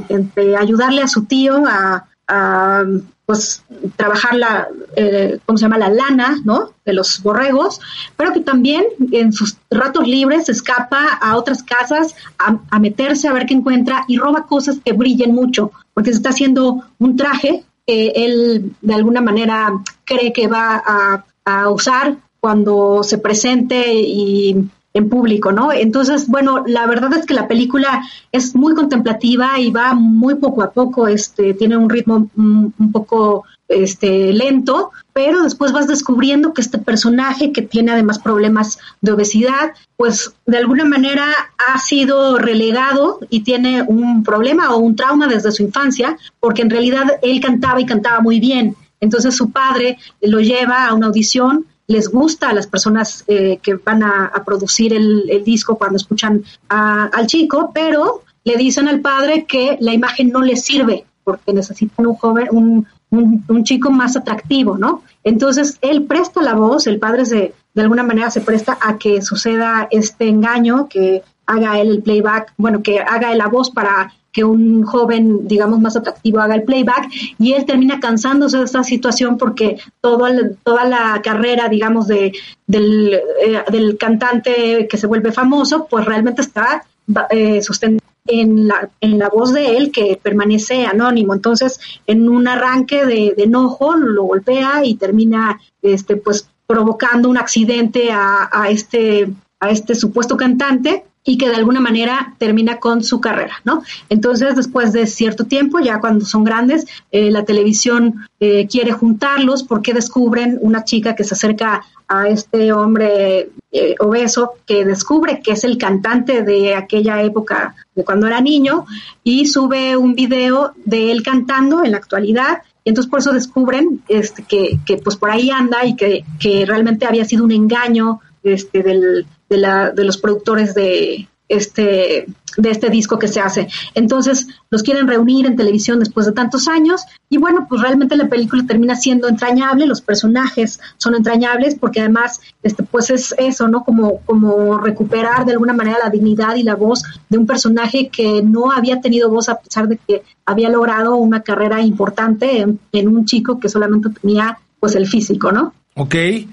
entre 0.07 0.55
ayudarle 0.55 1.01
a 1.01 1.07
su 1.07 1.25
tío 1.25 1.65
a, 1.67 2.05
a 2.27 2.85
pues 3.25 3.63
trabajar 3.95 4.35
la, 4.35 4.67
eh, 4.95 5.39
¿cómo 5.45 5.57
se 5.57 5.63
llama? 5.63 5.77
La 5.77 5.89
lana, 5.89 6.41
¿no? 6.43 6.71
De 6.85 6.93
los 6.93 7.21
borregos, 7.21 7.79
pero 8.17 8.33
que 8.33 8.41
también 8.41 8.83
en 9.11 9.31
sus 9.31 9.57
ratos 9.71 10.07
libres 10.07 10.49
escapa 10.49 11.17
a 11.21 11.37
otras 11.37 11.63
casas 11.63 12.15
a, 12.37 12.79
meterse 12.79 13.27
a 13.27 13.33
ver 13.33 13.45
qué 13.45 13.53
encuentra 13.53 14.03
y 14.07 14.17
roba 14.17 14.45
cosas 14.45 14.77
que 14.83 14.93
brillen 14.93 15.33
mucho, 15.33 15.71
porque 15.93 16.11
se 16.11 16.17
está 16.17 16.29
haciendo 16.29 16.83
un 16.99 17.15
traje 17.15 17.63
que 17.87 18.07
él 18.15 18.73
de 18.81 18.93
alguna 18.93 19.21
manera 19.21 19.71
cree 20.03 20.33
que 20.33 20.47
va 20.47 20.81
a, 20.85 21.25
a 21.45 21.69
usar 21.69 22.17
cuando 22.41 23.03
se 23.03 23.17
presente 23.19 23.93
y 23.93 24.69
en 24.93 25.09
público, 25.09 25.51
¿no? 25.51 25.71
Entonces, 25.71 26.27
bueno, 26.27 26.63
la 26.67 26.85
verdad 26.85 27.13
es 27.13 27.25
que 27.25 27.33
la 27.33 27.47
película 27.47 28.03
es 28.31 28.55
muy 28.55 28.75
contemplativa 28.75 29.59
y 29.59 29.71
va 29.71 29.93
muy 29.93 30.35
poco 30.35 30.61
a 30.61 30.71
poco, 30.71 31.07
este, 31.07 31.53
tiene 31.53 31.77
un 31.77 31.89
ritmo 31.89 32.29
un 32.35 32.91
poco 32.91 33.43
este, 33.67 34.33
lento, 34.33 34.91
pero 35.13 35.43
después 35.43 35.71
vas 35.71 35.87
descubriendo 35.87 36.53
que 36.53 36.61
este 36.61 36.77
personaje 36.77 37.51
que 37.51 37.61
tiene 37.61 37.91
además 37.91 38.19
problemas 38.19 38.77
de 39.01 39.11
obesidad, 39.11 39.71
pues 39.97 40.33
de 40.45 40.57
alguna 40.57 40.85
manera 40.85 41.25
ha 41.67 41.77
sido 41.79 42.37
relegado 42.37 43.19
y 43.29 43.41
tiene 43.41 43.81
un 43.81 44.23
problema 44.23 44.73
o 44.73 44.77
un 44.77 44.95
trauma 44.95 45.27
desde 45.27 45.51
su 45.51 45.63
infancia, 45.63 46.17
porque 46.39 46.61
en 46.61 46.69
realidad 46.69 47.19
él 47.21 47.39
cantaba 47.39 47.81
y 47.81 47.85
cantaba 47.85 48.19
muy 48.21 48.39
bien. 48.39 48.75
Entonces 48.99 49.35
su 49.35 49.51
padre 49.51 49.97
lo 50.21 50.39
lleva 50.39 50.87
a 50.87 50.93
una 50.93 51.07
audición 51.07 51.65
les 51.87 52.09
gusta 52.09 52.49
a 52.49 52.53
las 52.53 52.67
personas 52.67 53.23
eh, 53.27 53.59
que 53.61 53.75
van 53.75 54.03
a, 54.03 54.31
producir 54.45 54.93
el, 54.93 55.43
disco 55.43 55.77
cuando 55.77 55.97
escuchan 55.97 56.43
al 56.69 57.27
chico, 57.27 57.71
pero 57.73 58.23
le 58.43 58.55
dicen 58.57 58.87
al 58.87 59.01
padre 59.01 59.45
que 59.45 59.77
la 59.79 59.93
imagen 59.93 60.29
no 60.29 60.41
les 60.41 60.63
sirve 60.63 61.05
porque 61.23 61.53
necesitan 61.53 62.05
un 62.05 62.15
joven, 62.15 62.47
un, 62.51 62.87
un, 63.09 63.63
chico 63.63 63.89
más 63.91 64.17
atractivo, 64.17 64.77
¿no? 64.77 65.03
Entonces 65.23 65.77
él 65.81 66.03
presta 66.03 66.41
la 66.41 66.53
voz, 66.53 66.85
el 66.87 66.99
padre 66.99 67.25
se, 67.25 67.53
de 67.73 67.81
alguna 67.81 68.03
manera 68.03 68.29
se 68.29 68.41
presta 68.41 68.77
a 68.81 68.97
que 68.97 69.21
suceda 69.21 69.87
este 69.91 70.27
engaño, 70.27 70.89
que 70.89 71.23
haga 71.45 71.79
él 71.79 71.89
el 71.89 72.03
playback, 72.03 72.53
bueno, 72.57 72.81
que 72.81 72.99
haga 72.99 73.33
la 73.35 73.47
voz 73.47 73.69
para 73.69 74.13
que 74.33 74.43
un 74.43 74.83
joven, 74.83 75.47
digamos, 75.47 75.79
más 75.79 75.95
atractivo 75.95 76.39
haga 76.39 76.55
el 76.55 76.63
playback 76.63 77.09
y 77.37 77.53
él 77.53 77.65
termina 77.65 77.99
cansándose 77.99 78.57
de 78.57 78.63
esta 78.65 78.83
situación 78.83 79.37
porque 79.37 79.77
todo 80.01 80.27
toda 80.63 80.85
la 80.85 81.21
carrera, 81.23 81.69
digamos, 81.69 82.07
de, 82.07 82.33
del, 82.67 83.13
eh, 83.13 83.97
cantante 83.97 84.87
que 84.89 84.97
se 84.97 85.07
vuelve 85.07 85.31
famoso, 85.31 85.87
pues 85.89 86.03
realmente 86.03 86.41
está 86.41 86.83
eh, 87.29 87.61
sustentada 87.61 88.09
en 88.25 88.67
la, 88.67 88.89
en 89.01 89.19
la 89.19 89.29
voz 89.29 89.53
de 89.53 89.77
él 89.77 89.91
que 89.91 90.19
permanece 90.21 90.85
anónimo. 90.85 91.33
Entonces, 91.33 91.79
en 92.07 92.27
un 92.27 92.47
arranque 92.47 93.05
de, 93.05 93.33
de 93.37 93.43
enojo, 93.43 93.95
lo 93.95 94.23
golpea 94.23 94.83
y 94.83 94.95
termina, 94.95 95.59
este, 95.81 96.15
pues, 96.15 96.49
provocando 96.65 97.29
un 97.29 97.37
accidente 97.37 98.11
a, 98.11 98.49
a 98.51 98.69
este 98.69 99.29
a 99.59 99.69
este 99.69 99.95
supuesto 99.95 100.35
cantante 100.35 101.05
y 101.25 101.37
que 101.37 101.49
de 101.49 101.55
alguna 101.55 101.79
manera 101.79 102.35
termina 102.37 102.79
con 102.79 103.03
su 103.03 103.21
carrera, 103.21 103.55
¿no? 103.63 103.83
Entonces, 104.09 104.55
después 104.55 104.91
de 104.91 105.07
cierto 105.07 105.45
tiempo, 105.45 105.79
ya 105.79 105.99
cuando 105.99 106.25
son 106.25 106.43
grandes, 106.43 106.85
eh, 107.11 107.31
la 107.31 107.45
televisión 107.45 108.27
eh, 108.39 108.67
quiere 108.67 108.91
juntarlos 108.91 109.63
porque 109.63 109.93
descubren 109.93 110.57
una 110.61 110.83
chica 110.83 111.15
que 111.15 111.23
se 111.23 111.35
acerca 111.35 111.83
a 112.09 112.27
este 112.27 112.73
hombre 112.73 113.51
eh, 113.71 113.95
obeso 113.99 114.53
que 114.65 114.83
descubre 114.83 115.41
que 115.41 115.53
es 115.53 115.63
el 115.63 115.77
cantante 115.77 116.43
de 116.43 116.75
aquella 116.75 117.23
época 117.23 117.75
de 117.95 118.03
cuando 118.03 118.27
era 118.27 118.41
niño 118.41 118.85
y 119.23 119.45
sube 119.45 119.95
un 119.95 120.13
video 120.13 120.73
de 120.83 121.11
él 121.11 121.23
cantando 121.23 121.83
en 121.83 121.91
la 121.91 121.97
actualidad 121.97 122.61
y 122.83 122.89
entonces 122.89 123.09
por 123.09 123.19
eso 123.19 123.31
descubren 123.31 124.03
este, 124.09 124.43
que, 124.43 124.79
que 124.85 124.97
pues 124.97 125.15
por 125.15 125.31
ahí 125.31 125.49
anda 125.49 125.85
y 125.85 125.95
que, 125.95 126.25
que 126.39 126.65
realmente 126.65 127.05
había 127.05 127.23
sido 127.23 127.45
un 127.45 127.51
engaño 127.51 128.19
este, 128.43 128.83
del, 128.83 129.25
de, 129.53 129.59
la, 129.59 129.91
de 129.91 130.03
los 130.03 130.17
productores 130.17 130.73
de 130.73 131.27
este, 131.47 132.25
de 132.57 132.71
este 132.71 132.89
disco 132.89 133.19
que 133.19 133.27
se 133.27 133.39
hace. 133.39 133.67
Entonces 133.93 134.47
los 134.71 134.81
quieren 134.81 135.07
reunir 135.07 135.45
en 135.45 135.55
televisión 135.55 135.99
después 135.99 136.25
de 136.25 136.31
tantos 136.31 136.67
años 136.67 137.01
y 137.29 137.37
bueno, 137.37 137.67
pues 137.69 137.81
realmente 137.81 138.15
la 138.15 138.29
película 138.29 138.63
termina 138.65 138.95
siendo 138.95 139.27
entrañable, 139.27 139.85
los 139.85 140.01
personajes 140.01 140.79
son 140.97 141.13
entrañables 141.13 141.75
porque 141.75 141.99
además 141.99 142.41
este, 142.63 142.81
pues 142.81 143.11
es 143.11 143.35
eso, 143.37 143.67
¿no? 143.67 143.83
Como, 143.83 144.21
como 144.21 144.79
recuperar 144.79 145.45
de 145.45 145.51
alguna 145.51 145.73
manera 145.73 145.99
la 146.03 146.09
dignidad 146.09 146.55
y 146.55 146.63
la 146.63 146.75
voz 146.75 147.03
de 147.29 147.37
un 147.37 147.45
personaje 147.45 148.09
que 148.09 148.41
no 148.41 148.71
había 148.71 149.01
tenido 149.01 149.29
voz 149.29 149.49
a 149.49 149.59
pesar 149.59 149.87
de 149.87 149.97
que 149.97 150.23
había 150.45 150.69
logrado 150.69 151.15
una 151.17 151.41
carrera 151.41 151.81
importante 151.81 152.61
en, 152.61 152.79
en 152.91 153.07
un 153.07 153.25
chico 153.25 153.59
que 153.59 153.69
solamente 153.69 154.09
tenía 154.09 154.57
pues 154.79 154.95
el 154.95 155.07
físico, 155.07 155.51
¿no? 155.51 155.73
Ok. 155.95 156.15
Eh, 156.15 156.47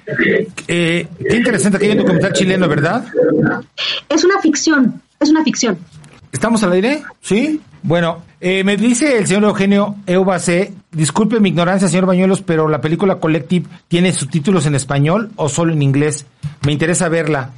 qué 0.68 1.36
interesante 1.36 1.78
que 1.78 1.86
hay 1.86 1.92
un 1.92 1.98
documental 1.98 2.32
chileno, 2.32 2.68
¿verdad? 2.68 3.04
Es 4.08 4.24
una 4.24 4.38
ficción, 4.40 5.00
es 5.18 5.30
una 5.30 5.42
ficción. 5.42 5.78
¿Estamos 6.32 6.62
al 6.62 6.72
aire? 6.72 7.02
Sí. 7.20 7.60
Bueno, 7.82 8.22
eh, 8.40 8.62
me 8.62 8.76
dice 8.76 9.16
el 9.16 9.26
señor 9.26 9.44
Eugenio 9.44 9.96
Eubacé, 10.06 10.74
disculpe 10.90 11.40
mi 11.40 11.48
ignorancia, 11.48 11.88
señor 11.88 12.06
Bañuelos, 12.06 12.42
pero 12.42 12.68
la 12.68 12.80
película 12.80 13.18
Collective 13.18 13.66
tiene 13.88 14.12
subtítulos 14.12 14.66
en 14.66 14.74
español 14.74 15.30
o 15.36 15.48
solo 15.48 15.72
en 15.72 15.82
inglés. 15.82 16.26
Me 16.66 16.72
interesa 16.72 17.08
verla. 17.08 17.52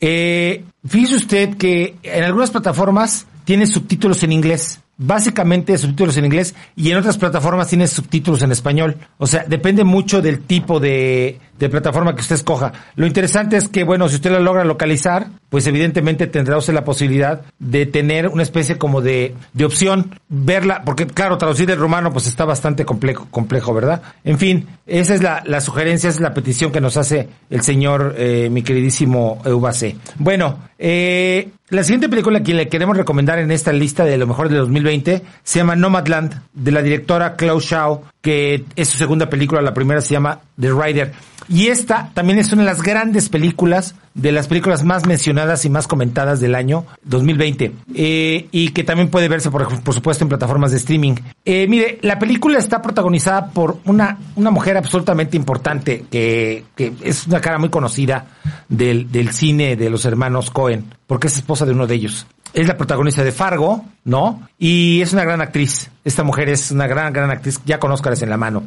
Eh, 0.00 0.64
fíjese 0.86 1.16
usted 1.16 1.56
que 1.56 1.96
en 2.02 2.24
algunas 2.24 2.50
plataformas 2.50 3.26
tiene 3.44 3.66
subtítulos 3.66 4.22
en 4.24 4.32
inglés 4.32 4.80
básicamente 4.98 5.78
subtítulos 5.78 6.16
en 6.16 6.26
inglés 6.26 6.54
y 6.76 6.90
en 6.90 6.98
otras 6.98 7.16
plataformas 7.16 7.68
tiene 7.68 7.86
subtítulos 7.86 8.42
en 8.42 8.52
español. 8.52 8.96
O 9.16 9.26
sea, 9.26 9.44
depende 9.46 9.84
mucho 9.84 10.20
del 10.20 10.40
tipo 10.40 10.80
de, 10.80 11.38
de 11.58 11.68
plataforma 11.68 12.14
que 12.14 12.20
usted 12.20 12.34
escoja. 12.34 12.72
Lo 12.96 13.06
interesante 13.06 13.56
es 13.56 13.68
que, 13.68 13.84
bueno, 13.84 14.08
si 14.08 14.16
usted 14.16 14.30
lo 14.30 14.40
logra 14.40 14.64
localizar, 14.64 15.28
pues 15.48 15.66
evidentemente 15.66 16.26
tendrá 16.26 16.58
usted 16.58 16.74
la 16.74 16.84
posibilidad 16.84 17.42
de 17.58 17.86
tener 17.86 18.28
una 18.28 18.42
especie 18.42 18.76
como 18.76 19.00
de, 19.00 19.34
de 19.52 19.64
opción, 19.64 20.14
verla, 20.28 20.82
porque 20.84 21.06
claro, 21.06 21.38
traducir 21.38 21.70
el 21.70 21.78
romano 21.78 22.12
pues 22.12 22.26
está 22.26 22.44
bastante 22.44 22.84
complejo, 22.84 23.28
complejo, 23.30 23.72
¿verdad? 23.72 24.02
En 24.24 24.38
fin, 24.38 24.66
esa 24.86 25.14
es 25.14 25.22
la, 25.22 25.42
la 25.46 25.60
sugerencia, 25.60 26.08
esa 26.10 26.18
es 26.18 26.22
la 26.22 26.34
petición 26.34 26.72
que 26.72 26.80
nos 26.80 26.96
hace 26.96 27.28
el 27.50 27.62
señor, 27.62 28.14
eh, 28.18 28.48
mi 28.50 28.62
queridísimo 28.62 29.40
Eubacé. 29.44 29.96
Bueno, 30.18 30.58
eh, 30.78 31.50
la 31.70 31.82
siguiente 31.84 32.08
película 32.08 32.42
que 32.42 32.54
le 32.54 32.68
queremos 32.68 32.96
recomendar 32.96 33.38
en 33.38 33.50
esta 33.50 33.72
lista 33.72 34.04
de 34.04 34.16
lo 34.16 34.26
mejor 34.26 34.48
de 34.48 34.56
2020 34.56 35.22
se 35.42 35.58
llama 35.58 35.76
Nomadland, 35.76 36.42
de 36.54 36.70
la 36.72 36.80
directora 36.80 37.36
Klaus 37.36 37.64
Schau, 37.64 38.04
que 38.20 38.64
es 38.76 38.88
su 38.88 38.98
segunda 38.98 39.28
película, 39.30 39.62
la 39.62 39.74
primera 39.74 40.00
se 40.00 40.14
llama 40.14 40.40
The 40.60 40.72
Rider. 40.72 41.12
Y 41.48 41.68
esta 41.68 42.10
también 42.12 42.38
es 42.38 42.52
una 42.52 42.62
de 42.62 42.66
las 42.66 42.82
grandes 42.82 43.28
películas, 43.28 43.94
de 44.14 44.32
las 44.32 44.48
películas 44.48 44.84
más 44.84 45.06
mencionadas 45.06 45.64
y 45.64 45.70
más 45.70 45.86
comentadas 45.86 46.40
del 46.40 46.54
año 46.54 46.84
2020. 47.04 47.72
Eh, 47.94 48.48
y 48.50 48.70
que 48.70 48.84
también 48.84 49.08
puede 49.08 49.28
verse, 49.28 49.50
por, 49.50 49.82
por 49.82 49.94
supuesto, 49.94 50.24
en 50.24 50.28
plataformas 50.28 50.72
de 50.72 50.78
streaming. 50.78 51.14
Eh, 51.44 51.66
mire, 51.68 51.98
la 52.02 52.18
película 52.18 52.58
está 52.58 52.82
protagonizada 52.82 53.48
por 53.50 53.78
una, 53.86 54.18
una 54.36 54.50
mujer 54.50 54.76
absolutamente 54.76 55.36
importante, 55.36 56.04
que, 56.10 56.64
que 56.74 56.92
es 57.02 57.26
una 57.26 57.40
cara 57.40 57.58
muy 57.58 57.70
conocida 57.70 58.26
del, 58.68 59.10
del 59.10 59.32
cine 59.32 59.76
de 59.76 59.88
los 59.88 60.04
hermanos 60.04 60.50
Cohen, 60.50 60.84
porque 61.06 61.28
es 61.28 61.36
esposa 61.36 61.64
de 61.64 61.72
uno 61.72 61.86
de 61.86 61.94
ellos 61.94 62.26
es 62.60 62.68
la 62.68 62.76
protagonista 62.76 63.22
de 63.22 63.32
Fargo, 63.32 63.84
¿no? 64.04 64.48
Y 64.58 65.00
es 65.00 65.12
una 65.12 65.24
gran 65.24 65.40
actriz. 65.40 65.90
Esta 66.04 66.22
mujer 66.22 66.48
es 66.48 66.70
una 66.70 66.86
gran, 66.86 67.12
gran 67.12 67.30
actriz. 67.30 67.60
Ya 67.64 67.78
conozcalas 67.78 68.22
en 68.22 68.30
la 68.30 68.36
mano. 68.36 68.64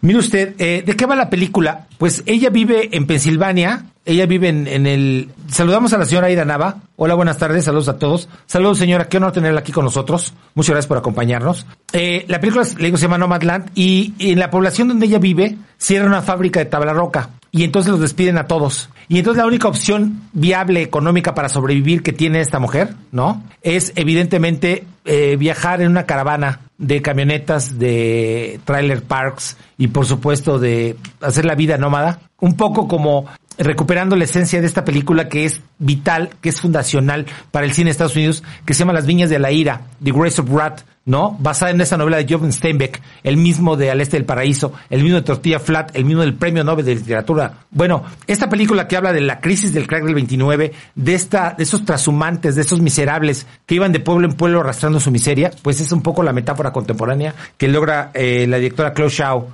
Mire 0.00 0.18
usted, 0.18 0.54
eh, 0.58 0.82
¿de 0.86 0.96
qué 0.96 1.06
va 1.06 1.16
la 1.16 1.30
película? 1.30 1.86
Pues 1.98 2.22
ella 2.26 2.50
vive 2.50 2.96
en 2.96 3.06
Pensilvania 3.06 3.86
ella 4.06 4.26
vive 4.26 4.48
en, 4.48 4.66
en 4.66 4.86
el... 4.86 5.30
Saludamos 5.48 5.92
a 5.94 5.98
la 5.98 6.04
señora 6.04 6.26
Aida 6.26 6.44
Nava. 6.44 6.76
Hola, 6.96 7.14
buenas 7.14 7.38
tardes, 7.38 7.64
saludos 7.64 7.88
a 7.88 7.98
todos. 7.98 8.28
Saludos 8.46 8.78
señora, 8.78 9.08
qué 9.08 9.16
honor 9.16 9.32
tenerla 9.32 9.60
aquí 9.60 9.72
con 9.72 9.84
nosotros. 9.84 10.34
Muchas 10.54 10.72
gracias 10.72 10.88
por 10.88 10.98
acompañarnos. 10.98 11.64
Eh, 11.92 12.26
la 12.28 12.38
película, 12.38 12.64
le 12.76 12.84
digo, 12.84 12.98
se 12.98 13.04
llama 13.04 13.16
Nomadland 13.16 13.70
y 13.74 14.14
en 14.18 14.38
la 14.38 14.50
población 14.50 14.88
donde 14.88 15.06
ella 15.06 15.18
vive 15.18 15.56
cierra 15.78 16.06
una 16.06 16.20
fábrica 16.20 16.60
de 16.60 16.66
tabla 16.66 16.92
roca 16.92 17.30
y 17.54 17.62
entonces 17.62 17.92
los 17.92 18.00
despiden 18.00 18.36
a 18.36 18.48
todos. 18.48 18.90
Y 19.08 19.18
entonces 19.18 19.40
la 19.40 19.46
única 19.46 19.68
opción 19.68 20.22
viable 20.32 20.82
económica 20.82 21.36
para 21.36 21.48
sobrevivir 21.48 22.02
que 22.02 22.12
tiene 22.12 22.40
esta 22.40 22.58
mujer, 22.58 22.96
¿no? 23.12 23.44
Es 23.62 23.92
evidentemente 23.94 24.84
eh, 25.04 25.36
viajar 25.36 25.80
en 25.80 25.88
una 25.88 26.04
caravana 26.04 26.62
de 26.78 27.00
camionetas, 27.00 27.78
de 27.78 28.58
trailer 28.64 29.04
parks 29.04 29.56
y 29.78 29.86
por 29.86 30.04
supuesto 30.04 30.58
de 30.58 30.96
hacer 31.20 31.44
la 31.44 31.54
vida 31.54 31.78
nómada. 31.78 32.18
Un 32.40 32.56
poco 32.56 32.88
como 32.88 33.26
recuperando 33.58 34.16
la 34.16 34.24
esencia 34.24 34.60
de 34.60 34.66
esta 34.66 34.84
película 34.84 35.28
que 35.28 35.44
es 35.44 35.60
vital, 35.78 36.30
que 36.40 36.48
es 36.48 36.60
fundacional 36.60 37.26
para 37.50 37.66
el 37.66 37.72
cine 37.72 37.86
de 37.86 37.92
Estados 37.92 38.16
Unidos, 38.16 38.42
que 38.64 38.74
se 38.74 38.80
llama 38.80 38.92
Las 38.92 39.06
Viñas 39.06 39.30
de 39.30 39.38
la 39.38 39.52
Ira, 39.52 39.82
The 40.02 40.12
Grace 40.12 40.40
of 40.40 40.50
Wrath, 40.50 40.82
¿no? 41.06 41.36
Basada 41.38 41.70
en 41.70 41.80
esa 41.80 41.96
novela 41.96 42.16
de 42.16 42.32
Joven 42.32 42.52
Steinbeck, 42.52 43.00
el 43.22 43.36
mismo 43.36 43.76
de 43.76 43.90
Al 43.90 44.00
Este 44.00 44.16
del 44.16 44.24
Paraíso, 44.24 44.72
el 44.88 45.02
mismo 45.02 45.16
de 45.16 45.22
Tortilla 45.22 45.60
Flat, 45.60 45.94
el 45.94 46.04
mismo 46.04 46.22
del 46.22 46.34
Premio 46.34 46.64
Nobel 46.64 46.84
de 46.84 46.94
Literatura. 46.94 47.58
Bueno, 47.70 48.04
esta 48.26 48.48
película 48.48 48.88
que 48.88 48.96
habla 48.96 49.12
de 49.12 49.20
la 49.20 49.40
crisis 49.40 49.72
del 49.72 49.86
crack 49.86 50.04
del 50.04 50.14
29, 50.14 50.72
de 50.94 51.14
esta, 51.14 51.54
de 51.56 51.64
esos 51.64 51.84
trashumantes, 51.84 52.54
de 52.54 52.62
esos 52.62 52.80
miserables 52.80 53.46
que 53.66 53.74
iban 53.74 53.92
de 53.92 54.00
pueblo 54.00 54.26
en 54.26 54.34
pueblo 54.34 54.60
arrastrando 54.60 55.00
su 55.00 55.10
miseria, 55.10 55.50
pues 55.62 55.80
es 55.80 55.92
un 55.92 56.02
poco 56.02 56.22
la 56.22 56.32
metáfora 56.32 56.72
contemporánea 56.72 57.34
que 57.58 57.68
logra 57.68 58.10
eh, 58.14 58.46
la 58.48 58.56
directora 58.56 58.94
Chloe 58.94 59.10
Shaw. 59.10 59.46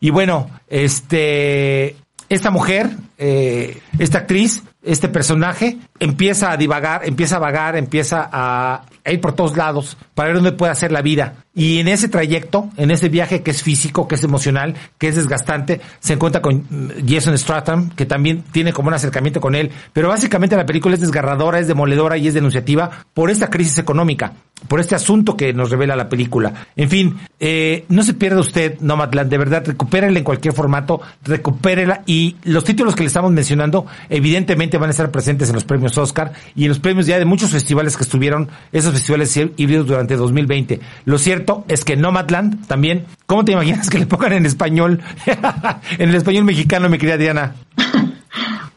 Y 0.00 0.10
bueno, 0.10 0.50
este, 0.68 1.96
esta 2.28 2.50
mujer, 2.50 2.90
eh, 3.18 3.80
esta 3.98 4.18
actriz, 4.18 4.62
este 4.82 5.08
personaje, 5.08 5.78
empieza 5.98 6.50
a 6.50 6.56
divagar, 6.56 7.02
empieza 7.04 7.36
a 7.36 7.38
vagar, 7.38 7.76
empieza 7.76 8.28
a, 8.30 8.82
ir 9.06 9.20
por 9.20 9.32
todos 9.32 9.56
lados 9.56 9.96
para 10.14 10.28
ver 10.28 10.36
dónde 10.36 10.52
puede 10.52 10.72
hacer 10.72 10.92
la 10.92 11.02
vida. 11.02 11.34
Y 11.54 11.78
en 11.78 11.88
ese 11.88 12.08
trayecto, 12.08 12.70
en 12.76 12.90
ese 12.90 13.08
viaje 13.08 13.42
que 13.42 13.52
es 13.52 13.62
físico, 13.62 14.08
que 14.08 14.16
es 14.16 14.24
emocional, 14.24 14.74
que 14.98 15.08
es 15.08 15.16
desgastante, 15.16 15.80
se 16.00 16.14
encuentra 16.14 16.42
con 16.42 16.66
mm, 16.68 17.06
Jason 17.06 17.38
Stratham, 17.38 17.90
que 17.90 18.06
también 18.06 18.42
tiene 18.50 18.72
como 18.72 18.88
un 18.88 18.94
acercamiento 18.94 19.40
con 19.40 19.54
él. 19.54 19.70
Pero 19.92 20.08
básicamente 20.08 20.56
la 20.56 20.66
película 20.66 20.94
es 20.94 21.00
desgarradora, 21.00 21.60
es 21.60 21.68
demoledora 21.68 22.16
y 22.16 22.28
es 22.28 22.34
denunciativa 22.34 22.90
por 23.14 23.30
esta 23.30 23.50
crisis 23.50 23.78
económica, 23.78 24.32
por 24.68 24.80
este 24.80 24.96
asunto 24.96 25.36
que 25.36 25.52
nos 25.52 25.70
revela 25.70 25.94
la 25.94 26.08
película. 26.08 26.66
En 26.74 26.90
fin, 26.90 27.16
eh, 27.38 27.84
no 27.88 28.02
se 28.02 28.14
pierda 28.14 28.40
usted 28.40 28.80
Nomadland, 28.80 29.30
de 29.30 29.38
verdad, 29.38 29.64
recupérela 29.64 30.18
en 30.18 30.24
cualquier 30.24 30.54
formato, 30.54 31.00
recupérela 31.22 32.02
y 32.04 32.36
los 32.44 32.64
títulos 32.64 32.96
que 32.96 33.03
le 33.04 33.08
estamos 33.08 33.30
mencionando 33.32 33.86
evidentemente 34.08 34.78
van 34.78 34.88
a 34.88 34.90
estar 34.90 35.10
presentes 35.10 35.48
en 35.48 35.54
los 35.54 35.64
premios 35.64 35.96
Oscar 35.98 36.32
y 36.54 36.64
en 36.64 36.68
los 36.70 36.78
premios 36.78 37.06
ya 37.06 37.18
de 37.18 37.24
muchos 37.24 37.50
festivales 37.50 37.96
que 37.96 38.02
estuvieron, 38.02 38.48
esos 38.72 38.92
festivales 38.92 39.36
híbridos 39.36 39.86
durante 39.86 40.16
2020. 40.16 40.80
Lo 41.04 41.18
cierto 41.18 41.64
es 41.68 41.84
que 41.84 41.96
Nomadland 41.96 42.66
también, 42.66 43.04
¿cómo 43.26 43.44
te 43.44 43.52
imaginas 43.52 43.88
que 43.88 43.98
le 43.98 44.06
pongan 44.06 44.32
en 44.32 44.46
español? 44.46 45.00
en 45.98 46.08
el 46.08 46.14
español 46.14 46.44
mexicano, 46.44 46.88
mi 46.88 46.98
querida 46.98 47.16
Diana. 47.16 47.54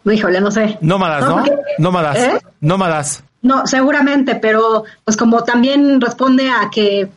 Híjole, 0.05 0.39
no 0.39 0.51
sé. 0.51 0.77
Nómadas, 0.81 1.27
¿no? 1.27 1.35
porque- 1.37 1.51
Nómadas. 1.79 2.17
¿Eh? 2.17 2.39
Nómadas. 2.61 3.23
No, 3.41 3.67
seguramente, 3.67 4.35
pero 4.35 4.83
pues 5.03 5.15
como 5.15 5.43
también 5.43 6.01
responde 6.01 6.49
a 6.49 6.69
que 6.71 7.07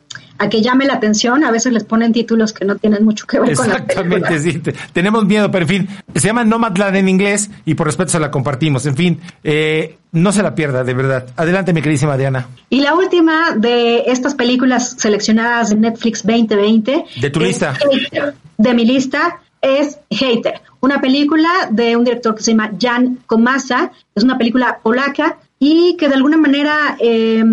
a 0.40 0.48
que 0.48 0.62
llame 0.62 0.86
la 0.86 0.94
atención, 0.94 1.44
a 1.44 1.50
veces 1.50 1.72
les 1.72 1.84
ponen 1.84 2.12
títulos 2.12 2.52
que 2.52 2.64
no 2.64 2.76
tienen 2.76 3.04
mucho 3.04 3.26
que 3.26 3.38
ver 3.38 3.54
con 3.54 3.68
la 3.68 3.74
Exactamente, 3.76 4.28
película. 4.28 4.52
sí. 4.52 4.58
te- 4.58 4.74
tenemos 4.92 5.24
miedo, 5.26 5.50
pero 5.50 5.64
en 5.64 5.68
fin, 5.68 5.88
se 6.14 6.26
llama 6.26 6.44
Nomadland 6.44 6.96
en 6.96 7.08
inglés 7.08 7.50
y 7.64 7.74
por 7.74 7.86
respeto 7.86 8.10
se 8.10 8.18
la 8.20 8.30
compartimos. 8.30 8.86
En 8.86 8.96
fin, 8.96 9.20
eh, 9.44 9.98
no 10.12 10.32
se 10.32 10.42
la 10.42 10.54
pierda, 10.54 10.82
de 10.82 10.94
verdad. 10.94 11.26
Adelante, 11.36 11.72
mi 11.72 11.82
queridísima 11.82 12.16
Diana. 12.16 12.48
Y 12.70 12.80
la 12.80 12.94
última 12.94 13.54
de 13.54 14.04
estas 14.06 14.34
películas 14.34 14.96
seleccionadas 14.98 15.70
de 15.70 15.76
Netflix 15.76 16.22
2020 16.26 17.04
De 17.20 17.30
tu 17.30 17.38
lista. 17.40 17.74
Hater. 17.74 18.34
de 18.56 18.74
mi 18.74 18.84
lista 18.84 19.40
es 19.62 19.98
Hater, 20.10 20.62
una 20.80 21.02
película 21.02 21.50
de 21.70 21.94
un 21.96 22.04
director 22.04 22.34
que 22.34 22.42
se 22.42 22.52
llama 22.52 22.70
Jan 22.80 23.18
Komasa, 23.26 23.92
es 24.14 24.24
una 24.24 24.38
película 24.38 24.78
polaca 24.82 25.36
y 25.58 25.96
que 25.98 26.08
de 26.08 26.14
alguna 26.14 26.38
manera 26.38 26.96
eh, 26.98 27.44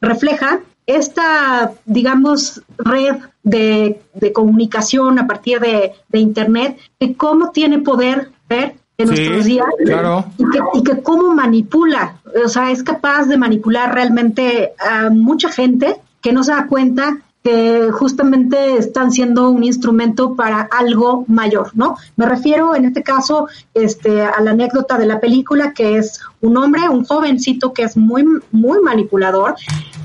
refleja 0.00 0.60
esta, 0.86 1.72
digamos, 1.84 2.62
red 2.78 3.16
de, 3.42 4.00
de 4.14 4.32
comunicación 4.32 5.18
a 5.18 5.26
partir 5.26 5.60
de, 5.60 5.92
de 6.08 6.18
Internet, 6.18 6.78
que 6.98 7.14
cómo 7.14 7.50
tiene 7.50 7.78
poder 7.78 8.30
ver 8.48 8.76
en 8.98 9.08
Sí, 9.08 9.14
nuestros 9.14 9.44
días 9.44 9.66
claro. 9.84 10.24
y 10.38 10.44
que, 10.50 10.58
y 10.74 10.82
que 10.82 11.02
cómo 11.02 11.34
manipula, 11.34 12.16
o 12.44 12.48
sea, 12.48 12.70
es 12.70 12.82
capaz 12.82 13.24
de 13.26 13.36
manipular 13.36 13.94
realmente 13.94 14.72
a 14.78 15.10
mucha 15.10 15.50
gente 15.50 15.96
que 16.22 16.32
no 16.32 16.42
se 16.42 16.52
da 16.52 16.66
cuenta 16.66 17.18
que 17.46 17.92
justamente 17.92 18.76
están 18.76 19.12
siendo 19.12 19.50
un 19.50 19.62
instrumento 19.62 20.34
para 20.34 20.62
algo 20.62 21.24
mayor, 21.28 21.70
¿no? 21.74 21.96
Me 22.16 22.26
refiero 22.26 22.74
en 22.74 22.86
este 22.86 23.04
caso 23.04 23.46
este, 23.72 24.20
a 24.20 24.40
la 24.40 24.50
anécdota 24.50 24.98
de 24.98 25.06
la 25.06 25.20
película, 25.20 25.72
que 25.72 25.96
es 25.96 26.18
un 26.40 26.56
hombre, 26.56 26.88
un 26.88 27.04
jovencito 27.04 27.72
que 27.72 27.84
es 27.84 27.96
muy, 27.96 28.24
muy 28.50 28.80
manipulador 28.82 29.54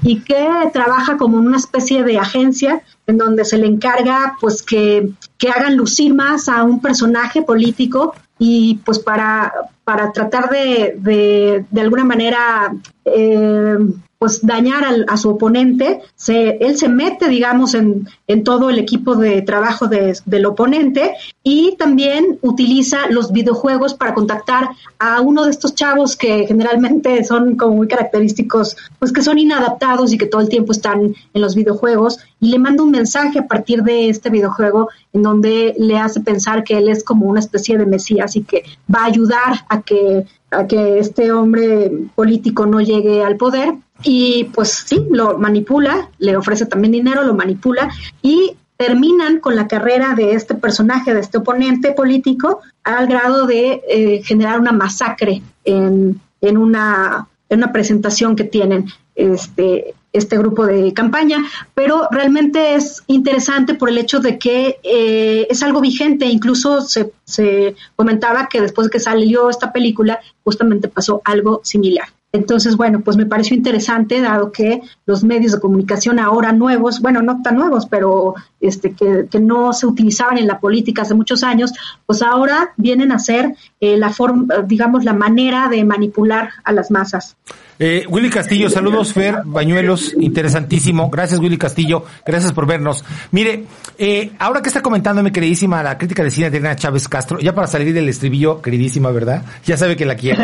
y 0.04 0.20
que 0.20 0.48
trabaja 0.72 1.18
como 1.18 1.38
una 1.38 1.58
especie 1.58 2.04
de 2.04 2.20
agencia 2.20 2.84
en 3.08 3.18
donde 3.18 3.44
se 3.44 3.58
le 3.58 3.66
encarga 3.66 4.36
pues 4.40 4.62
que, 4.62 5.10
que 5.40 5.50
hagan 5.50 5.78
lucir 5.78 6.14
más 6.14 6.48
a 6.48 6.62
un 6.62 6.80
personaje 6.80 7.42
político 7.42 8.14
y 8.38 8.76
pues 8.86 9.00
para, 9.00 9.52
para 9.84 10.12
tratar 10.12 10.52
de, 10.52 10.96
de, 11.00 11.66
de 11.72 11.82
alguna 11.82 12.06
manera 12.06 12.72
eh, 13.04 13.80
pues 14.22 14.46
dañar 14.46 14.84
al- 14.84 15.06
a 15.10 15.18
su 15.18 15.32
oponente, 15.32 16.00
se, 16.16 16.58
él 16.62 16.78
se 16.78 16.88
mete, 16.88 17.28
digamos, 17.28 17.74
en, 17.74 18.08
en 18.28 18.44
todo 18.44 18.70
el 18.70 18.78
equipo 18.78 19.16
de 19.16 19.42
trabajo 19.42 19.88
de- 19.88 20.16
del 20.28 20.46
oponente 20.46 21.16
y 21.44 21.76
también 21.76 22.38
utiliza 22.44 23.08
los 23.10 23.32
videojuegos 23.32 23.96
para 23.96 24.14
contactar 24.14 24.70
a 25.00 25.22
uno 25.22 25.44
de 25.46 25.50
estos 25.50 25.74
chavos 25.74 26.16
que 26.16 26.46
generalmente 26.46 27.24
son 27.24 27.56
como 27.56 27.78
muy 27.78 27.88
característicos, 27.88 28.78
pues 29.00 29.12
que 29.12 29.24
son 29.24 29.40
inadaptados 29.40 30.14
y 30.14 30.20
que 30.20 30.28
todo 30.28 30.42
el 30.42 30.50
tiempo 30.50 30.72
están 30.72 31.16
en 31.34 31.42
los 31.42 31.56
videojuegos. 31.56 32.20
Y 32.40 32.50
le 32.52 32.60
manda 32.60 32.84
un 32.84 32.92
mensaje 32.92 33.40
a 33.40 33.48
partir 33.48 33.82
de 33.82 34.08
este 34.10 34.30
videojuego 34.30 34.90
en 35.14 35.24
donde 35.24 35.74
le 35.80 35.98
hace 35.98 36.20
pensar 36.20 36.64
que 36.64 36.78
él 36.78 36.90
es 36.90 37.04
como 37.04 37.26
una 37.26 37.40
especie 37.40 37.76
de 37.76 37.88
mesías 37.88 38.36
y 38.36 38.44
que 38.44 38.64
va 38.94 39.00
a 39.02 39.06
ayudar 39.06 39.66
a 39.68 39.82
que 39.82 40.28
a 40.52 40.68
que 40.68 41.00
este 41.00 41.32
hombre 41.32 41.92
político 42.14 42.66
no 42.66 42.82
llegue 42.82 43.24
al 43.24 43.38
poder 43.38 43.74
y 44.04 44.46
pues 44.54 44.84
sí, 44.86 45.08
lo 45.10 45.38
manipula, 45.38 46.10
le 46.18 46.36
ofrece 46.36 46.66
también 46.66 46.92
dinero, 46.92 47.24
lo 47.24 47.34
manipula 47.34 47.90
y 48.22 48.56
terminan 48.78 49.40
con 49.40 49.56
la 49.56 49.68
carrera 49.68 50.16
de 50.16 50.34
este 50.34 50.56
personaje, 50.56 51.14
de 51.14 51.20
este 51.20 51.38
oponente 51.38 51.92
político, 51.92 52.62
al 52.84 53.08
grado 53.08 53.46
de 53.46 53.82
eh, 53.88 54.22
generar 54.24 54.60
una 54.60 54.72
masacre 54.72 55.42
en, 55.64 56.20
en, 56.42 56.58
una, 56.58 57.28
en 57.50 57.60
una 57.60 57.72
presentación 57.72 58.36
que 58.36 58.44
tienen 58.44 58.88
este, 59.16 59.94
este 60.14 60.38
grupo 60.38 60.66
de 60.66 60.94
campaña, 60.94 61.46
pero 61.74 62.08
realmente 62.12 62.76
es 62.76 63.04
interesante 63.08 63.76
por 63.76 63.90
el 63.90 63.98
hecho 63.98 64.20
de 64.20 64.38
que 64.38 64.80
eh, 64.84 65.48
es 65.50 65.64
algo 65.64 65.82
vigente, 65.82 66.26
incluso 66.26 66.82
se, 66.82 67.14
se 67.24 67.76
comentaba 67.96 68.48
que 68.50 68.62
después 68.62 68.88
de 68.88 68.92
que 68.92 69.00
salió 69.00 69.50
esta 69.50 69.72
película, 69.72 70.20
justamente 70.44 70.88
pasó 70.88 71.22
algo 71.24 71.62
similar. 71.64 72.08
Entonces, 72.34 72.78
bueno, 72.78 73.02
pues 73.02 73.18
me 73.18 73.26
pareció 73.26 73.58
interesante, 73.58 74.22
dado 74.22 74.54
que 74.54 74.82
los 75.06 75.24
medios 75.24 75.52
de 75.52 75.60
comunicación 75.60 76.18
ahora 76.18 76.54
nuevos, 76.54 77.02
bueno, 77.02 77.22
no 77.22 77.42
tan 77.42 77.56
nuevos, 77.56 77.88
pero 77.88 78.36
este, 78.62 78.94
que, 78.94 79.28
no 79.42 79.74
se 79.74 79.86
utilizaban 79.86 80.38
en 80.38 80.48
la 80.48 80.60
política 80.60 81.02
hace 81.02 81.14
muchos 81.14 81.44
años, 81.44 81.74
pues 82.06 82.22
ahora 82.22 82.74
vienen 82.78 83.12
a 83.12 83.20
ser 83.20 83.56
eh, 83.82 83.98
la 83.98 84.12
forma, 84.12 84.60
digamos, 84.66 85.04
la 85.04 85.14
manera 85.14 85.68
de 85.68 85.84
manipular 85.84 86.52
a 86.64 86.72
las 86.72 86.90
masas. 86.90 87.36
Eh, 87.84 88.06
Willy 88.08 88.30
Castillo, 88.30 88.70
saludos, 88.70 89.12
Fer, 89.12 89.40
Bañuelos, 89.44 90.14
interesantísimo. 90.20 91.10
Gracias, 91.10 91.40
Willy 91.40 91.58
Castillo, 91.58 92.06
gracias 92.24 92.54
por 92.54 92.68
vernos. 92.68 93.04
Mire, 93.32 93.64
eh, 93.98 94.30
ahora 94.38 94.62
que 94.62 94.68
está 94.70 94.84
comentando 94.84 95.24
mi 95.24 95.32
queridísima 95.32 95.82
la 95.82 95.98
crítica 95.98 96.24
de 96.24 96.30
cine 96.30 96.52
de 96.52 96.60
Elena 96.60 96.76
Chávez 96.76 97.08
Castro, 97.08 97.40
ya 97.40 97.56
para 97.56 97.66
salir 97.66 97.92
del 97.92 98.08
estribillo, 98.08 98.62
queridísima, 98.62 99.10
¿verdad? 99.10 99.44
Ya 99.66 99.78
sabe 99.78 99.96
que 99.96 100.06
la 100.06 100.14
quiero. 100.16 100.44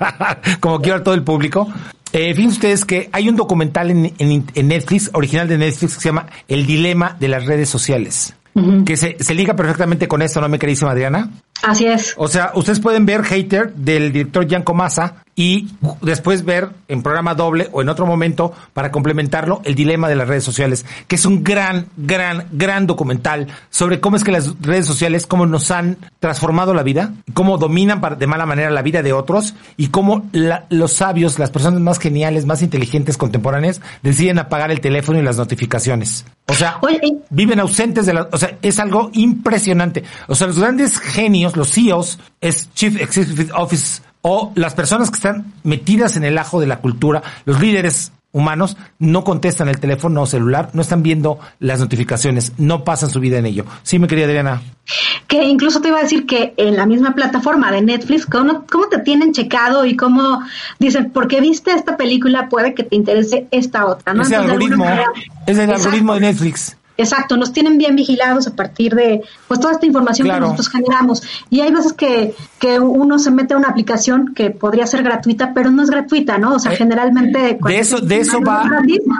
Como 0.60 0.80
quiero 0.80 0.98
a 0.98 1.02
todo 1.04 1.14
el 1.14 1.22
público. 1.22 1.68
Eh, 2.12 2.34
fíjense 2.34 2.56
ustedes 2.56 2.84
que 2.84 3.08
hay 3.12 3.28
un 3.28 3.36
documental 3.36 3.90
en, 3.92 4.12
en- 4.18 4.44
en 4.52 4.68
Netflix, 4.68 5.10
original 5.14 5.46
de 5.46 5.58
Netflix, 5.58 5.94
que 5.94 6.00
se 6.00 6.08
llama 6.08 6.26
El 6.48 6.66
dilema 6.66 7.16
de 7.20 7.28
las 7.28 7.44
redes 7.46 7.68
sociales. 7.68 8.34
Que 8.84 8.96
se, 8.96 9.16
se 9.18 9.34
liga 9.34 9.54
perfectamente 9.56 10.06
con 10.08 10.22
esto, 10.22 10.40
¿no, 10.40 10.48
mi 10.48 10.58
queridísima 10.58 10.90
Adriana? 10.92 11.28
Así 11.64 11.86
es. 11.86 12.14
O 12.16 12.28
sea, 12.28 12.52
ustedes 12.54 12.80
pueden 12.80 13.06
ver 13.06 13.22
Hater 13.22 13.72
del 13.74 14.12
director 14.12 14.46
Gianco 14.46 14.74
Massa 14.74 15.24
y 15.36 15.68
después 16.00 16.44
ver 16.44 16.70
en 16.88 17.02
programa 17.02 17.34
doble 17.34 17.68
o 17.72 17.82
en 17.82 17.88
otro 17.88 18.06
momento 18.06 18.52
para 18.72 18.90
complementarlo 18.90 19.60
el 19.64 19.74
dilema 19.74 20.08
de 20.08 20.14
las 20.14 20.28
redes 20.28 20.44
sociales, 20.44 20.84
que 21.08 21.16
es 21.16 21.26
un 21.26 21.42
gran, 21.42 21.86
gran, 21.96 22.46
gran 22.52 22.86
documental 22.86 23.48
sobre 23.70 24.00
cómo 24.00 24.16
es 24.16 24.24
que 24.24 24.30
las 24.30 24.60
redes 24.60 24.86
sociales, 24.86 25.26
cómo 25.26 25.46
nos 25.46 25.70
han 25.70 25.96
transformado 26.20 26.74
la 26.74 26.82
vida, 26.82 27.14
cómo 27.32 27.58
dominan 27.58 28.00
de 28.18 28.26
mala 28.26 28.46
manera 28.46 28.70
la 28.70 28.82
vida 28.82 29.02
de 29.02 29.12
otros 29.12 29.54
y 29.76 29.88
cómo 29.88 30.28
la, 30.32 30.66
los 30.68 30.92
sabios, 30.92 31.38
las 31.38 31.50
personas 31.50 31.80
más 31.80 31.98
geniales, 31.98 32.46
más 32.46 32.62
inteligentes, 32.62 33.16
contemporáneas, 33.16 33.80
deciden 34.02 34.38
apagar 34.38 34.70
el 34.70 34.80
teléfono 34.80 35.18
y 35.18 35.22
las 35.22 35.36
notificaciones. 35.36 36.24
O 36.46 36.52
sea, 36.52 36.78
viven 37.30 37.58
ausentes 37.60 38.04
de 38.04 38.12
la, 38.12 38.28
o 38.30 38.36
sea, 38.36 38.58
es 38.60 38.78
algo 38.78 39.10
impresionante. 39.14 40.04
O 40.28 40.34
sea, 40.34 40.46
los 40.46 40.58
grandes 40.58 40.98
genios, 40.98 41.56
los 41.56 41.72
CEOs, 41.72 42.18
es 42.40 42.72
Chief 42.74 43.00
Executive 43.00 43.52
Office, 43.54 44.02
o 44.20 44.52
las 44.54 44.74
personas 44.74 45.10
que 45.10 45.16
están 45.16 45.54
metidas 45.62 46.16
en 46.16 46.24
el 46.24 46.36
ajo 46.36 46.60
de 46.60 46.66
la 46.66 46.80
cultura, 46.80 47.22
los 47.46 47.60
líderes 47.60 48.12
humanos, 48.34 48.76
no 48.98 49.24
contestan 49.24 49.68
el 49.68 49.80
teléfono 49.80 50.22
o 50.22 50.26
celular, 50.26 50.68
no 50.74 50.82
están 50.82 51.02
viendo 51.02 51.38
las 51.60 51.80
notificaciones, 51.80 52.52
no 52.58 52.84
pasan 52.84 53.08
su 53.08 53.20
vida 53.20 53.38
en 53.38 53.46
ello. 53.46 53.64
Sí, 53.84 53.98
me 53.98 54.08
quería 54.08 54.26
Adriana. 54.26 54.60
Que 55.28 55.44
incluso 55.44 55.80
te 55.80 55.88
iba 55.88 56.00
a 56.00 56.02
decir 56.02 56.26
que 56.26 56.52
en 56.56 56.76
la 56.76 56.84
misma 56.84 57.14
plataforma 57.14 57.70
de 57.70 57.80
Netflix, 57.80 58.26
¿cómo, 58.26 58.66
cómo 58.70 58.88
te 58.88 58.98
tienen 58.98 59.32
checado 59.32 59.86
y 59.86 59.96
cómo 59.96 60.42
dicen, 60.80 61.10
porque 61.12 61.40
viste 61.40 61.70
esta 61.70 61.96
película, 61.96 62.48
puede 62.48 62.74
que 62.74 62.82
te 62.82 62.96
interese 62.96 63.46
esta 63.52 63.86
otra, 63.86 64.12
¿no? 64.12 64.22
Es 64.22 64.30
el 64.32 64.42
algoritmo, 64.42 64.84
es 65.46 65.56
el 65.56 65.70
algoritmo 65.72 66.14
de 66.14 66.20
Netflix. 66.20 66.76
Exacto, 66.96 67.36
nos 67.36 67.52
tienen 67.52 67.78
bien 67.78 67.96
vigilados 67.96 68.46
a 68.46 68.54
partir 68.54 68.94
de 68.94 69.22
pues 69.48 69.60
toda 69.60 69.72
esta 69.72 69.86
información 69.86 70.28
que 70.28 70.40
nosotros 70.40 70.68
generamos. 70.68 71.22
Y 71.50 71.60
hay 71.60 71.72
veces 71.72 71.92
que, 71.92 72.34
que 72.58 72.78
uno 72.78 73.18
se 73.18 73.30
mete 73.30 73.54
a 73.54 73.56
una 73.56 73.68
aplicación 73.68 74.32
que 74.34 74.50
podría 74.50 74.86
ser 74.86 75.02
gratuita, 75.02 75.52
pero 75.54 75.70
no 75.70 75.82
es 75.82 75.90
gratuita, 75.90 76.38
¿no? 76.38 76.54
O 76.54 76.58
sea, 76.58 76.72
eh, 76.72 76.76
generalmente... 76.76 77.58
De 77.60 77.78
eso, 77.78 78.00
de 78.00 78.20
eso 78.20 78.40
va... 78.40 78.70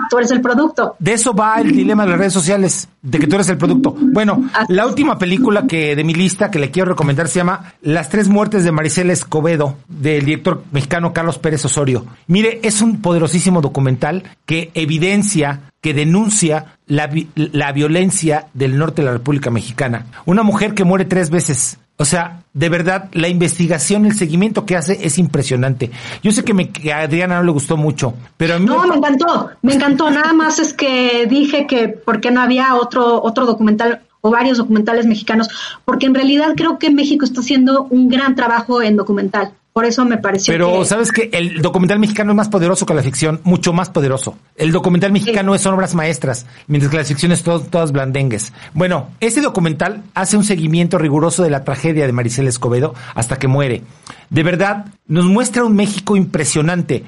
tú 0.09 0.17
eres 0.17 0.31
el 0.31 0.41
producto. 0.41 0.95
De 0.99 1.13
eso 1.13 1.33
va 1.33 1.59
el 1.59 1.71
dilema 1.71 2.03
de 2.03 2.11
las 2.11 2.19
redes 2.19 2.33
sociales, 2.33 2.87
de 3.01 3.19
que 3.19 3.27
tú 3.27 3.35
eres 3.35 3.49
el 3.49 3.57
producto. 3.57 3.95
Bueno, 3.99 4.49
la 4.69 4.85
última 4.85 5.17
película 5.17 5.67
que 5.67 5.95
de 5.95 6.03
mi 6.03 6.13
lista 6.13 6.49
que 6.49 6.59
le 6.59 6.71
quiero 6.71 6.91
recomendar 6.91 7.27
se 7.27 7.39
llama 7.39 7.73
Las 7.81 8.09
tres 8.09 8.29
muertes 8.29 8.63
de 8.63 8.71
Maricela 8.71 9.13
Escobedo, 9.13 9.75
del 9.87 10.23
director 10.25 10.63
mexicano 10.71 11.13
Carlos 11.13 11.39
Pérez 11.39 11.65
Osorio. 11.65 12.05
Mire, 12.27 12.59
es 12.63 12.81
un 12.81 13.01
poderosísimo 13.01 13.61
documental 13.61 14.23
que 14.45 14.71
evidencia 14.73 15.71
que 15.85 15.93
denuncia 15.93 16.79
la, 16.87 17.07
la, 17.35 17.71
violencia 17.71 18.47
del 18.55 18.75
norte 18.75 19.03
de 19.03 19.05
la 19.05 19.11
República 19.11 19.51
Mexicana. 19.51 20.07
Una 20.25 20.41
mujer 20.41 20.73
que 20.73 20.83
muere 20.83 21.05
tres 21.05 21.29
veces. 21.29 21.77
O 21.97 22.05
sea, 22.05 22.41
de 22.53 22.69
verdad, 22.69 23.09
la 23.13 23.27
investigación, 23.27 24.07
el 24.07 24.15
seguimiento 24.15 24.65
que 24.65 24.75
hace 24.75 25.05
es 25.05 25.19
impresionante. 25.19 25.91
Yo 26.23 26.31
sé 26.31 26.43
que, 26.43 26.55
me, 26.55 26.71
a 26.91 27.01
Adriana 27.01 27.37
no 27.37 27.43
le 27.43 27.51
gustó 27.51 27.77
mucho, 27.77 28.15
pero 28.35 28.55
a 28.55 28.57
mí 28.57 28.65
No, 28.65 28.81
me... 28.81 28.87
me 28.87 28.95
encantó, 28.95 29.51
me 29.61 29.75
encantó. 29.75 30.09
Nada 30.09 30.33
más 30.33 30.57
es 30.57 30.73
que 30.73 31.27
dije 31.29 31.67
que 31.67 31.87
porque 31.89 32.31
no 32.31 32.41
había 32.41 32.73
otro, 32.73 33.21
otro 33.21 33.45
documental 33.45 34.01
o 34.21 34.31
varios 34.31 34.57
documentales 34.57 35.05
mexicanos, 35.05 35.49
porque 35.85 36.07
en 36.07 36.15
realidad 36.15 36.53
creo 36.57 36.79
que 36.79 36.89
México 36.89 37.25
está 37.25 37.41
haciendo 37.41 37.83
un 37.91 38.09
gran 38.09 38.33
trabajo 38.33 38.81
en 38.81 38.95
documental. 38.95 39.51
Por 39.75 39.83
eso 39.83 40.05
me 40.05 40.17
pareció. 40.17 40.53
Pero 40.53 40.85
sabes 40.85 41.11
que 41.11 41.29
el 41.33 41.61
documental 41.61 41.99
mexicano 41.99 42.31
es 42.31 42.37
más 42.37 42.47
poderoso 42.47 42.85
que 42.85 42.93
la 42.93 43.03
ficción, 43.03 43.41
mucho 43.43 43.73
más 43.73 43.89
poderoso. 43.89 44.37
El 44.55 44.71
documental 44.71 45.11
mexicano 45.11 45.53
es 45.53 45.63
son 45.63 45.73
obras 45.73 45.95
maestras, 45.95 46.45
mientras 46.67 46.89
que 46.89 46.95
las 46.95 47.09
ficciones 47.09 47.43
todas, 47.43 47.69
todas 47.69 47.91
blandengues. 47.91 48.53
Bueno, 48.73 49.09
ese 49.19 49.41
documental 49.41 50.01
hace 50.13 50.37
un 50.37 50.45
seguimiento 50.45 50.97
riguroso 50.97 51.43
de 51.43 51.49
la 51.49 51.65
tragedia 51.65 52.05
de 52.05 52.13
Maricel 52.13 52.47
Escobedo 52.47 52.95
hasta 53.15 53.35
que 53.37 53.49
muere. 53.49 53.83
De 54.29 54.43
verdad, 54.43 54.85
nos 55.07 55.25
muestra 55.25 55.65
un 55.65 55.75
México 55.75 56.15
impresionante. 56.15 57.03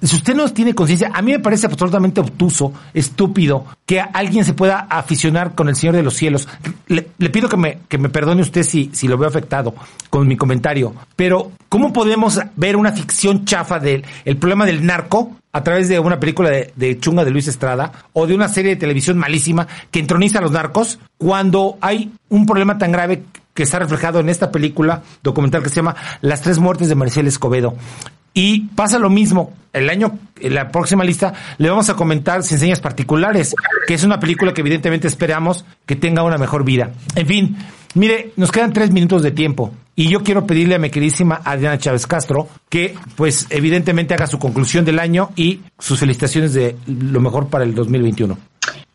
Si 0.00 0.14
usted 0.14 0.36
no 0.36 0.48
tiene 0.48 0.76
conciencia, 0.76 1.10
a 1.12 1.22
mí 1.22 1.32
me 1.32 1.40
parece 1.40 1.66
absolutamente 1.66 2.20
obtuso, 2.20 2.72
estúpido, 2.94 3.66
que 3.84 4.00
alguien 4.00 4.44
se 4.44 4.54
pueda 4.54 4.86
aficionar 4.88 5.56
con 5.56 5.68
el 5.68 5.74
Señor 5.74 5.96
de 5.96 6.04
los 6.04 6.14
Cielos. 6.14 6.48
Le, 6.86 7.08
le 7.18 7.30
pido 7.30 7.48
que 7.48 7.56
me, 7.56 7.78
que 7.88 7.98
me 7.98 8.10
perdone 8.10 8.42
usted 8.42 8.62
si, 8.62 8.90
si 8.92 9.08
lo 9.08 9.18
veo 9.18 9.28
afectado 9.28 9.74
con 10.08 10.26
mi 10.28 10.36
comentario, 10.36 10.94
pero 11.16 11.50
¿cómo 11.68 11.92
podemos 11.92 12.11
ver 12.56 12.76
una 12.76 12.92
ficción 12.92 13.44
chafa 13.44 13.78
del 13.78 14.04
el 14.24 14.36
problema 14.36 14.66
del 14.66 14.84
narco 14.84 15.36
a 15.52 15.62
través 15.62 15.88
de 15.88 15.98
una 15.98 16.18
película 16.18 16.50
de, 16.50 16.72
de, 16.76 16.98
chunga 16.98 17.24
de 17.24 17.30
Luis 17.30 17.48
Estrada 17.48 17.92
o 18.12 18.26
de 18.26 18.34
una 18.34 18.48
serie 18.48 18.70
de 18.70 18.76
televisión 18.76 19.18
malísima 19.18 19.68
que 19.90 20.00
entroniza 20.00 20.38
a 20.38 20.42
los 20.42 20.52
narcos 20.52 20.98
cuando 21.18 21.76
hay 21.80 22.10
un 22.30 22.46
problema 22.46 22.78
tan 22.78 22.92
grave 22.92 23.24
que 23.54 23.62
está 23.62 23.78
reflejado 23.78 24.20
en 24.20 24.28
esta 24.28 24.50
película 24.50 25.02
documental 25.22 25.62
que 25.62 25.68
se 25.68 25.76
llama 25.76 25.96
Las 26.20 26.40
tres 26.40 26.58
muertes 26.58 26.88
de 26.88 26.94
Maricel 26.94 27.26
Escobedo. 27.26 27.74
Y 28.34 28.68
pasa 28.68 28.98
lo 28.98 29.10
mismo. 29.10 29.52
El 29.72 29.90
año, 29.90 30.18
en 30.40 30.54
la 30.54 30.70
próxima 30.70 31.04
lista, 31.04 31.34
le 31.58 31.68
vamos 31.68 31.90
a 31.90 31.94
comentar 31.94 32.42
Sin 32.42 32.58
Señas 32.58 32.80
Particulares, 32.80 33.54
que 33.86 33.94
es 33.94 34.04
una 34.04 34.20
película 34.20 34.54
que 34.54 34.62
evidentemente 34.62 35.06
esperamos 35.06 35.66
que 35.84 35.96
tenga 35.96 36.22
una 36.22 36.38
mejor 36.38 36.64
vida. 36.64 36.92
En 37.14 37.26
fin, 37.26 37.56
mire, 37.94 38.32
nos 38.36 38.50
quedan 38.50 38.72
tres 38.72 38.90
minutos 38.90 39.22
de 39.22 39.30
tiempo. 39.30 39.72
Y 39.94 40.08
yo 40.08 40.22
quiero 40.22 40.46
pedirle 40.46 40.76
a 40.76 40.78
mi 40.78 40.90
queridísima 40.90 41.40
Adriana 41.44 41.78
Chávez 41.78 42.06
Castro 42.06 42.48
que, 42.68 42.94
pues, 43.16 43.46
evidentemente 43.50 44.14
haga 44.14 44.26
su 44.26 44.38
conclusión 44.38 44.84
del 44.84 44.98
año 44.98 45.30
y 45.36 45.60
sus 45.78 45.98
felicitaciones 45.98 46.54
de 46.54 46.76
lo 46.86 47.20
mejor 47.20 47.48
para 47.48 47.64
el 47.64 47.74
2021. 47.74 48.38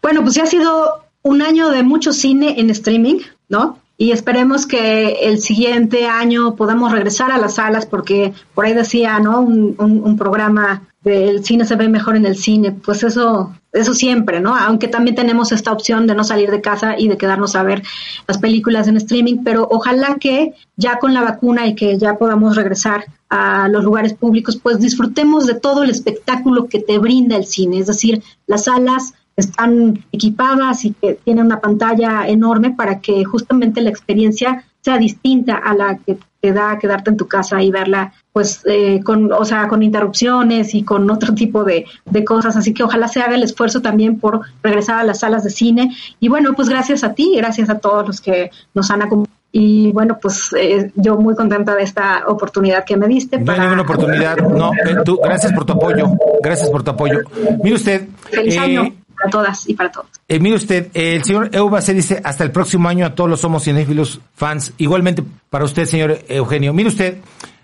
Bueno, 0.02 0.24
pues 0.24 0.36
ya 0.36 0.44
ha 0.44 0.48
sido 0.48 1.04
un 1.22 1.42
año 1.42 1.70
de 1.70 1.84
mucho 1.84 2.14
cine 2.14 2.60
en 2.60 2.70
streaming, 2.72 3.20
¿no? 3.50 3.80
y 3.98 4.12
esperemos 4.12 4.68
que 4.68 5.14
el 5.24 5.40
siguiente 5.40 6.06
año 6.06 6.56
podamos 6.56 6.92
regresar 6.92 7.32
a 7.32 7.40
las 7.40 7.56
salas 7.56 7.88
porque 7.88 8.34
por 8.54 8.66
ahí 8.66 8.74
decía, 8.74 9.20
¿no? 9.20 9.42
Un, 9.42 9.76
un, 9.80 10.04
un, 10.04 10.18
programa 10.18 10.84
del 11.08 11.44
cine 11.44 11.66
se 11.66 11.76
ve 11.76 11.88
mejor 11.88 12.16
en 12.16 12.26
el 12.26 12.36
cine, 12.36 12.72
pues 12.72 13.04
eso, 13.04 13.56
eso 13.72 13.94
siempre, 13.94 14.40
¿no? 14.42 14.56
Aunque 14.56 14.88
también 14.88 15.16
tenemos 15.16 15.52
esta 15.52 15.72
opción 15.72 16.06
de 16.08 16.16
no 16.16 16.24
salir 16.24 16.52
de 16.52 16.62
casa 16.62 16.96
y 16.98 17.08
de 17.08 17.18
quedarnos 17.18 17.56
a 17.56 17.64
ver 17.64 17.84
las 18.28 18.38
películas 18.38 18.88
en 18.88 18.98
streaming, 18.98 19.44
pero 19.44 19.68
ojalá 19.72 20.18
que 20.20 20.54
ya 20.76 21.00
con 21.00 21.14
la 21.14 21.22
vacuna 21.22 21.66
y 21.68 21.76
que 21.76 21.98
ya 21.98 22.18
podamos 22.18 22.56
regresar 22.56 23.06
a 23.30 23.68
los 23.68 23.84
lugares 23.84 24.14
públicos, 24.14 24.58
pues 24.58 24.80
disfrutemos 24.80 25.46
de 25.48 25.56
todo 25.56 25.84
el 25.84 25.90
espectáculo 25.90 26.68
que 26.68 26.80
te 26.80 26.98
brinda 26.98 27.36
el 27.36 27.46
cine, 27.46 27.80
es 27.80 27.88
decir, 27.88 28.22
las 28.46 28.66
salas 28.66 29.14
están 29.38 30.04
equipadas 30.12 30.84
y 30.84 30.94
que 30.94 31.14
tienen 31.14 31.46
una 31.46 31.62
pantalla 31.62 32.28
enorme 32.28 32.72
para 32.72 33.00
que 33.00 33.24
justamente 33.24 33.82
la 33.82 33.92
experiencia 33.92 34.66
sea 34.82 34.98
distinta 34.98 35.56
a 35.56 35.76
la 35.76 35.98
que 35.98 36.18
te 36.42 36.54
da 36.54 36.80
quedarte 36.80 37.12
en 37.12 37.18
tu 37.18 37.28
casa 37.28 37.62
y 37.62 37.72
verla 37.72 38.14
pues 38.34 38.62
eh, 38.66 39.02
con 39.04 39.32
o 39.32 39.46
sea 39.46 39.68
con 39.68 39.84
interrupciones 39.84 40.76
y 40.76 40.84
con 40.84 41.10
otro 41.10 41.34
tipo 41.34 41.64
de, 41.64 41.86
de, 42.06 42.26
cosas 42.26 42.56
así 42.56 42.74
que 42.74 42.84
ojalá 42.84 43.08
se 43.08 43.22
haga 43.22 43.36
el 43.36 43.44
esfuerzo 43.44 43.82
también 43.82 44.20
por 44.20 44.42
regresar 44.62 45.00
a 45.00 45.04
las 45.04 45.20
salas 45.20 45.44
de 45.44 45.50
cine 45.50 45.96
y 46.20 46.30
bueno 46.30 46.54
pues 46.56 46.70
gracias 46.70 47.04
a 47.04 47.14
ti 47.14 47.34
gracias 47.38 47.70
a 47.70 47.80
todos 47.80 48.06
los 48.06 48.22
que 48.22 48.52
nos 48.74 48.92
han 48.92 49.02
acompañado 49.02 49.38
y 49.50 49.92
bueno, 49.92 50.20
pues 50.22 50.54
eh, 50.60 50.92
yo 50.96 51.16
muy 51.16 51.34
contenta 51.34 51.74
de 51.74 51.82
esta 51.82 52.26
oportunidad 52.28 52.84
que 52.84 52.98
me 52.98 53.08
diste. 53.08 53.40
No 53.40 53.46
para... 53.46 53.64
hay 53.64 53.70
ninguna 53.70 53.82
oportunidad, 53.84 54.38
no, 54.38 54.72
eh, 54.74 54.98
tú, 55.04 55.20
gracias 55.24 55.54
por 55.54 55.66
tu 55.66 55.74
apoyo, 55.74 56.12
gracias 56.44 56.70
por 56.70 56.84
tu 56.84 56.92
apoyo. 56.92 57.22
Mire 57.64 57.76
usted. 57.76 58.08
Feliz 58.30 58.56
eh, 58.56 58.60
año 58.60 58.94
para 59.18 59.30
todas 59.32 59.68
y 59.68 59.74
para 59.74 59.92
todos. 59.92 60.08
Eh, 60.28 60.40
mire 60.40 60.56
usted, 60.56 60.90
eh, 60.94 61.16
el 61.16 61.24
señor 61.24 61.50
Euba 61.54 61.82
se 61.82 61.94
dice 61.94 62.22
hasta 62.24 62.44
el 62.44 62.52
próximo 62.52 62.88
año 62.88 63.06
a 63.06 63.16
todos 63.16 63.30
los 63.30 63.40
somos 63.40 63.64
cinéfilos 63.64 64.20
fans. 64.36 64.74
Igualmente 64.78 65.24
para 65.50 65.66
usted, 65.66 65.86
señor 65.86 66.20
Eugenio. 66.28 66.74
Mire 66.74 66.90
usted, 66.90 67.18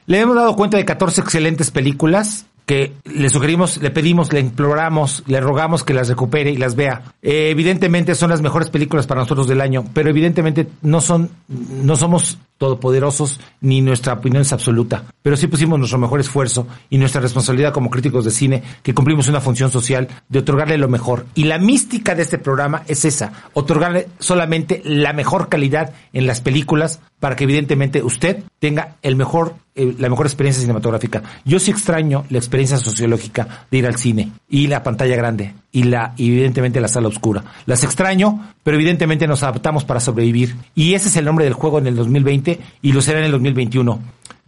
le 0.06 0.20
hemos 0.20 0.36
dado 0.36 0.56
cuenta 0.56 0.78
de 0.78 0.86
14 0.86 1.22
excelentes 1.22 1.72
películas 1.72 2.46
que 2.66 2.94
le 3.04 3.30
sugerimos, 3.30 3.78
le 3.82 3.92
pedimos, 3.92 4.32
le 4.32 4.40
imploramos, 4.40 5.24
le 5.28 5.42
rogamos 5.42 5.84
que 5.84 5.94
las 5.94 6.08
recupere 6.08 6.52
y 6.52 6.58
las 6.58 6.76
vea. 6.76 7.02
Eh, 7.22 7.50
evidentemente 7.50 8.16
son 8.16 8.30
las 8.30 8.42
mejores 8.42 8.70
películas 8.70 9.06
para 9.06 9.22
nosotros 9.22 9.48
del 9.48 9.62
año, 9.62 9.84
pero 9.94 10.10
evidentemente 10.10 10.68
no 10.82 11.02
son, 11.02 11.30
no 11.48 11.96
somos 11.96 12.38
todopoderosos 12.58 13.42
ni 13.60 13.82
nuestra 13.82 14.14
opinión 14.14 14.44
es 14.44 14.54
absoluta. 14.54 15.04
Pero 15.22 15.36
sí 15.36 15.48
pusimos 15.48 15.78
nuestro 15.78 16.00
mejor 16.00 16.22
esfuerzo 16.22 16.68
y 16.90 16.98
nuestra 16.98 17.20
responsabilidad 17.20 17.74
como 17.74 17.90
críticos 17.90 18.24
de 18.24 18.32
cine, 18.32 18.64
que 18.82 18.94
cumplimos 18.94 19.28
una 19.28 19.42
función 19.42 19.70
social 19.70 20.08
de 20.30 20.40
otorgarle 20.40 20.78
lo 20.78 20.88
mejor. 20.88 21.26
Y 21.36 21.44
la 21.44 21.58
mística 21.58 22.16
de 22.16 22.22
este 22.22 22.38
programa 22.38 22.84
es 22.88 23.04
esa, 23.04 23.34
otorgarle 23.54 24.08
solamente 24.20 24.82
la 24.86 25.12
mejor 25.12 25.50
calidad 25.50 25.94
en 26.14 26.28
las 26.28 26.40
películas 26.40 27.02
para 27.24 27.38
que 27.38 27.46
evidentemente 27.46 28.04
usted 28.04 28.44
tenga 28.60 28.98
el 29.02 29.16
mejor 29.16 29.56
eh, 29.76 29.96
la 29.98 30.10
mejor 30.10 30.26
experiencia 30.26 30.60
cinematográfica. 30.60 31.24
Yo 31.46 31.58
sí 31.58 31.72
extraño 31.72 32.26
la 32.30 32.38
experiencia 32.38 32.76
sociológica 32.76 33.66
de 33.72 33.78
ir 33.78 33.88
al 33.88 33.96
cine 33.96 34.32
y 34.50 34.68
la 34.68 34.84
pantalla 34.84 35.16
grande 35.16 35.54
y 35.72 35.84
la 35.84 36.16
evidentemente 36.18 36.82
la 36.82 36.90
sala 36.90 37.08
oscura. 37.08 37.46
Las 37.66 37.86
extraño, 37.86 38.52
pero 38.62 38.76
evidentemente 38.76 39.26
nos 39.26 39.42
adaptamos 39.42 39.86
para 39.86 40.02
sobrevivir 40.02 40.58
y 40.76 40.96
ese 40.96 41.08
es 41.08 41.16
el 41.16 41.24
nombre 41.24 41.46
del 41.46 41.54
juego 41.54 41.80
en 41.80 41.88
el 41.88 41.96
2020 41.96 42.60
y 42.82 42.92
lo 42.92 43.02
será 43.02 43.20
en 43.20 43.26
el 43.28 43.32
2021. 43.32 44.02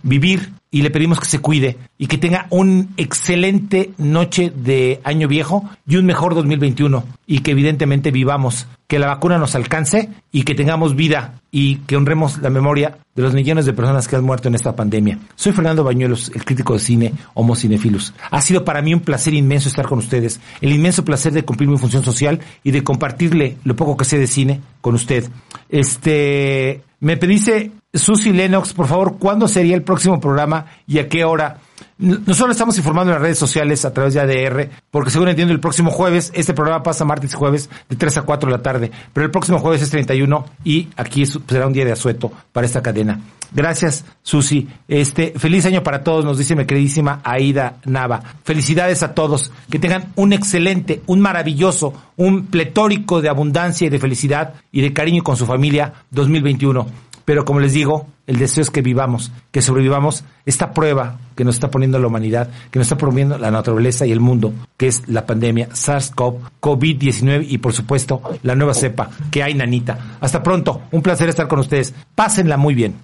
Vivir 0.05 0.53
y 0.71 0.81
le 0.81 0.91
pedimos 0.91 1.19
que 1.19 1.25
se 1.25 1.39
cuide 1.39 1.77
y 1.97 2.07
que 2.07 2.17
tenga 2.17 2.47
un 2.49 2.93
excelente 2.97 3.91
noche 3.97 4.51
de 4.55 5.01
año 5.03 5.27
viejo 5.27 5.67
y 5.87 5.95
un 5.95 6.05
mejor 6.05 6.35
2021 6.35 7.03
y 7.25 7.39
que 7.39 7.51
evidentemente 7.51 8.11
vivamos, 8.11 8.67
que 8.87 8.99
la 8.99 9.07
vacuna 9.07 9.37
nos 9.37 9.55
alcance 9.55 10.09
y 10.31 10.43
que 10.43 10.53
tengamos 10.53 10.95
vida 10.95 11.41
y 11.49 11.77
que 11.77 11.95
honremos 11.97 12.37
la 12.39 12.49
memoria 12.49 12.97
de 13.15 13.23
los 13.23 13.33
millones 13.33 13.65
de 13.65 13.73
personas 13.73 14.07
que 14.07 14.15
han 14.15 14.23
muerto 14.23 14.47
en 14.47 14.55
esta 14.55 14.75
pandemia. 14.75 15.17
Soy 15.35 15.53
Fernando 15.53 15.83
Bañuelos, 15.83 16.31
el 16.35 16.45
crítico 16.45 16.73
de 16.73 16.79
cine 16.79 17.13
Homo 17.33 17.55
Cinefilus. 17.55 18.13
Ha 18.29 18.41
sido 18.41 18.63
para 18.63 18.81
mí 18.81 18.93
un 18.93 18.99
placer 18.99 19.33
inmenso 19.33 19.69
estar 19.69 19.87
con 19.87 19.99
ustedes, 19.99 20.39
el 20.61 20.71
inmenso 20.71 21.03
placer 21.03 21.33
de 21.33 21.43
cumplir 21.43 21.69
mi 21.69 21.77
función 21.77 22.03
social 22.03 22.39
y 22.63 22.71
de 22.71 22.83
compartirle 22.83 23.57
lo 23.63 23.75
poco 23.75 23.97
que 23.97 24.05
sé 24.05 24.19
de 24.19 24.27
cine 24.27 24.61
con 24.81 24.93
usted. 24.93 25.27
Este, 25.69 26.81
me 26.99 27.17
pediste 27.17 27.71
Susi 27.95 28.33
Lennox, 28.33 28.73
por 28.73 28.87
favor, 28.87 29.17
¿cuándo 29.17 29.47
sería 29.47 29.75
el 29.75 29.83
próximo 29.83 30.19
programa 30.19 30.65
y 30.85 30.99
a 30.99 31.07
qué 31.07 31.23
hora? 31.23 31.59
Nosotros 31.97 32.51
estamos 32.51 32.77
informando 32.77 33.11
en 33.11 33.15
las 33.15 33.21
redes 33.21 33.39
sociales 33.39 33.85
a 33.85 33.93
través 33.93 34.13
de 34.13 34.19
ADR, 34.19 34.69
porque 34.91 35.11
según 35.11 35.29
entiendo 35.29 35.53
el 35.53 35.61
próximo 35.61 35.91
jueves, 35.91 36.29
este 36.35 36.53
programa 36.53 36.83
pasa 36.83 37.05
martes 37.05 37.33
jueves 37.33 37.69
de 37.87 37.95
3 37.95 38.17
a 38.17 38.21
4 38.23 38.49
de 38.49 38.57
la 38.57 38.61
tarde, 38.61 38.91
pero 39.13 39.25
el 39.25 39.31
próximo 39.31 39.59
jueves 39.59 39.81
es 39.81 39.91
31 39.91 40.45
y 40.65 40.89
aquí 40.97 41.25
será 41.25 41.67
un 41.67 41.73
día 41.73 41.85
de 41.85 41.93
asueto 41.93 42.31
para 42.51 42.67
esta 42.67 42.81
cadena. 42.81 43.21
Gracias, 43.53 44.03
Susi. 44.21 44.67
Este, 44.89 45.33
feliz 45.37 45.65
año 45.65 45.81
para 45.81 46.03
todos, 46.03 46.25
nos 46.25 46.37
dice 46.37 46.55
mi 46.55 46.65
queridísima 46.65 47.21
Aida 47.23 47.77
Nava. 47.85 48.21
Felicidades 48.43 49.01
a 49.01 49.13
todos, 49.13 49.53
que 49.69 49.79
tengan 49.79 50.11
un 50.15 50.33
excelente, 50.33 51.01
un 51.05 51.21
maravilloso, 51.21 51.93
un 52.17 52.47
pletórico 52.47 53.21
de 53.21 53.29
abundancia 53.29 53.87
y 53.87 53.89
de 53.89 53.99
felicidad 53.99 54.55
y 54.73 54.81
de 54.81 54.91
cariño 54.91 55.23
con 55.23 55.37
su 55.37 55.45
familia 55.45 55.93
2021. 56.11 57.05
Pero 57.25 57.43
como 57.43 57.59
les 57.59 57.73
digo, 57.73 58.07
el 58.27 58.37
deseo 58.37 58.61
es 58.61 58.69
que 58.69 58.81
vivamos, 58.81 59.31
que 59.51 59.61
sobrevivamos 59.61 60.23
esta 60.45 60.71
prueba 60.73 61.19
que 61.35 61.43
nos 61.43 61.55
está 61.55 61.69
poniendo 61.69 61.99
la 61.99 62.07
humanidad, 62.07 62.49
que 62.71 62.79
nos 62.79 62.85
está 62.85 62.97
poniendo 62.97 63.37
la 63.37 63.51
naturaleza 63.51 64.05
y 64.05 64.11
el 64.11 64.19
mundo, 64.19 64.53
que 64.77 64.87
es 64.87 65.07
la 65.07 65.25
pandemia 65.25 65.69
SARS-CoV, 65.69 66.37
COVID-19 66.61 67.45
y 67.49 67.57
por 67.57 67.73
supuesto 67.73 68.21
la 68.43 68.55
nueva 68.55 68.73
cepa 68.73 69.09
que 69.31 69.43
hay, 69.43 69.53
nanita. 69.55 70.17
Hasta 70.21 70.43
pronto, 70.43 70.83
un 70.91 71.01
placer 71.01 71.29
estar 71.29 71.47
con 71.47 71.59
ustedes. 71.59 71.93
Pásenla 72.15 72.57
muy 72.57 72.75
bien. 72.75 72.95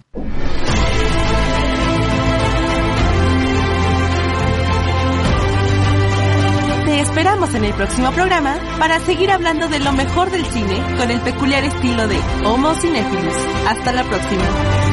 En 7.54 7.66
el 7.66 7.74
próximo 7.74 8.12
programa 8.12 8.60
para 8.80 9.00
seguir 9.00 9.32
hablando 9.32 9.68
de 9.68 9.80
lo 9.80 9.92
mejor 9.94 10.32
del 10.32 10.46
cine 10.46 10.82
con 10.98 11.12
el 11.12 11.20
peculiar 11.22 11.64
estilo 11.64 12.08
de 12.08 12.18
Homo 12.46 12.74
Cinéfilos. 12.76 13.36
Hasta 13.68 13.92
la 13.92 14.04
próxima. 14.04 14.91